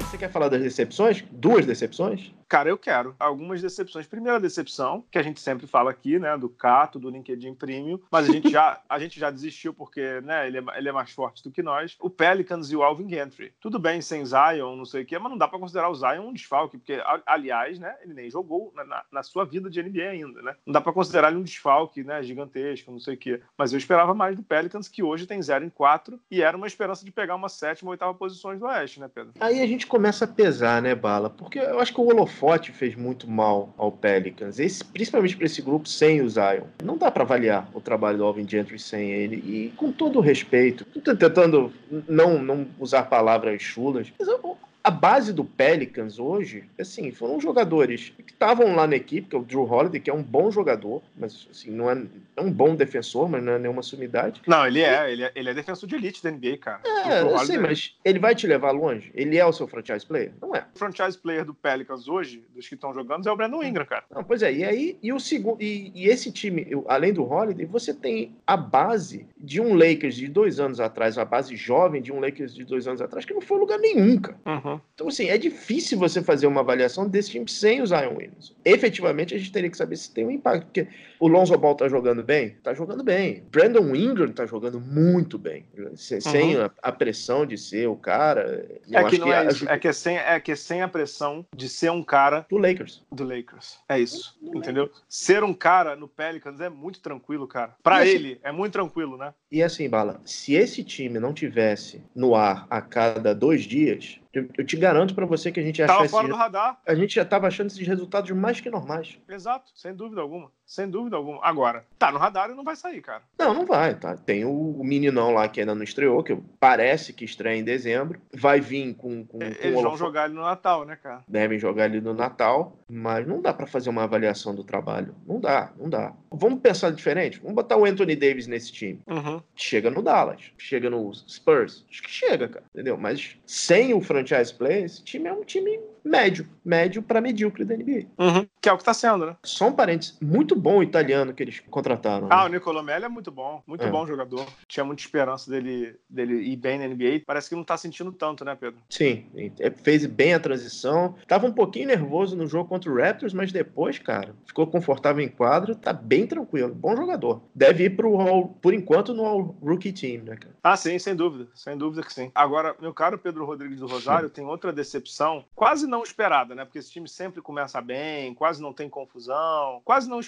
Você 0.00 0.18
quer 0.18 0.30
falar 0.32 0.48
das 0.48 0.62
decepções? 0.62 1.22
Duas 1.30 1.66
decepções? 1.66 2.32
Cara, 2.48 2.68
eu 2.68 2.78
quero. 2.78 3.14
Algumas 3.18 3.60
decepções. 3.60 4.06
Primeira 4.06 4.38
decepção, 4.38 5.04
que 5.10 5.18
a 5.18 5.22
gente 5.22 5.40
sempre 5.40 5.66
fala 5.66 5.90
aqui, 5.90 6.16
né? 6.18 6.38
Do 6.38 6.48
Cato, 6.48 6.98
do 6.98 7.10
LinkedIn 7.10 7.54
Premium, 7.54 7.98
mas 8.10 8.28
a 8.30 8.32
gente 8.32 8.48
já, 8.48 8.80
a 8.88 8.98
gente 9.00 9.18
já 9.18 9.30
desistiu 9.32 9.74
porque, 9.74 10.20
né, 10.22 10.46
ele 10.46 10.58
é, 10.58 10.62
ele 10.78 10.88
é 10.88 10.92
mais 10.92 11.10
forte 11.10 11.42
do 11.42 11.50
que 11.50 11.60
nós. 11.62 11.96
O 12.00 12.08
Pelicans 12.08 12.70
e 12.70 12.76
o 12.76 12.84
Alvin 12.84 13.08
Gentry. 13.08 13.52
Tudo 13.60 13.78
bem 13.80 14.00
sem 14.00 14.24
Zion, 14.24 14.76
não 14.76 14.84
sei 14.84 15.02
o 15.02 15.04
quê, 15.04 15.18
mas 15.18 15.28
não 15.30 15.36
dá 15.36 15.48
pra 15.48 15.58
considerar 15.58 15.90
o 15.90 15.94
Zion 15.94 16.28
um 16.28 16.32
desfalque, 16.32 16.78
porque, 16.78 17.02
aliás, 17.26 17.78
né, 17.80 17.94
ele 18.02 18.14
nem 18.14 18.30
jogou 18.30 18.72
na, 18.76 18.84
na- 18.84 19.04
na 19.12 19.22
sua 19.24 19.44
vida 19.44 19.68
de 19.68 19.82
NBA 19.82 20.08
ainda, 20.10 20.40
né? 20.40 20.54
Não 20.64 20.72
dá 20.72 20.80
pra 20.80 20.92
considerar 20.92 21.28
ele 21.30 21.38
um 21.40 21.42
desfalque, 21.42 22.04
né, 22.04 22.22
gigantesco, 22.22 22.92
não 22.92 23.00
sei 23.00 23.14
o 23.14 23.18
quê. 23.18 23.42
Mas 23.58 23.72
eu 23.72 23.78
esperava 23.78 24.14
mais 24.14 24.36
do 24.36 24.42
Pelicans, 24.44 24.88
que 24.88 25.02
hoje 25.02 25.26
tem 25.26 25.42
0 25.42 25.64
em 25.64 25.68
4 25.70 26.18
e 26.30 26.40
era 26.40 26.56
uma 26.56 26.68
esperança 26.68 27.04
de 27.04 27.10
pegar 27.10 27.34
uma 27.34 27.48
sétima 27.48 27.88
ou 27.88 27.90
oitava 27.92 28.14
posições 28.14 28.60
do 28.60 28.65
Oeste, 28.66 29.00
né, 29.00 29.08
Pedro? 29.12 29.32
Aí 29.40 29.60
a 29.62 29.66
gente 29.66 29.86
começa 29.86 30.24
a 30.24 30.28
pesar, 30.28 30.80
né, 30.82 30.94
Bala? 30.94 31.30
Porque 31.30 31.58
eu 31.58 31.78
acho 31.80 31.92
que 31.94 32.00
o 32.00 32.06
holofote 32.06 32.72
fez 32.72 32.94
muito 32.94 33.28
mal 33.28 33.72
ao 33.76 33.90
Pelicans, 33.92 34.58
esse, 34.58 34.84
principalmente 34.84 35.36
para 35.36 35.46
esse 35.46 35.62
grupo 35.62 35.88
sem 35.88 36.20
o 36.20 36.28
Zion. 36.28 36.64
Não 36.82 36.96
dá 36.96 37.10
para 37.10 37.22
avaliar 37.22 37.68
o 37.74 37.80
trabalho 37.80 38.18
do 38.18 38.24
Alvin 38.24 38.48
Gentry 38.48 38.78
sem 38.78 39.10
ele, 39.10 39.36
e 39.36 39.72
com 39.76 39.90
todo 39.92 40.18
o 40.18 40.22
respeito, 40.22 40.84
tô 40.84 41.14
tentando 41.16 41.72
não, 42.08 42.42
não 42.42 42.66
usar 42.78 43.04
palavras 43.04 43.62
chulas, 43.62 44.12
mas 44.18 44.28
eu- 44.28 44.56
a 44.86 44.90
base 44.90 45.32
do 45.32 45.44
Pelicans 45.44 46.20
hoje, 46.20 46.62
assim, 46.78 47.10
foram 47.10 47.40
jogadores 47.40 48.12
que 48.24 48.32
estavam 48.32 48.72
lá 48.76 48.86
na 48.86 48.94
equipe, 48.94 49.28
que 49.28 49.34
é 49.34 49.38
o 49.38 49.42
Drew 49.42 49.64
Holiday, 49.64 50.00
que 50.00 50.08
é 50.08 50.14
um 50.14 50.22
bom 50.22 50.48
jogador, 50.48 51.02
mas 51.16 51.48
assim, 51.50 51.72
não 51.72 51.90
é, 51.90 52.00
é 52.36 52.40
um 52.40 52.52
bom 52.52 52.72
defensor, 52.76 53.28
mas 53.28 53.42
não 53.42 53.54
é 53.54 53.58
nenhuma 53.58 53.82
sumidade. 53.82 54.40
Não, 54.46 54.64
ele 54.64 54.80
é, 54.80 55.12
ele 55.12 55.24
é, 55.24 55.32
ele 55.34 55.50
é 55.50 55.54
defensor 55.54 55.88
de 55.88 55.96
elite 55.96 56.22
da 56.22 56.30
NBA, 56.30 56.58
cara. 56.58 56.82
É, 57.04 57.20
eu 57.20 57.36
sei, 57.40 57.58
mas 57.58 57.96
ele 58.04 58.20
vai 58.20 58.32
te 58.36 58.46
levar 58.46 58.70
longe? 58.70 59.10
Ele 59.12 59.36
é 59.36 59.44
o 59.44 59.52
seu 59.52 59.66
franchise 59.66 60.06
player? 60.06 60.32
Não 60.40 60.54
é. 60.54 60.64
O 60.72 60.78
franchise 60.78 61.18
player 61.18 61.44
do 61.44 61.52
Pelicans 61.52 62.06
hoje, 62.06 62.44
dos 62.54 62.68
que 62.68 62.76
estão 62.76 62.94
jogando, 62.94 63.28
é 63.28 63.32
o 63.32 63.36
Brandon 63.36 63.64
Ingram, 63.64 63.86
cara. 63.86 64.04
Não, 64.14 64.22
pois 64.22 64.40
é, 64.40 64.52
e 64.52 64.62
aí, 64.62 64.96
e 65.02 65.12
o 65.12 65.18
segundo, 65.18 65.60
e, 65.60 65.90
e 65.96 66.06
esse 66.06 66.30
time, 66.30 66.64
além 66.86 67.12
do 67.12 67.24
Holiday, 67.24 67.66
você 67.66 67.92
tem 67.92 68.36
a 68.46 68.56
base 68.56 69.26
de 69.36 69.60
um 69.60 69.74
Lakers 69.74 70.14
de 70.14 70.28
dois 70.28 70.60
anos 70.60 70.78
atrás, 70.78 71.18
a 71.18 71.24
base 71.24 71.56
jovem 71.56 72.00
de 72.00 72.12
um 72.12 72.20
Lakers 72.20 72.54
de 72.54 72.64
dois 72.64 72.86
anos 72.86 73.02
atrás, 73.02 73.24
que 73.24 73.34
não 73.34 73.40
foi 73.40 73.58
lugar 73.58 73.80
nenhum, 73.80 74.20
cara. 74.20 74.38
Uhum. 74.46 74.75
Então, 74.94 75.08
assim, 75.08 75.28
é 75.28 75.36
difícil 75.36 75.98
você 75.98 76.22
fazer 76.22 76.46
uma 76.46 76.60
avaliação 76.60 77.08
desse 77.08 77.30
time 77.30 77.48
sem 77.48 77.82
o 77.82 77.86
Zion 77.86 78.14
Williamson. 78.16 78.54
Efetivamente, 78.64 79.34
a 79.34 79.38
gente 79.38 79.52
teria 79.52 79.70
que 79.70 79.76
saber 79.76 79.96
se 79.96 80.12
tem 80.12 80.26
um 80.26 80.30
impacto, 80.30 80.64
porque 80.66 80.88
o 81.20 81.28
Lonzo 81.28 81.56
Ball 81.56 81.74
tá 81.74 81.88
jogando 81.88 82.22
bem? 82.22 82.50
Tá 82.62 82.74
jogando 82.74 83.02
bem. 83.04 83.44
Brandon 83.50 83.94
Ingram 83.94 84.32
tá 84.32 84.46
jogando 84.46 84.80
muito 84.80 85.38
bem. 85.38 85.66
Sem, 85.94 86.20
sem 86.20 86.56
a, 86.56 86.70
a 86.82 86.92
pressão 86.92 87.46
de 87.46 87.56
ser 87.58 87.88
o 87.88 87.96
cara. 87.96 88.66
É 88.90 89.04
que 89.04 89.18
não 89.18 89.32
é 89.32 89.46
isso. 89.46 89.68
É 89.68 89.78
que 89.78 89.88
é, 89.88 89.92
sem, 89.92 90.18
é 90.18 90.40
que 90.40 90.52
é 90.52 90.56
sem 90.56 90.82
a 90.82 90.88
pressão 90.88 91.46
de 91.54 91.68
ser 91.68 91.90
um 91.90 92.02
cara 92.02 92.46
do 92.48 92.56
Lakers. 92.58 93.02
do 93.10 93.24
Lakers. 93.24 93.78
É 93.88 93.98
isso. 93.98 94.36
Do 94.40 94.58
entendeu? 94.58 94.90
Ser 95.08 95.42
um 95.44 95.54
cara 95.54 95.94
no 95.96 96.08
Pelicans 96.08 96.60
é 96.60 96.68
muito 96.68 97.00
tranquilo, 97.00 97.46
cara. 97.46 97.74
Pra 97.82 97.98
assim- 97.98 98.10
ele, 98.10 98.40
é 98.42 98.52
muito 98.52 98.72
tranquilo, 98.72 99.16
né? 99.16 99.32
E 99.56 99.62
assim, 99.62 99.88
Bala, 99.88 100.20
se 100.22 100.52
esse 100.52 100.84
time 100.84 101.18
não 101.18 101.32
tivesse 101.32 102.04
no 102.14 102.34
ar 102.34 102.66
a 102.68 102.82
cada 102.82 103.34
dois 103.34 103.62
dias, 103.64 104.20
eu, 104.30 104.46
eu 104.58 104.66
te 104.66 104.76
garanto 104.76 105.14
pra 105.14 105.24
você 105.24 105.50
que 105.50 105.58
a 105.58 105.62
gente 105.62 105.78
ia 105.78 105.86
achar 105.86 105.94
Tava 105.94 106.04
esse- 106.04 106.12
fora 106.12 106.28
do 106.28 106.34
radar. 106.34 106.78
a 106.86 106.94
gente 106.94 107.14
já 107.14 107.24
tava 107.24 107.46
achando 107.46 107.68
esses 107.68 107.86
resultados 107.86 108.30
mais 108.32 108.60
que 108.60 108.68
normais. 108.68 109.18
Exato, 109.26 109.70
sem 109.74 109.94
dúvida 109.94 110.20
alguma. 110.20 110.52
Sem 110.66 110.90
dúvida 110.90 111.16
alguma. 111.16 111.38
Agora, 111.42 111.84
tá 111.96 112.10
no 112.10 112.18
radar 112.18 112.50
e 112.50 112.54
não 112.54 112.64
vai 112.64 112.74
sair, 112.74 113.00
cara. 113.00 113.22
Não, 113.38 113.54
não 113.54 113.64
vai, 113.64 113.94
tá? 113.94 114.16
Tem 114.16 114.44
o, 114.44 114.50
o 114.50 114.84
meninão 114.84 115.32
lá 115.32 115.48
que 115.48 115.60
ainda 115.60 115.74
não 115.74 115.84
estreou, 115.84 116.24
que 116.24 116.36
parece 116.58 117.12
que 117.12 117.24
estreia 117.24 117.56
em 117.56 117.62
dezembro. 117.62 118.20
Vai 118.34 118.60
vir 118.60 118.94
com. 118.94 119.24
com, 119.24 119.38
com 119.38 119.44
Eles 119.44 119.80
vão 119.80 119.96
jogar 119.96 120.24
ele 120.24 120.34
no 120.34 120.42
Natal, 120.42 120.84
né, 120.84 120.96
cara? 120.96 121.22
Devem 121.28 121.58
jogar 121.58 121.84
ali 121.84 122.00
no 122.00 122.12
Natal, 122.12 122.76
mas 122.90 123.24
não 123.26 123.40
dá 123.40 123.54
pra 123.54 123.66
fazer 123.66 123.90
uma 123.90 124.02
avaliação 124.02 124.54
do 124.54 124.64
trabalho. 124.64 125.14
Não 125.24 125.38
dá, 125.38 125.72
não 125.78 125.88
dá. 125.88 126.12
Vamos 126.32 126.60
pensar 126.60 126.90
diferente? 126.90 127.38
Vamos 127.38 127.54
botar 127.54 127.76
o 127.76 127.84
Anthony 127.84 128.16
Davis 128.16 128.48
nesse 128.48 128.72
time. 128.72 129.00
Uhum. 129.06 129.40
Chega 129.54 129.88
no 129.88 130.02
Dallas, 130.02 130.52
chega 130.58 130.90
no 130.90 131.14
Spurs. 131.14 131.86
Acho 131.88 132.02
que 132.02 132.10
chega, 132.10 132.48
cara. 132.48 132.64
Entendeu? 132.74 132.96
Mas 132.96 133.38
sem 133.46 133.94
o 133.94 134.00
franchise 134.00 134.52
player, 134.52 134.84
esse 134.84 135.04
time 135.04 135.28
é 135.28 135.32
um 135.32 135.44
time 135.44 135.78
médio. 136.06 136.48
Médio 136.64 137.02
pra 137.02 137.20
medíocre 137.20 137.64
da 137.64 137.76
NBA. 137.76 138.06
Uhum. 138.18 138.46
Que 138.60 138.68
é 138.68 138.72
o 138.72 138.78
que 138.78 138.84
tá 138.84 138.94
sendo, 138.94 139.26
né? 139.26 139.36
Só 139.44 139.68
um 139.68 139.72
parênteses. 139.72 140.16
Muito 140.20 140.55
bom 140.56 140.78
o 140.78 140.82
italiano 140.82 141.32
que 141.34 141.42
eles 141.42 141.60
contrataram. 141.70 142.22
né? 142.28 142.28
Ah, 142.30 142.44
o 142.44 142.48
Nicolò 142.48 142.82
Melli 142.82 143.04
é 143.04 143.08
muito 143.08 143.30
bom, 143.30 143.62
muito 143.66 143.84
É. 143.84 143.90
bom 143.90 144.06
jogador. 144.06 144.46
Tinha 144.68 144.84
muita 144.84 145.02
esperança 145.02 145.50
dele, 145.50 145.96
dele 146.08 146.34
ir 146.42 146.56
bem 146.56 146.78
na 146.78 146.86
NBA. 146.88 147.22
Parece 147.26 147.48
que 147.48 147.54
não 147.54 147.64
tá 147.64 147.76
sentindo 147.76 148.12
tanto, 148.12 148.44
né, 148.44 148.54
Pedro? 148.58 148.80
Sim, 148.90 149.26
é, 149.60 149.70
fez 149.70 150.06
bem 150.06 150.34
a 150.34 150.40
transição. 150.40 151.14
Tava 151.26 151.46
um 151.46 151.52
pouquinho 151.52 151.88
nervoso 151.88 152.36
no 152.36 152.46
jogo 152.46 152.68
contra 152.68 152.90
o 152.90 152.96
Raptors, 152.96 153.32
mas 153.34 153.52
depois, 153.52 153.98
cara, 153.98 154.34
ficou 154.46 154.66
confortável 154.66 155.24
em 155.24 155.28
quadro, 155.28 155.74
tá 155.74 155.92
bem 155.92 156.26
tranquilo. 156.26 156.74
Bom 156.74 156.96
jogador. 156.96 157.42
Deve 157.54 157.84
ir 157.84 157.90
pro 157.96 158.20
All, 158.20 158.48
por 158.60 158.72
enquanto, 158.74 159.14
no 159.14 159.24
All 159.24 159.56
Rookie 159.62 159.92
Team, 159.92 160.24
né, 160.24 160.36
cara? 160.36 160.54
Ah, 160.62 160.76
sim, 160.76 160.98
sem 160.98 161.14
dúvida. 161.14 161.48
Sem 161.54 161.76
dúvida 161.76 162.02
que 162.02 162.12
sim. 162.12 162.30
Agora, 162.34 162.74
meu 162.80 162.92
caro 162.92 163.18
Pedro 163.18 163.44
Rodrigues 163.44 163.78
do 163.80 163.86
Rosário, 163.86 164.28
tem 164.28 164.44
outra 164.44 164.72
decepção, 164.72 165.44
quase 165.54 165.86
não 165.86 166.02
esperada, 166.02 166.54
né? 166.54 166.64
Porque 166.64 166.78
esse 166.78 166.90
time 166.90 167.08
sempre 167.08 167.40
começa 167.40 167.80
bem, 167.80 168.34
quase 168.34 168.60
não 168.60 168.72
tem 168.72 168.88
confusão, 168.88 169.80
quase 169.84 170.08
não 170.08 170.18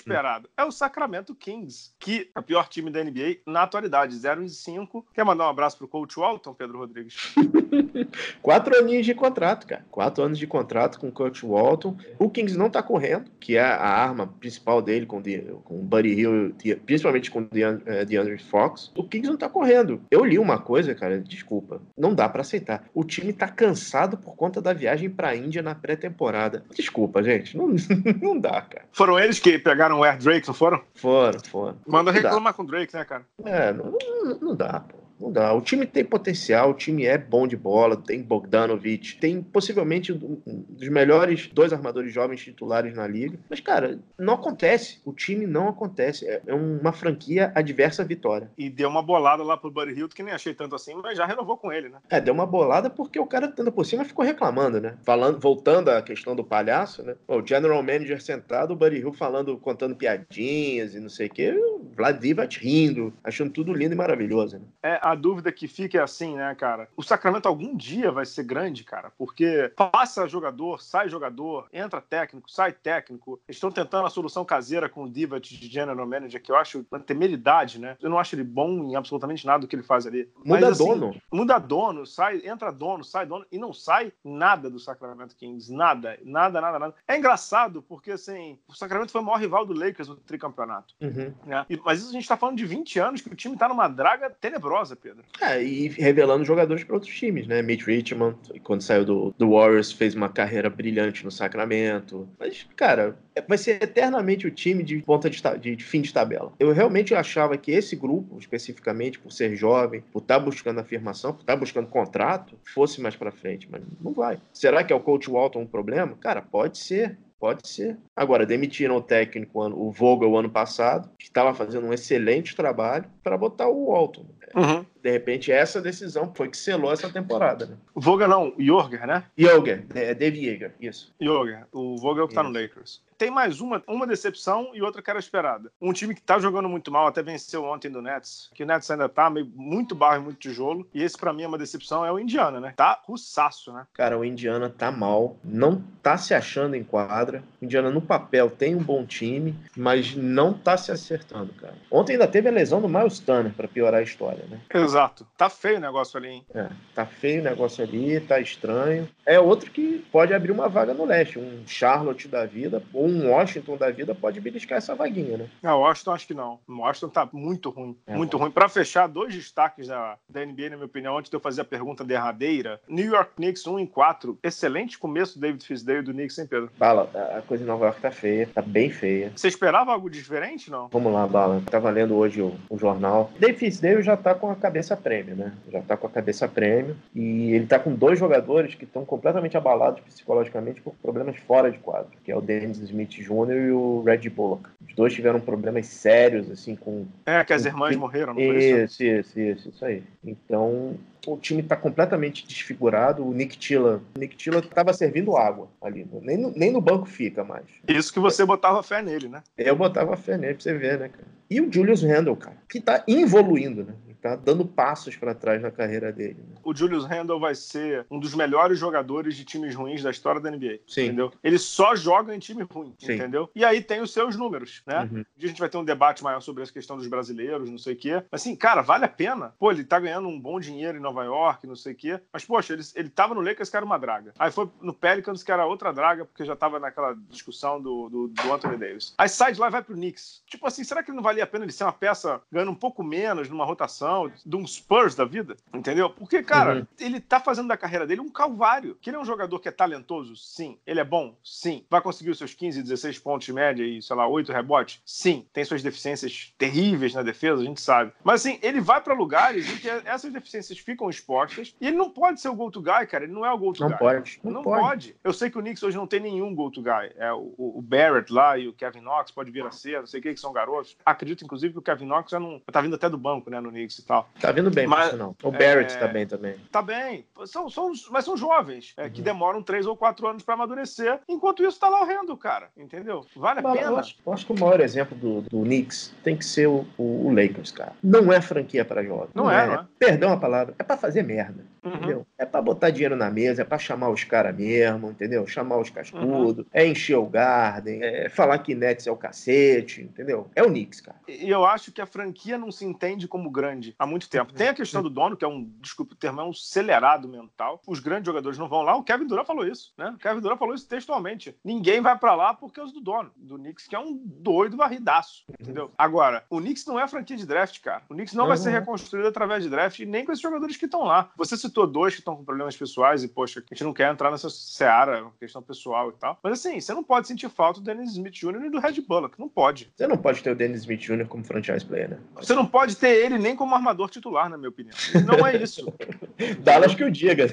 É 0.56 0.64
o 0.64 0.70
Sacramento 0.70 1.34
Kings, 1.34 1.92
que 1.98 2.30
é 2.34 2.38
o 2.40 2.42
pior 2.42 2.68
time 2.68 2.90
da 2.90 3.02
NBA 3.02 3.38
na 3.46 3.62
atualidade, 3.62 4.16
0 4.16 4.42
em 4.42 4.48
5. 4.48 5.06
Quer 5.14 5.24
mandar 5.24 5.46
um 5.46 5.50
abraço 5.50 5.78
pro 5.78 5.88
coach 5.88 6.18
Walton, 6.18 6.54
Pedro 6.54 6.78
Rodrigues? 6.78 7.34
Quatro 8.42 8.76
aninhos 8.78 9.04
de 9.06 9.14
contrato, 9.14 9.66
cara. 9.66 9.84
Quatro 9.90 10.22
anos 10.24 10.38
de 10.38 10.46
contrato 10.46 10.98
com 10.98 11.08
o 11.08 11.12
Coach 11.12 11.44
Walton. 11.44 11.96
O 12.18 12.28
Kings 12.30 12.56
não 12.56 12.70
tá 12.70 12.82
correndo, 12.82 13.30
que 13.40 13.56
é 13.56 13.62
a 13.62 13.76
arma 13.88 14.26
principal 14.40 14.80
dele 14.82 15.06
com, 15.06 15.20
De- 15.20 15.44
com 15.64 15.74
o 15.80 15.82
Buddy 15.82 16.08
Hill, 16.08 16.54
principalmente 16.84 17.30
com 17.30 17.40
o 17.40 17.48
eh, 17.86 18.04
DeAndre 18.04 18.38
Fox. 18.38 18.92
O 18.96 19.04
Kings 19.04 19.28
não 19.28 19.36
tá 19.36 19.48
correndo. 19.48 20.00
Eu 20.10 20.24
li 20.24 20.38
uma 20.38 20.58
coisa, 20.58 20.94
cara, 20.94 21.18
desculpa. 21.20 21.80
Não 21.96 22.14
dá 22.14 22.28
pra 22.28 22.42
aceitar. 22.42 22.84
O 22.94 23.04
time 23.04 23.32
tá 23.32 23.48
cansado 23.48 24.16
por 24.16 24.34
conta 24.36 24.60
da 24.60 24.72
viagem 24.72 25.10
pra 25.10 25.34
Índia 25.36 25.62
na 25.62 25.74
pré-temporada. 25.74 26.64
Desculpa, 26.74 27.22
gente. 27.22 27.56
Não, 27.56 27.68
não 28.20 28.38
dá, 28.38 28.62
cara. 28.62 28.84
Foram 28.92 29.18
eles 29.18 29.38
que 29.38 29.58
pegaram 29.58 29.98
o 29.98 30.04
Air 30.04 30.18
Drake, 30.18 30.46
não 30.46 30.54
foram? 30.54 30.80
Foram, 30.94 31.38
foram. 31.48 31.76
Manda 31.86 32.12
dá. 32.12 32.18
reclamar 32.20 32.54
com 32.54 32.62
o 32.62 32.66
Drake, 32.66 32.94
né, 32.94 33.04
cara? 33.04 33.22
É, 33.44 33.72
não, 33.72 33.92
não, 34.24 34.38
não 34.40 34.54
dá, 34.56 34.80
pô. 34.80 34.97
Não 35.20 35.30
dá. 35.30 35.52
O 35.52 35.60
time 35.60 35.86
tem 35.86 36.04
potencial, 36.04 36.70
o 36.70 36.74
time 36.74 37.04
é 37.04 37.16
bom 37.16 37.46
de 37.46 37.56
bola, 37.56 37.96
tem 37.96 38.22
Bogdanovic, 38.22 39.16
tem 39.16 39.42
possivelmente 39.42 40.12
um 40.12 40.64
dos 40.68 40.88
melhores 40.88 41.48
dois 41.52 41.72
armadores 41.72 42.12
jovens 42.12 42.40
titulares 42.40 42.94
na 42.94 43.06
liga. 43.06 43.38
Mas, 43.48 43.60
cara, 43.60 43.98
não 44.18 44.34
acontece. 44.34 45.00
O 45.04 45.12
time 45.12 45.46
não 45.46 45.68
acontece. 45.68 46.26
É 46.26 46.38
é 46.48 46.54
uma 46.54 46.92
franquia 46.92 47.52
adversa 47.54 48.02
à 48.02 48.04
vitória. 48.04 48.50
E 48.56 48.70
deu 48.70 48.88
uma 48.88 49.02
bolada 49.02 49.42
lá 49.42 49.56
pro 49.56 49.70
Buddy 49.70 49.92
Hill, 49.92 50.08
que 50.08 50.22
nem 50.22 50.32
achei 50.32 50.54
tanto 50.54 50.74
assim, 50.74 50.94
mas 50.94 51.16
já 51.16 51.26
renovou 51.26 51.58
com 51.58 51.70
ele, 51.70 51.90
né? 51.90 51.98
É, 52.08 52.20
deu 52.20 52.32
uma 52.32 52.46
bolada 52.46 52.88
porque 52.88 53.20
o 53.20 53.26
cara 53.26 53.48
tendo 53.48 53.70
por 53.70 53.84
cima 53.84 54.04
ficou 54.04 54.24
reclamando, 54.24 54.80
né? 54.80 54.96
Falando, 55.04 55.38
voltando 55.38 55.90
à 55.90 56.00
questão 56.00 56.34
do 56.34 56.42
palhaço, 56.42 57.02
né? 57.02 57.16
O 57.28 57.44
general 57.44 57.82
manager 57.82 58.20
sentado, 58.22 58.72
o 58.72 58.76
Buddy 58.76 58.96
Hill 58.96 59.12
falando, 59.12 59.58
contando 59.58 59.94
piadinhas 59.94 60.94
e 60.94 61.00
não 61.00 61.10
sei 61.10 61.26
o 61.26 61.30
quê, 61.30 61.52
o 61.52 61.90
Vlad 61.94 62.18
Divac 62.18 62.58
rindo, 62.58 63.12
achando 63.22 63.50
tudo 63.50 63.72
lindo 63.74 63.94
e 63.94 63.98
maravilhoso, 63.98 64.58
né? 64.58 64.64
É, 64.82 64.98
a 65.10 65.14
dúvida 65.14 65.50
que 65.52 65.66
fica 65.66 65.98
é 65.98 66.02
assim, 66.02 66.36
né, 66.36 66.54
cara? 66.54 66.88
O 66.96 67.02
Sacramento 67.02 67.46
algum 67.46 67.76
dia 67.76 68.10
vai 68.10 68.26
ser 68.26 68.44
grande, 68.44 68.84
cara, 68.84 69.10
porque 69.16 69.72
passa 69.76 70.28
jogador, 70.28 70.80
sai 70.80 71.08
jogador, 71.08 71.66
entra 71.72 72.00
técnico, 72.00 72.50
sai 72.50 72.72
técnico. 72.72 73.40
Eles 73.48 73.56
estão 73.56 73.70
tentando 73.70 74.06
a 74.06 74.10
solução 74.10 74.44
caseira 74.44 74.88
com 74.88 75.04
o 75.04 75.10
Divat 75.10 75.48
de 75.48 75.66
General 75.66 76.06
Manager, 76.06 76.42
que 76.42 76.52
eu 76.52 76.56
acho 76.56 76.84
uma 76.90 77.00
temeridade, 77.00 77.78
né? 77.78 77.96
Eu 78.00 78.10
não 78.10 78.18
acho 78.18 78.34
ele 78.34 78.44
bom 78.44 78.84
em 78.84 78.96
absolutamente 78.96 79.46
nada 79.46 79.60
do 79.60 79.68
que 79.68 79.76
ele 79.76 79.82
faz 79.82 80.06
ali. 80.06 80.28
Muda 80.44 80.60
Mas, 80.60 80.64
assim, 80.64 80.84
dono. 80.84 81.22
Muda 81.32 81.58
dono, 81.58 82.06
sai, 82.06 82.42
entra 82.44 82.70
dono, 82.70 83.04
sai 83.04 83.26
dono, 83.26 83.46
e 83.50 83.58
não 83.58 83.72
sai 83.72 84.12
nada 84.24 84.68
do 84.70 84.78
Sacramento 84.78 85.34
Kings. 85.36 85.72
Nada, 85.72 86.18
nada, 86.24 86.60
nada, 86.60 86.78
nada. 86.78 86.94
É 87.06 87.16
engraçado, 87.16 87.82
porque 87.82 88.12
assim, 88.12 88.58
o 88.68 88.74
Sacramento 88.74 89.12
foi 89.12 89.20
o 89.20 89.24
maior 89.24 89.38
rival 89.38 89.64
do 89.64 89.72
Lakers 89.72 90.08
no 90.08 90.16
tricampeonato. 90.16 90.94
Uhum. 91.00 91.32
Né? 91.46 91.64
E- 91.70 91.80
mas 91.84 92.00
isso 92.00 92.10
a 92.10 92.12
gente 92.12 92.28
tá 92.28 92.36
falando 92.36 92.56
de 92.56 92.66
20 92.66 92.98
anos 92.98 93.20
que 93.20 93.32
o 93.32 93.36
time 93.36 93.56
tá 93.56 93.68
numa 93.68 93.88
draga 93.88 94.30
tenebrosa, 94.30 94.96
Pedro. 95.02 95.24
É, 95.40 95.62
e 95.62 95.88
revelando 95.88 96.44
jogadores 96.44 96.84
para 96.84 96.94
outros 96.94 97.14
times, 97.14 97.46
né? 97.46 97.62
Mitch 97.62 97.84
Richmond, 97.84 98.36
quando 98.62 98.82
saiu 98.82 99.04
do, 99.04 99.34
do 99.36 99.50
Warriors, 99.52 99.92
fez 99.92 100.14
uma 100.14 100.28
carreira 100.28 100.68
brilhante 100.68 101.24
no 101.24 101.30
Sacramento. 101.30 102.28
Mas, 102.38 102.66
cara, 102.76 103.18
é, 103.34 103.42
vai 103.42 103.58
ser 103.58 103.82
eternamente 103.82 104.46
o 104.46 104.50
time 104.50 104.82
de 104.82 104.98
ponta 105.02 105.30
de, 105.30 105.40
de, 105.60 105.76
de, 105.76 105.84
fim 105.84 106.00
de 106.00 106.12
tabela. 106.12 106.52
Eu 106.58 106.72
realmente 106.72 107.14
achava 107.14 107.56
que 107.56 107.70
esse 107.70 107.96
grupo, 107.96 108.38
especificamente 108.38 109.18
por 109.18 109.32
ser 109.32 109.56
jovem, 109.56 110.02
por 110.12 110.20
estar 110.20 110.38
tá 110.38 110.44
buscando 110.44 110.80
afirmação, 110.80 111.32
por 111.32 111.40
estar 111.40 111.54
tá 111.54 111.58
buscando 111.58 111.88
contrato, 111.88 112.58
fosse 112.74 113.00
mais 113.00 113.16
para 113.16 113.30
frente, 113.30 113.68
mas 113.70 113.82
não 114.00 114.12
vai. 114.12 114.40
Será 114.52 114.82
que 114.82 114.92
é 114.92 114.96
o 114.96 115.00
coach 115.00 115.30
Walton 115.30 115.60
um 115.60 115.66
problema? 115.66 116.16
Cara, 116.20 116.42
pode 116.42 116.78
ser. 116.78 117.16
Pode 117.38 117.68
ser. 117.68 117.96
Agora, 118.16 118.44
demitiram 118.44 118.96
o 118.96 119.02
técnico, 119.02 119.60
o 119.60 119.92
Vogel, 119.92 120.36
ano 120.36 120.50
passado, 120.50 121.08
que 121.16 121.24
estava 121.24 121.54
fazendo 121.54 121.86
um 121.86 121.92
excelente 121.92 122.56
trabalho, 122.56 123.04
para 123.22 123.38
botar 123.38 123.68
o 123.68 123.90
Walton. 123.90 124.26
Uhum. 124.56 124.84
De 125.02 125.10
repente, 125.10 125.52
essa 125.52 125.80
decisão 125.80 126.32
foi 126.34 126.48
que 126.48 126.56
selou 126.56 126.92
essa 126.92 127.10
temporada. 127.10 127.66
Né? 127.66 127.76
O 127.94 128.00
Vogel 128.00 128.28
não, 128.28 128.54
o 128.56 128.62
Jorger, 128.62 129.06
né? 129.06 129.24
Jorger, 129.36 129.86
é 129.94 130.14
Dave 130.14 130.38
Yeager, 130.38 130.74
isso. 130.80 131.14
Jorger, 131.20 131.66
o 131.72 131.96
Vogel 131.96 132.26
que 132.26 132.32
está 132.32 132.42
no 132.42 132.50
Lakers 132.50 133.02
tem 133.18 133.30
mais 133.32 133.60
uma, 133.60 133.82
uma 133.86 134.06
decepção 134.06 134.70
e 134.72 134.80
outra 134.80 135.02
que 135.02 135.10
era 135.10 135.18
esperada. 135.18 135.70
Um 135.82 135.92
time 135.92 136.14
que 136.14 136.22
tá 136.22 136.38
jogando 136.38 136.68
muito 136.68 136.90
mal, 136.90 137.08
até 137.08 137.20
venceu 137.20 137.64
ontem 137.64 137.90
do 137.90 138.00
Nets, 138.00 138.48
que 138.54 138.62
o 138.62 138.66
Nets 138.66 138.88
ainda 138.90 139.08
tá 139.08 139.28
meio, 139.28 139.50
muito 139.56 139.94
barro 139.94 140.22
e 140.22 140.24
muito 140.24 140.38
tijolo, 140.38 140.88
e 140.94 141.02
esse 141.02 141.18
para 141.18 141.32
mim 141.32 141.42
é 141.42 141.48
uma 141.48 141.58
decepção, 141.58 142.06
é 142.06 142.12
o 142.12 142.18
Indiana, 142.18 142.60
né? 142.60 142.72
Tá 142.76 143.02
russaço, 143.04 143.72
né? 143.72 143.84
Cara, 143.92 144.16
o 144.16 144.24
Indiana 144.24 144.70
tá 144.70 144.92
mal, 144.92 145.36
não 145.42 145.82
tá 146.00 146.16
se 146.16 146.32
achando 146.32 146.76
em 146.76 146.84
quadra. 146.84 147.42
O 147.60 147.64
Indiana 147.64 147.90
no 147.90 148.00
papel 148.00 148.48
tem 148.50 148.76
um 148.76 148.82
bom 148.82 149.04
time, 149.04 149.58
mas 149.76 150.14
não 150.14 150.54
tá 150.54 150.76
se 150.76 150.92
acertando, 150.92 151.52
cara. 151.54 151.74
Ontem 151.90 152.12
ainda 152.12 152.28
teve 152.28 152.48
a 152.48 152.52
lesão 152.52 152.80
do 152.80 152.88
Miles 152.88 153.18
Turner 153.18 153.52
para 153.52 153.66
piorar 153.66 154.00
a 154.00 154.04
história, 154.04 154.44
né? 154.48 154.60
Exato. 154.72 154.87
Tá 155.36 155.48
feio 155.48 155.78
o 155.78 155.80
negócio 155.80 156.18
ali, 156.18 156.28
hein? 156.28 156.46
É, 156.54 156.68
tá 156.94 157.06
feio 157.06 157.40
o 157.40 157.44
negócio 157.44 157.82
ali, 157.82 158.20
tá 158.20 158.40
estranho. 158.40 159.08
É 159.24 159.38
outro 159.38 159.70
que 159.70 160.04
pode 160.10 160.32
abrir 160.32 160.52
uma 160.52 160.68
vaga 160.68 160.94
no 160.94 161.04
leste, 161.04 161.38
um 161.38 161.62
Charlotte 161.66 162.28
da 162.28 162.46
vida, 162.46 162.82
ou 162.92 163.06
um 163.06 163.30
Washington 163.30 163.76
da 163.76 163.90
vida 163.90 164.14
pode 164.14 164.40
beliscar 164.40 164.78
essa 164.78 164.94
vaguinha, 164.94 165.36
né? 165.36 165.48
Não, 165.62 165.80
Washington 165.80 166.12
acho 166.12 166.26
que 166.26 166.34
não. 166.34 166.58
O 166.66 166.78
Washington 166.78 167.08
tá 167.08 167.28
muito 167.32 167.70
ruim. 167.70 167.96
É, 168.06 168.16
muito 168.16 168.36
bom. 168.36 168.44
ruim. 168.44 168.52
Para 168.52 168.68
fechar, 168.68 169.06
dois 169.06 169.34
destaques 169.34 169.88
da, 169.88 170.16
da 170.28 170.44
NBA, 170.44 170.70
na 170.70 170.76
minha 170.76 170.86
opinião, 170.86 171.18
antes 171.18 171.30
de 171.30 171.36
eu 171.36 171.40
fazer 171.40 171.60
a 171.60 171.64
pergunta 171.64 172.04
derradeira. 172.04 172.80
New 172.88 173.06
York 173.06 173.32
Knicks 173.36 173.66
1 173.66 173.78
em 173.78 173.86
4. 173.86 174.38
Excelente 174.42 174.98
começo 174.98 175.34
do 175.34 175.42
David 175.42 175.64
Fisdale 175.64 176.02
do 176.02 176.12
Knicks, 176.12 176.38
hein, 176.38 176.46
Pedro? 176.46 176.70
Bala, 176.78 177.10
a 177.36 177.42
coisa 177.42 177.62
em 177.62 177.66
Nova 177.66 177.86
York 177.86 178.00
tá 178.00 178.10
feia, 178.10 178.48
tá 178.52 178.62
bem 178.62 178.90
feia. 178.90 179.32
Você 179.36 179.48
esperava 179.48 179.92
algo 179.92 180.08
diferente, 180.08 180.70
não? 180.70 180.88
Vamos 180.88 181.12
lá, 181.12 181.26
Bala. 181.26 181.62
Tava 181.70 181.90
lendo 181.90 182.14
hoje 182.14 182.40
o, 182.40 182.54
o 182.70 182.78
jornal. 182.78 183.30
David 183.38 183.58
Fisdale 183.58 184.02
já 184.02 184.16
tá 184.16 184.34
com 184.34 184.50
a 184.50 184.56
cabeça 184.56 184.77
prêmio, 184.96 185.34
né? 185.36 185.52
Já 185.70 185.82
tá 185.82 185.96
com 185.96 186.06
a 186.06 186.10
cabeça 186.10 186.48
prêmio. 186.48 186.96
E 187.14 187.52
ele 187.52 187.66
tá 187.66 187.78
com 187.78 187.94
dois 187.94 188.18
jogadores 188.18 188.74
que 188.74 188.84
estão 188.84 189.04
completamente 189.04 189.56
abalados 189.56 190.00
psicologicamente 190.00 190.80
por 190.80 190.94
problemas 190.94 191.36
fora 191.38 191.70
de 191.70 191.78
quadro, 191.78 192.10
que 192.24 192.30
é 192.30 192.36
o 192.36 192.40
Dennis 192.40 192.78
Smith 192.78 193.10
Jr. 193.10 193.68
e 193.68 193.70
o 193.70 194.02
Red 194.02 194.28
Bullock. 194.28 194.68
Os 194.86 194.94
dois 194.94 195.12
tiveram 195.12 195.40
problemas 195.40 195.86
sérios, 195.86 196.50
assim, 196.50 196.76
com. 196.76 197.06
É, 197.26 197.44
que 197.44 197.52
as 197.52 197.64
irmãs 197.64 197.94
com... 197.94 198.00
morreram, 198.00 198.34
não 198.34 198.42
foi 198.42 198.56
isso? 198.56 199.02
Isso, 199.02 199.02
isso, 199.02 199.40
isso, 199.40 199.68
isso 199.70 199.84
aí. 199.84 200.02
Então, 200.24 200.96
o 201.26 201.36
time 201.36 201.60
está 201.60 201.76
completamente 201.76 202.46
desfigurado. 202.46 203.26
O 203.26 203.32
Nick 203.32 203.56
Tilla, 203.58 204.02
o 204.16 204.18
Nick 204.18 204.36
Tilla 204.36 204.60
estava 204.60 204.92
servindo 204.92 205.36
água 205.36 205.68
ali, 205.80 206.06
nem 206.22 206.36
no, 206.36 206.50
nem 206.50 206.72
no 206.72 206.80
banco 206.80 207.06
fica 207.06 207.44
mais. 207.44 207.64
Isso 207.86 208.12
que 208.12 208.20
você 208.20 208.44
botava 208.44 208.82
fé 208.82 209.02
nele, 209.02 209.28
né? 209.28 209.42
Eu 209.56 209.76
botava 209.76 210.16
fé 210.16 210.36
nele 210.36 210.54
pra 210.54 210.62
você 210.62 210.74
ver, 210.74 210.98
né, 210.98 211.08
cara? 211.08 211.26
E 211.50 211.60
o 211.60 211.72
Julius 211.72 212.02
Randle, 212.02 212.36
cara, 212.36 212.56
que 212.68 212.80
tá 212.80 213.02
evoluindo, 213.08 213.84
né? 213.84 213.94
Tá 214.20 214.36
dando 214.36 214.64
passos 214.64 215.16
para 215.16 215.34
trás 215.34 215.60
na 215.62 215.70
carreira 215.70 216.12
dele. 216.12 216.38
Né? 216.48 216.56
O 216.64 216.74
Julius 216.74 217.04
Randle 217.04 217.40
vai 217.40 217.54
ser 217.54 218.06
um 218.10 218.18
dos 218.18 218.34
melhores 218.34 218.78
jogadores 218.78 219.36
de 219.36 219.44
times 219.44 219.74
ruins 219.74 220.02
da 220.02 220.10
história 220.10 220.40
da 220.40 220.50
NBA. 220.50 220.80
Sim. 220.86 221.06
Entendeu? 221.06 221.32
Ele 221.42 221.58
só 221.58 221.94
joga 221.96 222.34
em 222.34 222.38
time 222.38 222.62
ruim, 222.62 222.94
Sim. 222.98 223.14
entendeu? 223.14 223.50
E 223.54 223.64
aí 223.64 223.80
tem 223.80 224.00
os 224.00 224.12
seus 224.12 224.36
números, 224.36 224.82
né? 224.86 225.08
Uhum. 225.10 225.24
A 225.36 225.46
gente 225.46 225.60
vai 225.60 225.68
ter 225.68 225.78
um 225.78 225.84
debate 225.84 226.22
maior 226.22 226.40
sobre 226.40 226.62
essa 226.62 226.72
questão 226.72 226.96
dos 226.96 227.06
brasileiros, 227.06 227.70
não 227.70 227.78
sei 227.78 227.94
o 227.94 227.96
quê. 227.96 228.22
Mas 228.30 228.42
assim, 228.42 228.54
cara, 228.56 228.82
vale 228.82 229.04
a 229.04 229.08
pena. 229.08 229.54
Pô, 229.58 229.70
ele 229.70 229.84
tá 229.84 229.98
ganhando 229.98 230.28
um 230.28 230.40
bom 230.40 230.58
dinheiro 230.60 230.98
em 230.98 231.00
Nova 231.00 231.24
York, 231.24 231.66
não 231.66 231.76
sei 231.76 231.92
o 231.92 231.96
quê. 231.96 232.20
Mas, 232.32 232.44
poxa, 232.44 232.72
ele, 232.72 232.82
ele 232.94 233.08
tava 233.08 233.34
no 233.34 233.40
Lakers 233.40 233.70
que 233.70 233.76
era 233.76 233.86
uma 233.86 233.98
draga. 233.98 234.32
Aí 234.38 234.50
foi 234.50 234.68
no 234.80 234.92
Pelicans 234.92 235.42
que 235.42 235.52
era 235.52 235.66
outra 235.66 235.92
draga, 235.92 236.24
porque 236.24 236.44
já 236.44 236.56
tava 236.56 236.78
naquela 236.78 237.14
discussão 237.28 237.80
do, 237.80 238.08
do, 238.08 238.28
do 238.28 238.52
Anthony 238.52 238.76
Davis. 238.76 239.14
Aí 239.16 239.28
sai 239.28 239.52
de 239.52 239.60
lá 239.60 239.68
e 239.68 239.70
vai 239.70 239.82
pro 239.82 239.94
Knicks. 239.94 240.42
Tipo 240.46 240.66
assim, 240.66 240.84
será 240.84 241.02
que 241.02 241.12
não 241.12 241.22
valia 241.22 241.44
a 241.44 241.46
pena 241.46 241.64
ele 241.64 241.72
ser 241.72 241.84
uma 241.84 241.92
peça 241.92 242.40
ganhando 242.50 242.70
um 242.70 242.74
pouco 242.74 243.02
menos 243.02 243.48
numa 243.48 243.64
rotação, 243.64 244.07
de 244.44 244.56
um 244.56 244.66
Spurs 244.66 245.14
da 245.14 245.24
vida, 245.24 245.56
entendeu? 245.72 246.10
Porque, 246.10 246.42
cara, 246.42 246.76
uhum. 246.76 246.86
ele 246.98 247.20
tá 247.20 247.40
fazendo 247.40 247.68
da 247.68 247.76
carreira 247.76 248.06
dele 248.06 248.20
um 248.20 248.30
calvário. 248.30 248.96
Que 249.00 249.10
ele 249.10 249.16
é 249.16 249.20
um 249.20 249.24
jogador 249.24 249.58
que 249.58 249.68
é 249.68 249.72
talentoso, 249.72 250.36
sim. 250.36 250.78
Ele 250.86 251.00
é 251.00 251.04
bom, 251.04 251.36
sim. 251.42 251.84
Vai 251.90 252.00
conseguir 252.00 252.30
os 252.30 252.38
seus 252.38 252.54
15, 252.54 252.82
16 252.82 253.18
pontos 253.18 253.46
de 253.46 253.52
média 253.52 253.84
e, 253.84 254.02
sei 254.02 254.16
lá, 254.16 254.26
8 254.26 254.52
rebotes? 254.52 255.00
Sim. 255.04 255.46
Tem 255.52 255.64
suas 255.64 255.82
deficiências 255.82 256.54
terríveis 256.58 257.14
na 257.14 257.22
defesa, 257.22 257.62
a 257.62 257.64
gente 257.64 257.80
sabe. 257.80 258.12
Mas, 258.22 258.40
assim, 258.40 258.58
ele 258.62 258.80
vai 258.80 259.00
para 259.00 259.14
lugares 259.14 259.70
em 259.70 259.76
que 259.76 259.88
essas 259.88 260.32
deficiências 260.32 260.78
ficam 260.78 261.08
expostas 261.10 261.74
e 261.80 261.86
ele 261.86 261.96
não 261.96 262.10
pode 262.10 262.40
ser 262.40 262.48
o 262.48 262.54
go-to 262.54 262.80
guy, 262.80 263.06
cara. 263.06 263.24
Ele 263.24 263.32
não 263.32 263.44
é 263.44 263.52
o 263.52 263.58
go-to 263.58 263.82
guy. 263.82 263.90
Não 263.90 263.98
pode. 263.98 264.40
Não, 264.42 264.52
não 264.52 264.62
pode. 264.62 264.80
pode. 264.80 265.16
Eu 265.22 265.32
sei 265.32 265.50
que 265.50 265.58
o 265.58 265.60
Knicks 265.60 265.82
hoje 265.82 265.96
não 265.96 266.06
tem 266.06 266.20
nenhum 266.20 266.54
go-to 266.54 266.82
guy. 266.82 267.12
É 267.16 267.32
o, 267.32 267.54
o, 267.56 267.82
Barrett 267.82 268.32
lá 268.32 268.58
e 268.58 268.68
o 268.68 268.72
Kevin 268.72 269.00
Knox 269.00 269.30
pode 269.30 269.50
vir 269.50 269.64
a 269.64 269.70
ser, 269.70 270.00
não 270.00 270.06
sei 270.06 270.20
o 270.20 270.22
que, 270.22 270.34
que 270.34 270.40
são 270.40 270.52
garotos. 270.52 270.96
Acredito, 271.04 271.44
inclusive, 271.44 271.72
que 271.72 271.78
o 271.78 271.82
Kevin 271.82 272.06
Knox 272.06 272.30
já 272.30 272.40
não 272.40 272.60
tá 272.60 272.80
vindo 272.80 272.94
até 272.94 273.08
do 273.08 273.18
banco, 273.18 273.50
né, 273.50 273.60
no 273.60 273.70
Knicks 273.70 273.97
e 274.00 274.04
tal. 274.04 274.28
Tá 274.40 274.52
vindo 274.52 274.70
bem, 274.70 274.86
mas 274.86 275.12
não. 275.16 275.34
O 275.42 275.50
Barrett 275.50 275.94
é... 275.94 275.98
tá 275.98 276.08
bem 276.08 276.26
também. 276.26 276.56
Tá 276.70 276.82
bem. 276.82 277.26
São, 277.46 277.68
são, 277.68 277.92
mas 278.10 278.24
são 278.24 278.36
jovens, 278.36 278.94
é, 278.96 279.04
uhum. 279.04 279.10
que 279.10 279.22
demoram 279.22 279.62
três 279.62 279.86
ou 279.86 279.96
quatro 279.96 280.26
anos 280.26 280.42
para 280.42 280.54
amadurecer. 280.54 281.20
Enquanto 281.28 281.64
isso, 281.64 281.78
tá 281.78 281.88
lá 281.88 282.02
o 282.02 282.04
Rendo, 282.04 282.36
cara. 282.36 282.68
Entendeu? 282.76 283.24
Vale 283.36 283.60
a 283.60 283.62
mas, 283.62 283.78
pena. 283.78 283.90
Eu 283.90 283.96
acho, 283.96 284.16
eu 284.24 284.32
acho, 284.32 284.46
que 284.46 284.52
o 284.52 284.58
maior 284.58 284.80
exemplo 284.80 285.16
do, 285.16 285.42
do 285.42 285.62
Knicks 285.62 286.14
tem 286.22 286.36
que 286.36 286.44
ser 286.44 286.68
o, 286.68 286.86
o, 286.96 287.26
o 287.26 287.34
Lakers, 287.34 287.70
cara. 287.70 287.92
Não 288.02 288.32
é 288.32 288.40
franquia 288.40 288.84
para 288.84 289.02
jovens. 289.02 289.30
Não, 289.34 289.44
não 289.44 289.50
é, 289.50 289.64
é, 289.64 289.66
não 289.66 289.74
é. 289.74 289.86
Perdão 289.98 290.32
a 290.32 290.36
palavra. 290.36 290.74
É 290.78 290.82
para 290.82 290.96
fazer 290.96 291.22
merda. 291.22 291.64
Uhum. 291.82 291.94
Entendeu? 291.94 292.26
É 292.36 292.44
para 292.44 292.62
botar 292.62 292.90
dinheiro 292.90 293.16
na 293.16 293.30
mesa, 293.30 293.62
é 293.62 293.64
para 293.64 293.78
chamar 293.78 294.10
os 294.10 294.24
caras 294.24 294.54
mesmo, 294.56 295.10
entendeu? 295.10 295.46
Chamar 295.46 295.78
os 295.78 295.90
cascudos, 295.90 296.64
uhum. 296.64 296.70
é 296.72 296.86
encher 296.86 297.16
o 297.16 297.26
Garden, 297.26 298.02
é 298.02 298.28
falar 298.28 298.58
que 298.58 298.74
Nets 298.74 299.06
é 299.06 299.10
o 299.10 299.16
cacete, 299.16 300.02
entendeu? 300.02 300.50
É 300.54 300.62
o 300.62 300.66
Knicks, 300.66 301.00
cara. 301.00 301.18
E 301.28 301.48
eu 301.48 301.64
acho 301.64 301.92
que 301.92 302.00
a 302.00 302.06
franquia 302.06 302.58
não 302.58 302.70
se 302.70 302.84
entende 302.84 303.28
como 303.28 303.50
grande 303.50 303.94
há 303.98 304.06
muito 304.06 304.28
tempo. 304.28 304.52
Tem 304.52 304.68
a 304.68 304.74
questão 304.74 305.02
do 305.02 305.10
dono, 305.10 305.36
que 305.36 305.44
é 305.44 305.48
um, 305.48 305.70
desculpa 305.80 306.14
o 306.14 306.16
termo, 306.16 306.40
é 306.40 306.44
um 306.44 306.50
acelerado 306.50 307.28
mental. 307.28 307.80
Os 307.86 308.00
grandes 308.00 308.26
jogadores 308.26 308.58
não 308.58 308.68
vão 308.68 308.82
lá. 308.82 308.96
O 308.96 309.04
Kevin 309.04 309.26
Durant 309.26 309.46
falou 309.46 309.66
isso, 309.66 309.92
né? 309.96 310.10
O 310.10 310.18
Kevin 310.18 310.40
Durant 310.40 310.58
falou 310.58 310.74
isso 310.74 310.88
textualmente. 310.88 311.54
Ninguém 311.64 312.00
vai 312.00 312.18
para 312.18 312.34
lá 312.34 312.54
por 312.54 312.72
causa 312.72 312.92
do 312.92 313.00
dono, 313.00 313.30
do 313.36 313.56
Knicks, 313.56 313.86
que 313.86 313.94
é 313.94 313.98
um 313.98 314.20
doido 314.24 314.76
varridaço, 314.76 315.44
entendeu? 315.60 315.90
Agora, 315.96 316.44
o 316.50 316.58
Knicks 316.58 316.86
não 316.86 316.98
é 316.98 317.06
franquia 317.06 317.36
de 317.36 317.46
draft, 317.46 317.80
cara. 317.80 318.02
O 318.08 318.14
Knicks 318.14 318.34
não 318.34 318.44
uhum. 318.44 318.48
vai 318.48 318.56
ser 318.56 318.70
reconstruído 318.70 319.28
através 319.28 319.62
de 319.62 319.70
draft, 319.70 320.00
nem 320.00 320.24
com 320.24 320.32
esses 320.32 320.42
jogadores 320.42 320.76
que 320.76 320.84
estão 320.84 321.04
lá. 321.04 321.30
Você 321.36 321.56
citou 321.68 321.86
dois 321.86 322.14
que 322.14 322.20
estão 322.20 322.36
com 322.36 322.44
problemas 322.44 322.76
pessoais 322.76 323.22
e, 323.22 323.28
poxa, 323.28 323.60
a 323.60 323.74
gente 323.74 323.84
não 323.84 323.92
quer 323.92 324.12
entrar 324.12 324.30
nessa 324.30 324.50
seara, 324.50 325.26
questão 325.38 325.62
pessoal 325.62 326.10
e 326.10 326.12
tal. 326.14 326.38
Mas 326.42 326.54
assim, 326.54 326.80
você 326.80 326.92
não 326.92 327.04
pode 327.04 327.28
sentir 327.28 327.48
falta 327.48 327.80
do 327.80 327.84
Dennis 327.84 328.12
Smith 328.12 328.34
Jr. 328.34 328.66
e 328.66 328.70
do 328.70 328.80
Red 328.80 329.00
Bullock. 329.00 329.38
Não 329.38 329.48
pode. 329.48 329.92
Você 329.96 330.06
não 330.06 330.16
pode 330.16 330.42
ter 330.42 330.50
o 330.50 330.56
Dennis 330.56 330.80
Smith 330.80 331.00
Jr. 331.00 331.26
como 331.26 331.44
franchise 331.44 331.84
player, 331.84 332.10
né? 332.10 332.18
Você 332.36 332.54
não 332.54 332.66
pode 332.66 332.96
ter 332.96 333.24
ele 333.24 333.38
nem 333.38 333.54
como 333.54 333.74
armador 333.74 334.10
titular, 334.10 334.48
na 334.48 334.56
minha 334.56 334.70
opinião. 334.70 334.94
Não 335.26 335.46
é 335.46 335.56
isso. 335.56 335.92
Dallas 336.60 336.94
que 336.94 337.04
o 337.04 337.10
diga. 337.10 337.46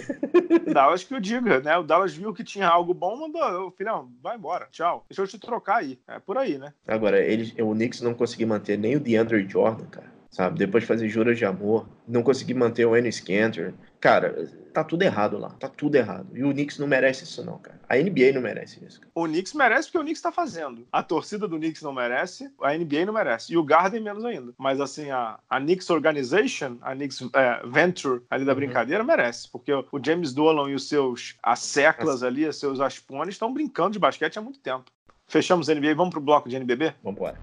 Dallas 0.71 1.03
que 1.03 1.13
o 1.13 1.21
diga, 1.21 1.59
né? 1.59 1.77
O 1.77 1.83
Dallas 1.83 2.15
viu 2.15 2.33
que 2.33 2.43
tinha 2.43 2.67
algo 2.67 2.93
bom, 2.93 3.17
mandou, 3.17 3.71
filhão, 3.71 4.11
vai 4.21 4.37
embora, 4.37 4.67
tchau. 4.71 5.05
Deixa 5.09 5.21
eu 5.21 5.27
te 5.27 5.39
trocar 5.39 5.77
aí. 5.77 5.99
É 6.07 6.19
por 6.19 6.37
aí, 6.37 6.57
né? 6.57 6.73
Agora, 6.87 7.19
ele, 7.19 7.53
o 7.61 7.73
Knicks 7.73 8.01
não 8.01 8.13
conseguiu 8.13 8.47
manter 8.47 8.77
nem 8.77 8.95
o 8.95 8.99
DeAndre 8.99 9.47
Jordan, 9.47 9.85
cara 9.85 10.15
sabe? 10.35 10.59
Depois 10.59 10.83
de 10.83 10.87
fazer 10.87 11.07
juras 11.07 11.37
de 11.37 11.45
amor, 11.45 11.87
não 12.05 12.21
conseguir 12.21 12.55
manter 12.55 12.85
o 12.85 12.95
Ennis 12.95 13.21
Cantor. 13.21 13.73
Cara, 14.05 14.47
tá 14.71 14.83
tudo 14.83 15.01
errado 15.01 15.35
lá, 15.39 15.49
tá 15.59 15.67
tudo 15.67 15.95
errado. 15.95 16.27
E 16.35 16.43
o 16.43 16.51
Knicks 16.51 16.77
não 16.77 16.85
merece 16.85 17.23
isso 17.23 17.43
não, 17.43 17.57
cara. 17.57 17.81
A 17.89 17.95
NBA 17.95 18.33
não 18.35 18.41
merece 18.41 18.85
isso. 18.85 19.01
Cara. 19.01 19.11
O 19.15 19.25
Knicks 19.25 19.55
merece 19.55 19.87
porque 19.87 19.97
o 19.97 20.01
Knicks 20.01 20.21
tá 20.21 20.31
fazendo. 20.31 20.85
A 20.91 21.01
torcida 21.01 21.47
do 21.47 21.57
Knicks 21.57 21.81
não 21.81 21.91
merece, 21.91 22.47
a 22.61 22.77
NBA 22.77 23.07
não 23.07 23.13
merece. 23.13 23.51
E 23.51 23.57
o 23.57 23.63
Garden 23.63 24.01
menos 24.01 24.23
ainda. 24.23 24.53
Mas 24.59 24.79
assim, 24.79 25.09
a, 25.09 25.39
a 25.49 25.59
Knicks 25.59 25.89
Organization, 25.89 26.77
a 26.83 26.93
Knicks 26.93 27.19
é, 27.33 27.61
Venture 27.65 28.21
ali 28.29 28.45
da 28.45 28.51
uhum. 28.51 28.57
brincadeira 28.57 29.03
merece. 29.03 29.49
Porque 29.51 29.73
o, 29.73 29.83
o 29.91 29.99
James 29.99 30.35
Dolan 30.35 30.69
e 30.69 30.75
os 30.75 30.87
seus 30.87 31.35
as 31.41 31.61
seclas 31.61 32.21
ali, 32.21 32.47
os 32.47 32.59
seus 32.59 32.79
aspones, 32.79 33.33
estão 33.33 33.51
brincando 33.51 33.93
de 33.93 33.97
basquete 33.97 34.37
há 34.37 34.41
muito 34.43 34.59
tempo. 34.59 34.85
Fechamos 35.27 35.67
a 35.67 35.73
NBA, 35.73 35.95
vamos 35.95 36.11
pro 36.11 36.21
bloco 36.21 36.47
de 36.47 36.57
NBB? 36.57 36.93
Vamos 37.01 37.17
embora. 37.17 37.39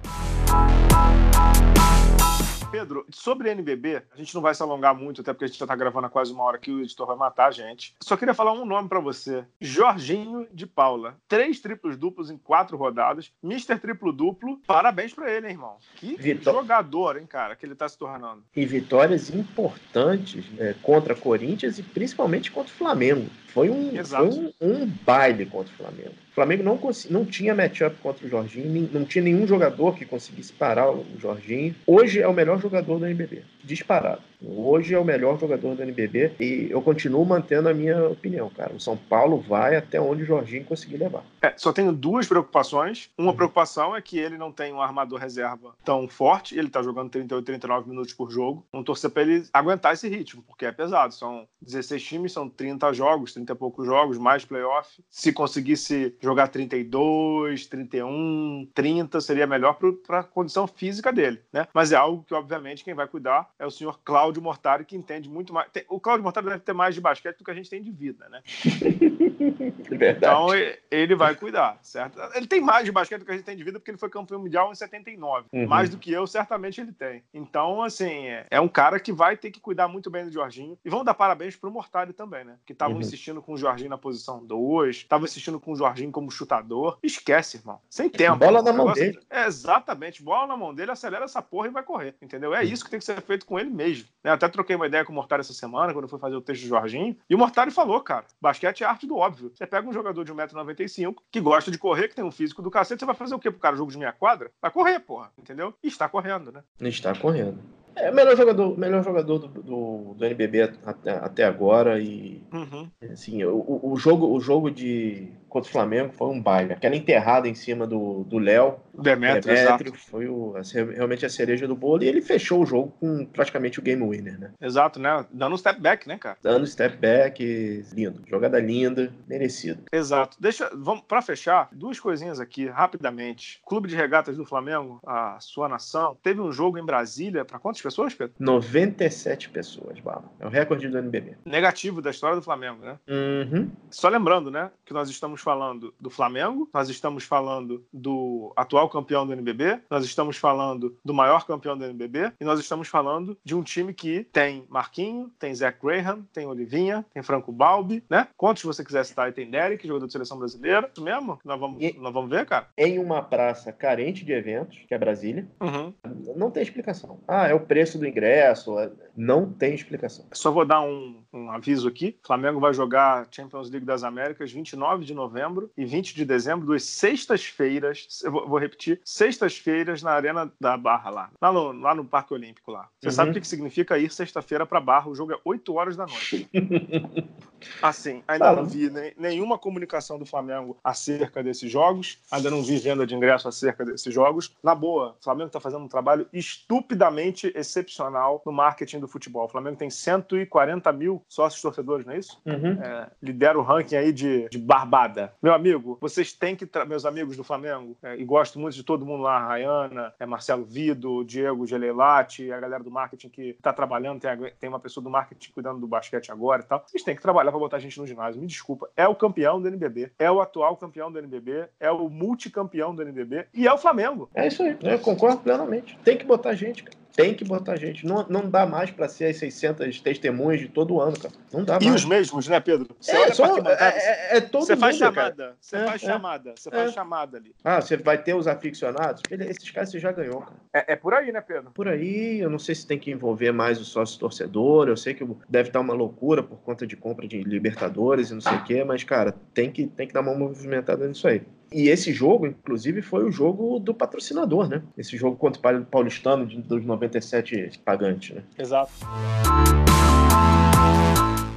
Pedro, 2.72 3.04
sobre 3.10 3.50
NBB, 3.50 4.02
a 4.10 4.16
gente 4.16 4.34
não 4.34 4.40
vai 4.40 4.54
se 4.54 4.62
alongar 4.62 4.94
muito, 4.94 5.20
até 5.20 5.34
porque 5.34 5.44
a 5.44 5.46
gente 5.46 5.58
já 5.58 5.66
tá 5.66 5.76
gravando 5.76 6.06
há 6.06 6.10
quase 6.10 6.32
uma 6.32 6.42
hora 6.42 6.56
aqui, 6.56 6.72
o 6.72 6.80
editor 6.80 7.06
vai 7.06 7.16
matar 7.16 7.48
a 7.48 7.50
gente. 7.50 7.94
Só 8.02 8.16
queria 8.16 8.32
falar 8.32 8.54
um 8.54 8.64
nome 8.64 8.88
para 8.88 8.98
você: 8.98 9.44
Jorginho 9.60 10.48
de 10.50 10.66
Paula. 10.66 11.18
Três 11.28 11.60
triplos 11.60 11.98
duplos 11.98 12.30
em 12.30 12.38
quatro 12.38 12.78
rodadas. 12.78 13.30
Mister 13.42 13.78
triplo 13.78 14.10
duplo. 14.10 14.58
Parabéns 14.66 15.12
para 15.12 15.30
ele, 15.30 15.48
hein, 15.48 15.52
irmão. 15.52 15.76
Que 15.96 16.16
Vitó... 16.16 16.50
jogador, 16.50 17.18
hein, 17.18 17.26
cara, 17.26 17.54
que 17.54 17.66
ele 17.66 17.74
tá 17.74 17.86
se 17.86 17.98
tornando. 17.98 18.42
E 18.56 18.64
vitórias 18.64 19.28
importantes 19.28 20.50
né, 20.52 20.74
contra 20.82 21.14
Corinthians 21.14 21.78
e 21.78 21.82
principalmente 21.82 22.50
contra 22.50 22.72
o 22.72 22.76
Flamengo. 22.76 23.28
Foi 23.52 23.68
um, 23.68 23.92
foi 24.04 24.28
um, 24.28 24.52
um, 24.62 24.86
baile 25.04 25.44
contra 25.44 25.72
o 25.72 25.76
Flamengo. 25.76 26.14
O 26.30 26.34
Flamengo 26.34 26.62
não, 26.62 26.80
não 27.10 27.24
tinha 27.26 27.54
matchup 27.54 27.94
contra 28.02 28.26
o 28.26 28.30
Jorginho, 28.30 28.88
não 28.92 29.04
tinha 29.04 29.22
nenhum 29.22 29.46
jogador 29.46 29.94
que 29.94 30.06
conseguisse 30.06 30.52
parar 30.54 30.90
o 30.90 31.04
Jorginho. 31.20 31.74
Hoje 31.86 32.20
é 32.20 32.26
o 32.26 32.32
melhor 32.32 32.58
jogador 32.58 32.98
do 32.98 33.06
NBB, 33.06 33.42
disparado. 33.62 34.22
Hoje 34.44 34.94
é 34.94 34.98
o 34.98 35.04
melhor 35.04 35.38
jogador 35.38 35.74
do 35.74 35.82
NBB 35.82 36.32
e 36.40 36.68
eu 36.70 36.82
continuo 36.82 37.24
mantendo 37.24 37.68
a 37.68 37.74
minha 37.74 38.08
opinião, 38.08 38.50
cara. 38.50 38.74
O 38.74 38.80
São 38.80 38.96
Paulo 38.96 39.40
vai 39.40 39.76
até 39.76 40.00
onde 40.00 40.22
o 40.22 40.26
Jorginho 40.26 40.64
conseguir 40.64 40.96
levar. 40.96 41.24
É, 41.40 41.54
só 41.56 41.72
tenho 41.72 41.92
duas 41.92 42.26
preocupações. 42.26 43.10
Uma 43.16 43.30
uhum. 43.30 43.36
preocupação 43.36 43.94
é 43.94 44.02
que 44.02 44.18
ele 44.18 44.36
não 44.36 44.50
tem 44.50 44.72
um 44.72 44.80
armador 44.80 45.18
reserva 45.18 45.74
tão 45.84 46.08
forte, 46.08 46.58
ele 46.58 46.68
tá 46.68 46.82
jogando 46.82 47.10
38, 47.10 47.44
39 47.44 47.88
minutos 47.88 48.12
por 48.12 48.30
jogo. 48.30 48.66
Vamos 48.72 48.86
torcer 48.86 49.10
para 49.10 49.22
ele 49.22 49.46
aguentar 49.52 49.92
esse 49.92 50.08
ritmo, 50.08 50.42
porque 50.42 50.66
é 50.66 50.72
pesado. 50.72 51.14
São 51.14 51.46
16 51.60 52.02
times, 52.02 52.32
são 52.32 52.48
30 52.48 52.92
jogos, 52.92 53.32
30 53.32 53.52
e 53.52 53.56
poucos 53.56 53.86
jogos, 53.86 54.18
mais 54.18 54.44
playoff. 54.44 55.02
Se 55.10 55.32
conseguisse 55.32 56.16
jogar 56.20 56.48
32, 56.48 57.66
31, 57.66 58.68
30, 58.74 59.20
seria 59.20 59.46
melhor 59.46 59.78
para 60.06 60.20
a 60.20 60.24
condição 60.24 60.66
física 60.66 61.12
dele, 61.12 61.40
né? 61.52 61.66
Mas 61.74 61.92
é 61.92 61.96
algo 61.96 62.24
que, 62.24 62.34
obviamente, 62.34 62.84
quem 62.84 62.94
vai 62.94 63.06
cuidar 63.06 63.50
é 63.58 63.66
o 63.66 63.70
senhor 63.70 64.00
Cláudio 64.04 64.31
Mortari, 64.40 64.84
que 64.84 64.96
entende 64.96 65.28
muito 65.28 65.52
mais. 65.52 65.68
O 65.88 66.00
Cláudio 66.00 66.22
Mortari 66.22 66.46
deve 66.46 66.60
ter 66.60 66.72
mais 66.72 66.94
de 66.94 67.00
basquete 67.00 67.38
do 67.38 67.44
que 67.44 67.50
a 67.50 67.54
gente 67.54 67.68
tem 67.68 67.82
de 67.82 67.90
vida, 67.90 68.28
né? 68.28 68.42
Verdade. 69.90 70.16
Então 70.16 70.48
ele 70.90 71.14
vai 71.14 71.34
cuidar, 71.34 71.78
certo? 71.82 72.18
Ele 72.34 72.46
tem 72.46 72.60
mais 72.60 72.84
de 72.84 72.92
basquete 72.92 73.20
do 73.20 73.24
que 73.24 73.32
a 73.32 73.34
gente 73.34 73.44
tem 73.44 73.56
de 73.56 73.64
vida, 73.64 73.78
porque 73.78 73.90
ele 73.90 73.98
foi 73.98 74.08
campeão 74.08 74.40
mundial 74.40 74.70
em 74.70 74.74
79. 74.74 75.48
Uhum. 75.52 75.66
Mais 75.66 75.90
do 75.90 75.98
que 75.98 76.12
eu, 76.12 76.26
certamente 76.26 76.80
ele 76.80 76.92
tem. 76.92 77.22
Então, 77.32 77.82
assim, 77.82 78.26
é, 78.26 78.46
é 78.50 78.60
um 78.60 78.68
cara 78.68 78.98
que 79.00 79.12
vai 79.12 79.36
ter 79.36 79.50
que 79.50 79.60
cuidar 79.60 79.88
muito 79.88 80.10
bem 80.10 80.24
do 80.24 80.32
Jorginho. 80.32 80.78
E 80.84 80.90
vamos 80.90 81.04
dar 81.04 81.14
parabéns 81.14 81.56
pro 81.56 81.70
Mortari 81.70 82.12
também, 82.12 82.44
né? 82.44 82.56
Que 82.64 82.72
estavam 82.72 82.96
uhum. 82.96 83.00
insistindo 83.00 83.42
com 83.42 83.54
o 83.54 83.58
Jorginho 83.58 83.90
na 83.90 83.98
posição 83.98 84.44
2, 84.44 84.96
estavam 84.96 85.24
insistindo 85.24 85.58
com 85.58 85.72
o 85.72 85.76
Jorginho 85.76 86.10
como 86.12 86.30
chutador. 86.30 86.98
Esquece, 87.02 87.58
irmão. 87.58 87.80
Sem 87.88 88.08
tempo. 88.08 88.36
Bola 88.36 88.62
na 88.62 88.72
mão 88.72 88.92
dele. 88.92 89.18
É, 89.30 89.46
exatamente. 89.46 90.22
Bola 90.22 90.46
na 90.46 90.56
mão 90.56 90.74
dele, 90.74 90.90
acelera 90.90 91.24
essa 91.24 91.42
porra 91.42 91.68
e 91.68 91.70
vai 91.70 91.82
correr. 91.82 92.14
Entendeu? 92.20 92.54
É 92.54 92.64
isso 92.64 92.84
que 92.84 92.90
tem 92.90 92.98
que 92.98 93.04
ser 93.04 93.20
feito 93.22 93.46
com 93.46 93.58
ele 93.58 93.70
mesmo. 93.70 94.08
Né? 94.22 94.30
Até 94.30 94.48
troquei 94.48 94.76
uma 94.76 94.86
ideia 94.86 95.04
com 95.04 95.12
o 95.12 95.14
Mortari 95.14 95.40
essa 95.40 95.52
semana, 95.52 95.92
quando 95.92 96.04
eu 96.04 96.08
fui 96.08 96.18
fazer 96.18 96.36
o 96.36 96.40
texto 96.40 96.62
do 96.62 96.68
Jorginho. 96.68 97.16
E 97.28 97.34
o 97.34 97.38
Mortari 97.38 97.70
falou, 97.70 98.00
cara, 98.00 98.24
basquete 98.40 98.82
é 98.82 98.86
arte 98.86 99.06
do 99.06 99.16
óbvio. 99.16 99.50
Você 99.54 99.66
pega 99.66 99.88
um 99.88 99.92
jogador 99.92 100.24
de 100.24 100.32
1,95m 100.32 101.14
que 101.30 101.40
gosta 101.40 101.70
de 101.70 101.78
correr, 101.78 102.08
que 102.08 102.14
tem 102.14 102.24
um 102.24 102.30
físico 102.30 102.62
do 102.62 102.70
cacete, 102.70 103.00
você 103.00 103.06
vai 103.06 103.14
fazer 103.14 103.34
o 103.34 103.38
quê 103.38 103.50
pro 103.50 103.60
cara? 103.60 103.76
Jogo 103.76 103.90
de 103.90 103.98
meia 103.98 104.12
quadra? 104.12 104.50
Vai 104.60 104.70
correr, 104.70 105.00
porra. 105.00 105.30
Entendeu? 105.38 105.74
E 105.82 105.88
está 105.88 106.08
correndo, 106.08 106.52
né? 106.52 106.62
Está 106.80 107.14
correndo. 107.14 107.58
É 107.94 108.10
o 108.10 108.14
melhor 108.14 108.36
jogador, 108.36 108.78
melhor 108.78 109.04
jogador 109.04 109.38
do, 109.38 109.48
do, 109.48 110.14
do 110.14 110.24
NBB 110.24 110.62
até, 110.84 111.10
até 111.12 111.44
agora 111.44 112.00
e 112.00 112.42
uhum. 112.52 112.90
assim, 113.10 113.44
o, 113.44 113.80
o, 113.82 113.96
jogo, 113.96 114.34
o 114.34 114.40
jogo 114.40 114.70
de 114.70 115.30
contra 115.52 115.68
o 115.68 115.72
Flamengo 115.72 116.12
foi 116.14 116.28
um 116.28 116.40
baile. 116.40 116.72
Aquela 116.72 116.96
enterrada 116.96 117.46
em 117.46 117.54
cima 117.54 117.86
do 117.86 118.38
Léo. 118.38 118.76
Demetrio, 118.94 119.54
Demetrio 119.54 119.94
foi 119.94 120.26
o, 120.26 120.54
realmente 120.94 121.26
a 121.26 121.28
cereja 121.28 121.68
do 121.68 121.76
bolo 121.76 122.02
e 122.02 122.08
ele 122.08 122.22
fechou 122.22 122.62
o 122.62 122.66
jogo 122.66 122.92
com 122.98 123.26
praticamente 123.26 123.78
o 123.78 123.82
game 123.82 124.02
winner, 124.02 124.38
né? 124.38 124.50
Exato, 124.60 124.98
né? 124.98 125.26
Dando 125.30 125.54
um 125.54 125.58
step 125.58 125.80
back, 125.80 126.08
né, 126.08 126.16
cara? 126.18 126.38
Dando 126.42 126.66
step 126.66 126.96
back, 126.96 127.84
lindo. 127.92 128.22
Jogada 128.26 128.58
linda, 128.58 129.12
merecido. 129.28 129.82
Exato. 129.92 130.38
Deixa, 130.40 130.70
vamos 130.74 131.02
para 131.02 131.20
fechar, 131.20 131.68
duas 131.72 132.00
coisinhas 132.00 132.40
aqui 132.40 132.66
rapidamente. 132.66 133.60
Clube 133.66 133.88
de 133.88 133.96
Regatas 133.96 134.36
do 134.36 134.46
Flamengo, 134.46 135.00
a 135.06 135.38
sua 135.40 135.68
nação, 135.68 136.16
teve 136.22 136.40
um 136.40 136.50
jogo 136.50 136.78
em 136.78 136.84
Brasília 136.84 137.44
para 137.44 137.58
quantas 137.58 137.82
pessoas, 137.82 138.14
Pedro? 138.14 138.34
97 138.38 139.50
pessoas, 139.50 140.00
Bala. 140.00 140.24
É 140.40 140.46
o 140.46 140.50
recorde 140.50 140.88
do 140.88 140.98
NBB. 140.98 141.36
Negativo 141.44 142.00
da 142.00 142.10
história 142.10 142.36
do 142.36 142.42
Flamengo, 142.42 142.82
né? 142.82 142.98
Uhum. 143.08 143.70
Só 143.90 144.08
lembrando, 144.08 144.50
né, 144.50 144.70
que 144.84 144.94
nós 144.94 145.10
estamos 145.10 145.41
falando 145.42 145.92
do 146.00 146.08
Flamengo, 146.08 146.68
nós 146.72 146.88
estamos 146.88 147.24
falando 147.24 147.84
do 147.92 148.52
atual 148.56 148.88
campeão 148.88 149.26
do 149.26 149.32
NBB, 149.32 149.80
nós 149.90 150.04
estamos 150.04 150.36
falando 150.36 150.96
do 151.04 151.12
maior 151.12 151.46
campeão 151.46 151.76
do 151.76 151.84
NBB 151.84 152.32
e 152.40 152.44
nós 152.44 152.60
estamos 152.60 152.88
falando 152.88 153.36
de 153.44 153.54
um 153.54 153.62
time 153.62 153.92
que 153.92 154.24
tem 154.32 154.64
Marquinho, 154.68 155.30
tem 155.38 155.54
Zach 155.54 155.78
Graham, 155.82 156.22
tem 156.32 156.46
Olivinha, 156.46 157.04
tem 157.12 157.22
Franco 157.22 157.52
Balbi, 157.52 158.02
né? 158.08 158.28
Quantos 158.36 158.62
você 158.62 158.84
quiser 158.84 159.04
citar 159.04 159.26
aí, 159.26 159.32
tem 159.32 159.50
Derek, 159.50 159.86
jogador 159.86 160.06
de 160.06 160.12
seleção 160.12 160.38
brasileira, 160.38 160.88
isso 160.92 161.02
mesmo? 161.02 161.38
Nós 161.44 161.58
vamos, 161.58 161.82
e, 161.82 161.92
nós 161.98 162.12
vamos 162.12 162.30
ver, 162.30 162.46
cara? 162.46 162.68
Em 162.76 162.98
uma 162.98 163.22
praça 163.22 163.72
carente 163.72 164.24
de 164.24 164.32
eventos, 164.32 164.78
que 164.86 164.94
é 164.94 164.98
Brasília, 164.98 165.48
uhum. 165.60 165.92
não 166.36 166.50
tem 166.50 166.62
explicação. 166.62 167.20
Ah, 167.26 167.48
é 167.48 167.54
o 167.54 167.60
preço 167.60 167.98
do 167.98 168.06
ingresso, 168.06 168.78
é, 168.78 168.90
não 169.16 169.50
tem 169.50 169.74
explicação. 169.74 170.26
Só 170.32 170.50
vou 170.50 170.64
dar 170.64 170.80
um, 170.82 171.21
um 171.32 171.50
aviso 171.50 171.88
aqui: 171.88 172.18
Flamengo 172.22 172.60
vai 172.60 172.74
jogar 172.74 173.26
Champions 173.30 173.70
League 173.70 173.86
das 173.86 174.04
Américas 174.04 174.52
29 174.52 175.04
de 175.04 175.14
novembro 175.14 175.70
e 175.76 175.84
20 175.84 176.14
de 176.14 176.24
dezembro, 176.24 176.66
duas 176.66 176.84
sextas-feiras. 176.84 178.20
Eu 178.22 178.32
vou, 178.32 178.48
vou 178.48 178.58
repetir: 178.58 179.00
sextas-feiras 179.04 180.02
na 180.02 180.12
Arena 180.12 180.52
da 180.60 180.76
Barra, 180.76 181.10
lá, 181.10 181.30
lá 181.40 181.52
no, 181.52 181.72
lá 181.72 181.94
no 181.94 182.04
Parque 182.04 182.34
Olímpico. 182.34 182.70
lá. 182.70 182.88
Você 183.00 183.08
uhum. 183.08 183.12
sabe 183.12 183.30
o 183.30 183.34
que, 183.34 183.40
que 183.40 183.48
significa 183.48 183.98
ir 183.98 184.12
sexta-feira 184.12 184.66
para 184.66 184.80
Barra? 184.80 185.08
O 185.08 185.14
jogo 185.14 185.32
é 185.32 185.38
8 185.44 185.74
horas 185.74 185.96
da 185.96 186.06
noite. 186.06 186.48
assim, 187.82 188.22
ainda 188.26 188.52
não 188.52 188.66
vi 188.66 188.90
nem, 188.90 189.12
nenhuma 189.16 189.58
comunicação 189.58 190.18
do 190.18 190.26
Flamengo 190.26 190.76
acerca 190.82 191.42
desses 191.42 191.70
jogos, 191.70 192.18
ainda 192.30 192.50
não 192.50 192.62
vi 192.62 192.76
venda 192.76 193.06
de 193.06 193.14
ingresso 193.14 193.48
acerca 193.48 193.84
desses 193.84 194.12
jogos. 194.12 194.54
Na 194.62 194.74
boa, 194.74 195.16
o 195.20 195.24
Flamengo 195.24 195.46
está 195.46 195.60
fazendo 195.60 195.84
um 195.84 195.88
trabalho 195.88 196.26
estupidamente 196.32 197.52
excepcional 197.54 198.42
no 198.44 198.52
marketing 198.52 199.00
do 199.00 199.08
futebol. 199.08 199.46
O 199.46 199.48
Flamengo 199.48 199.76
tem 199.76 199.90
140 199.90 200.92
mil 200.92 201.21
sócios 201.28 201.60
torcedores, 201.60 202.06
não 202.06 202.12
é 202.12 202.18
isso? 202.18 202.40
Uhum. 202.44 202.82
É, 202.82 203.08
lidera 203.22 203.58
o 203.58 203.62
ranking 203.62 203.96
aí 203.96 204.12
de, 204.12 204.48
de 204.48 204.58
barbada. 204.58 205.32
Meu 205.42 205.54
amigo, 205.54 205.98
vocês 206.00 206.32
têm 206.32 206.56
que, 206.56 206.68
meus 206.86 207.04
amigos 207.04 207.36
do 207.36 207.44
Flamengo, 207.44 207.96
é, 208.02 208.16
e 208.16 208.24
gosto 208.24 208.58
muito 208.58 208.74
de 208.74 208.82
todo 208.82 209.06
mundo 209.06 209.22
lá, 209.22 209.36
a 209.36 209.46
Rayana, 209.46 210.14
é 210.18 210.26
Marcelo 210.26 210.64
Vido, 210.64 211.24
Diego 211.24 211.66
Gelelati, 211.66 212.50
a 212.52 212.60
galera 212.60 212.82
do 212.82 212.90
marketing 212.90 213.28
que 213.28 213.42
está 213.50 213.72
trabalhando, 213.72 214.20
tem, 214.20 214.30
a, 214.30 214.36
tem 214.58 214.68
uma 214.68 214.80
pessoa 214.80 215.02
do 215.02 215.10
marketing 215.10 215.52
cuidando 215.52 215.80
do 215.80 215.86
basquete 215.86 216.30
agora 216.30 216.62
e 216.62 216.66
tal. 216.66 216.84
Vocês 216.86 217.02
têm 217.02 217.16
que 217.16 217.22
trabalhar 217.22 217.50
para 217.50 217.60
botar 217.60 217.76
a 217.76 217.80
gente 217.80 217.98
no 217.98 218.06
ginásio. 218.06 218.40
Me 218.40 218.46
desculpa, 218.46 218.88
é 218.96 219.06
o 219.06 219.14
campeão 219.14 219.60
do 219.60 219.68
NBB, 219.68 220.12
é 220.18 220.30
o 220.30 220.40
atual 220.40 220.76
campeão 220.76 221.10
do 221.10 221.18
NBB, 221.18 221.68
é 221.78 221.90
o 221.90 222.08
multicampeão 222.08 222.94
do 222.94 223.02
NBB 223.02 223.46
e 223.54 223.66
é 223.66 223.72
o 223.72 223.78
Flamengo. 223.78 224.28
É 224.34 224.46
isso 224.46 224.62
aí, 224.62 224.76
eu 224.82 224.98
concordo 224.98 225.38
plenamente. 225.38 225.98
Tem 226.04 226.16
que 226.16 226.24
botar 226.24 226.50
a 226.50 226.54
gente, 226.54 226.82
cara. 226.82 227.01
Tem 227.14 227.34
que 227.34 227.44
botar 227.44 227.76
gente. 227.76 228.06
Não, 228.06 228.26
não 228.28 228.48
dá 228.48 228.64
mais 228.64 228.90
para 228.90 229.08
ser 229.08 229.26
as 229.26 229.36
600 229.36 230.00
testemunhas 230.00 230.60
de 230.60 230.68
todo 230.68 231.00
ano, 231.00 231.18
cara. 231.18 231.34
Não 231.52 231.62
dá 231.62 231.78
e 231.80 231.84
mais. 231.84 232.00
E 232.00 232.04
os 232.04 232.04
mesmos, 232.04 232.48
né, 232.48 232.58
Pedro? 232.58 232.96
Você 232.98 233.12
é, 233.12 233.32
só, 233.32 233.58
é, 233.58 233.62
é, 233.78 234.36
é, 234.36 234.40
todo 234.40 234.64
você 234.64 234.72
mundo, 234.72 234.80
faz 234.80 234.96
chamada. 234.96 235.56
Você 235.60 235.76
é, 235.76 235.84
faz 235.84 236.02
é. 236.02 236.06
chamada. 236.06 236.54
Você 236.56 236.70
faz 236.70 236.90
é. 236.90 236.92
chamada 236.92 237.36
ali. 237.36 237.54
Ah, 237.62 237.80
você 237.80 237.96
vai 237.96 238.16
ter 238.22 238.34
os 238.34 238.46
aficionados? 238.46 239.22
esses 239.30 239.70
caras 239.70 239.90
você 239.90 239.98
já 239.98 240.10
ganhou, 240.10 240.40
cara. 240.40 240.56
É, 240.72 240.96
por 240.96 241.12
aí, 241.12 241.30
né, 241.30 241.40
Pedro? 241.40 241.70
Por 241.72 241.86
aí. 241.86 242.40
Eu 242.40 242.48
não 242.48 242.58
sei 242.58 242.74
se 242.74 242.86
tem 242.86 242.98
que 242.98 243.10
envolver 243.10 243.52
mais 243.52 243.78
o 243.80 243.84
sócio 243.84 244.18
torcedor. 244.18 244.88
Eu 244.88 244.96
sei 244.96 245.12
que 245.12 245.26
deve 245.48 245.68
estar 245.68 245.80
uma 245.80 245.94
loucura 245.94 246.42
por 246.42 246.58
conta 246.62 246.86
de 246.86 246.96
compra 246.96 247.28
de 247.28 247.42
Libertadores 247.42 248.30
e 248.30 248.34
não 248.34 248.40
sei 248.40 248.54
o 248.54 248.64
quê, 248.64 248.84
mas, 248.84 249.04
cara, 249.04 249.34
tem 249.52 249.70
que, 249.70 249.86
tem 249.86 250.06
que 250.06 250.14
dar 250.14 250.20
uma 250.20 250.34
movimentada 250.34 251.06
nisso 251.06 251.28
aí. 251.28 251.42
E 251.74 251.88
esse 251.88 252.12
jogo, 252.12 252.46
inclusive, 252.46 253.00
foi 253.02 253.24
o 253.24 253.30
jogo 253.30 253.78
do 253.78 253.94
patrocinador, 253.94 254.68
né? 254.68 254.82
Esse 254.96 255.16
jogo 255.16 255.36
contra 255.36 255.78
o 255.78 255.84
Paulistano 255.84 256.46
de, 256.46 256.60
dos 256.60 256.84
97 256.84 257.80
pagantes, 257.84 258.36
né? 258.36 258.42
Exato. 258.58 258.92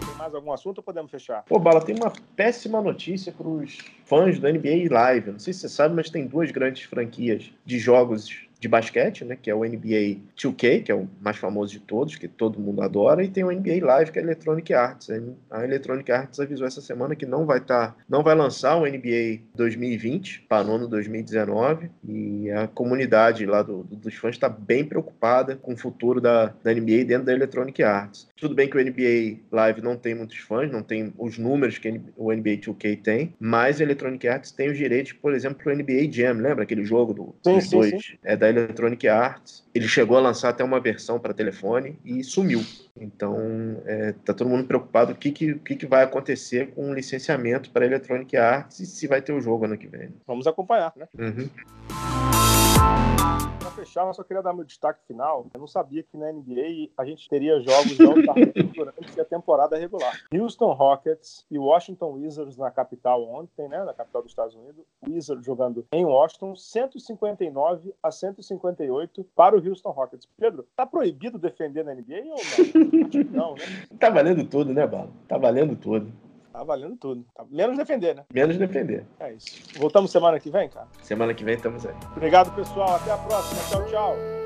Tem 0.05 0.15
mais 0.17 0.33
algum 0.33 0.51
assunto 0.53 0.77
ou 0.77 0.83
podemos 0.83 1.11
fechar? 1.11 1.43
Pô, 1.43 1.59
Bala, 1.59 1.81
tem 1.81 1.95
uma 1.95 2.13
péssima 2.35 2.81
notícia 2.81 3.31
para 3.31 3.47
os 3.47 3.77
fãs 4.05 4.39
do 4.39 4.47
NBA 4.47 4.89
Live. 4.89 5.31
Não 5.31 5.39
sei 5.39 5.53
se 5.53 5.61
você 5.61 5.69
sabe, 5.69 5.95
mas 5.95 6.09
tem 6.09 6.25
duas 6.25 6.51
grandes 6.51 6.83
franquias 6.83 7.51
de 7.65 7.77
jogos 7.77 8.45
de 8.65 8.69
basquete, 8.69 9.23
né, 9.23 9.37
que 9.39 9.49
é 9.49 9.55
o 9.55 9.63
NBA 9.63 10.17
2K, 10.35 10.83
que 10.83 10.91
é 10.91 10.95
o 10.95 11.07
mais 11.21 11.37
famoso 11.37 11.71
de 11.71 11.79
todos, 11.79 12.15
que 12.15 12.27
todo 12.27 12.59
mundo 12.59 12.81
adora, 12.81 13.23
e 13.23 13.27
tem 13.27 13.43
o 13.43 13.51
NBA 13.51 13.85
Live, 13.85 14.11
que 14.11 14.17
é 14.17 14.21
a 14.21 14.25
Electronic 14.25 14.73
Arts. 14.73 15.09
A 15.51 15.63
Electronic 15.63 16.11
Arts 16.11 16.39
avisou 16.39 16.65
essa 16.65 16.81
semana 16.81 17.15
que 17.15 17.25
não 17.25 17.45
vai 17.45 17.59
estar, 17.59 17.91
tá, 17.91 17.95
não 18.09 18.23
vai 18.23 18.33
lançar 18.33 18.75
o 18.75 18.87
NBA 18.87 19.41
2020, 19.53 20.45
parou 20.49 20.79
no 20.79 20.87
2019, 20.87 21.91
e 22.07 22.49
a 22.49 22.67
comunidade 22.67 23.45
lá 23.45 23.61
do, 23.61 23.83
do, 23.83 23.95
dos 23.95 24.15
fãs 24.15 24.35
está 24.35 24.49
bem 24.49 24.83
preocupada 24.83 25.55
com 25.55 25.73
o 25.73 25.77
futuro 25.77 26.19
da, 26.19 26.47
da 26.63 26.73
NBA 26.73 27.05
dentro 27.05 27.25
da 27.25 27.33
Electronic 27.33 27.83
Arts. 27.83 28.27
Tudo 28.35 28.55
bem 28.55 28.69
que 28.69 28.77
o 28.77 28.83
NBA 28.83 29.39
Live 29.51 29.81
não 29.81 29.95
tem 29.95 30.15
muitos 30.15 30.37
fãs, 30.39 30.71
não 30.71 30.81
tem 30.81 31.13
os 31.17 31.37
números 31.37 31.77
que 31.77 32.01
o 32.17 32.33
NBA 32.33 32.57
2K 32.57 33.01
tem, 33.01 33.33
mas 33.39 33.79
a 33.79 33.83
Electronic 33.83 34.27
Arts 34.27 34.51
tem 34.51 34.69
os 34.69 34.77
direitos, 34.77 35.13
por 35.13 35.33
exemplo, 35.33 35.63
para 35.63 35.73
o 35.73 35.75
NBA 35.75 36.11
Jam, 36.11 36.33
lembra 36.33 36.63
aquele 36.63 36.83
jogo 36.83 37.13
do, 37.13 37.35
sim, 37.43 37.55
dos 37.55 37.69
sim, 37.69 37.77
dois? 37.77 37.91
Sim. 37.91 38.17
É 38.23 38.35
da 38.35 38.49
Electronic 38.59 39.07
Arts. 39.07 39.63
Ele 39.73 39.87
chegou 39.87 40.17
a 40.17 40.21
lançar 40.21 40.49
até 40.49 40.63
uma 40.63 40.79
versão 40.79 41.19
para 41.19 41.33
telefone 41.33 41.99
e 42.05 42.23
sumiu. 42.23 42.63
Então, 42.99 43.81
é, 43.85 44.13
tá 44.23 44.33
todo 44.33 44.49
mundo 44.49 44.65
preocupado 44.65 45.11
o 45.11 45.15
que, 45.15 45.31
que, 45.31 45.55
que, 45.55 45.75
que 45.75 45.85
vai 45.85 46.03
acontecer 46.03 46.71
com 46.71 46.89
o 46.89 46.93
licenciamento 46.93 47.69
para 47.69 47.85
Electronic 47.85 48.35
Arts 48.37 48.79
e 48.79 48.85
se 48.85 49.07
vai 49.07 49.21
ter 49.21 49.33
o 49.33 49.41
jogo 49.41 49.65
ano 49.65 49.77
que 49.77 49.87
vem. 49.87 50.09
Vamos 50.25 50.47
acompanhar, 50.47 50.93
né? 50.95 51.07
Uhum. 51.17 51.49
Fechar, 53.85 54.07
eu 54.07 54.13
só 54.13 54.23
queria 54.23 54.41
dar 54.41 54.53
meu 54.53 54.65
destaque 54.65 54.99
final. 55.05 55.47
Eu 55.53 55.59
não 55.59 55.67
sabia 55.67 56.01
que 56.01 56.17
na 56.17 56.31
NBA 56.31 56.89
a 56.97 57.05
gente 57.05 57.29
teria 57.29 57.59
jogos 57.61 57.97
não 57.99 58.15
durante 58.73 59.21
a 59.21 59.25
temporada 59.25 59.77
regular. 59.77 60.19
Houston 60.33 60.73
Rockets 60.73 61.45
e 61.51 61.59
Washington 61.59 62.13
Wizards 62.13 62.57
na 62.57 62.71
capital 62.71 63.23
ontem, 63.23 63.67
né, 63.67 63.83
na 63.83 63.93
capital 63.93 64.23
dos 64.23 64.31
Estados 64.31 64.55
Unidos. 64.55 64.83
Wizards 65.07 65.45
jogando 65.45 65.85
em 65.91 66.03
Washington, 66.03 66.55
159 66.55 67.93
a 68.01 68.11
158 68.11 69.23
para 69.35 69.55
o 69.55 69.65
Houston 69.65 69.91
Rockets. 69.91 70.27
Pedro, 70.37 70.67
tá 70.75 70.85
proibido 70.85 71.37
defender 71.37 71.83
na 71.85 71.93
NBA 71.93 72.23
ou 72.25 72.41
não? 73.31 73.45
não, 73.49 73.53
né? 73.53 73.65
Tá 73.99 74.09
valendo 74.09 74.43
tudo, 74.45 74.73
né, 74.73 74.87
Bala? 74.87 75.11
Tá 75.27 75.37
valendo 75.37 75.75
tudo. 75.75 76.11
Tá 76.55 76.63
valendo 76.63 76.95
tudo. 76.95 77.25
Tá... 77.35 77.43
Menos 77.49 77.77
defender, 77.77 78.15
né? 78.15 78.23
Menos 78.33 78.57
defender. 78.57 79.05
É 79.19 79.33
isso. 79.33 79.61
Voltamos 79.77 80.09
semana 80.09 80.39
que 80.39 80.49
vem, 80.49 80.69
cara? 80.69 80.87
Semana 81.03 81.33
que 81.33 81.43
vem 81.43 81.55
estamos 81.55 81.85
aí. 81.85 81.93
Obrigado, 82.15 82.55
pessoal. 82.55 82.95
Até 82.95 83.11
a 83.11 83.17
próxima. 83.17 83.61
Tchau, 83.69 83.85
tchau. 83.87 84.44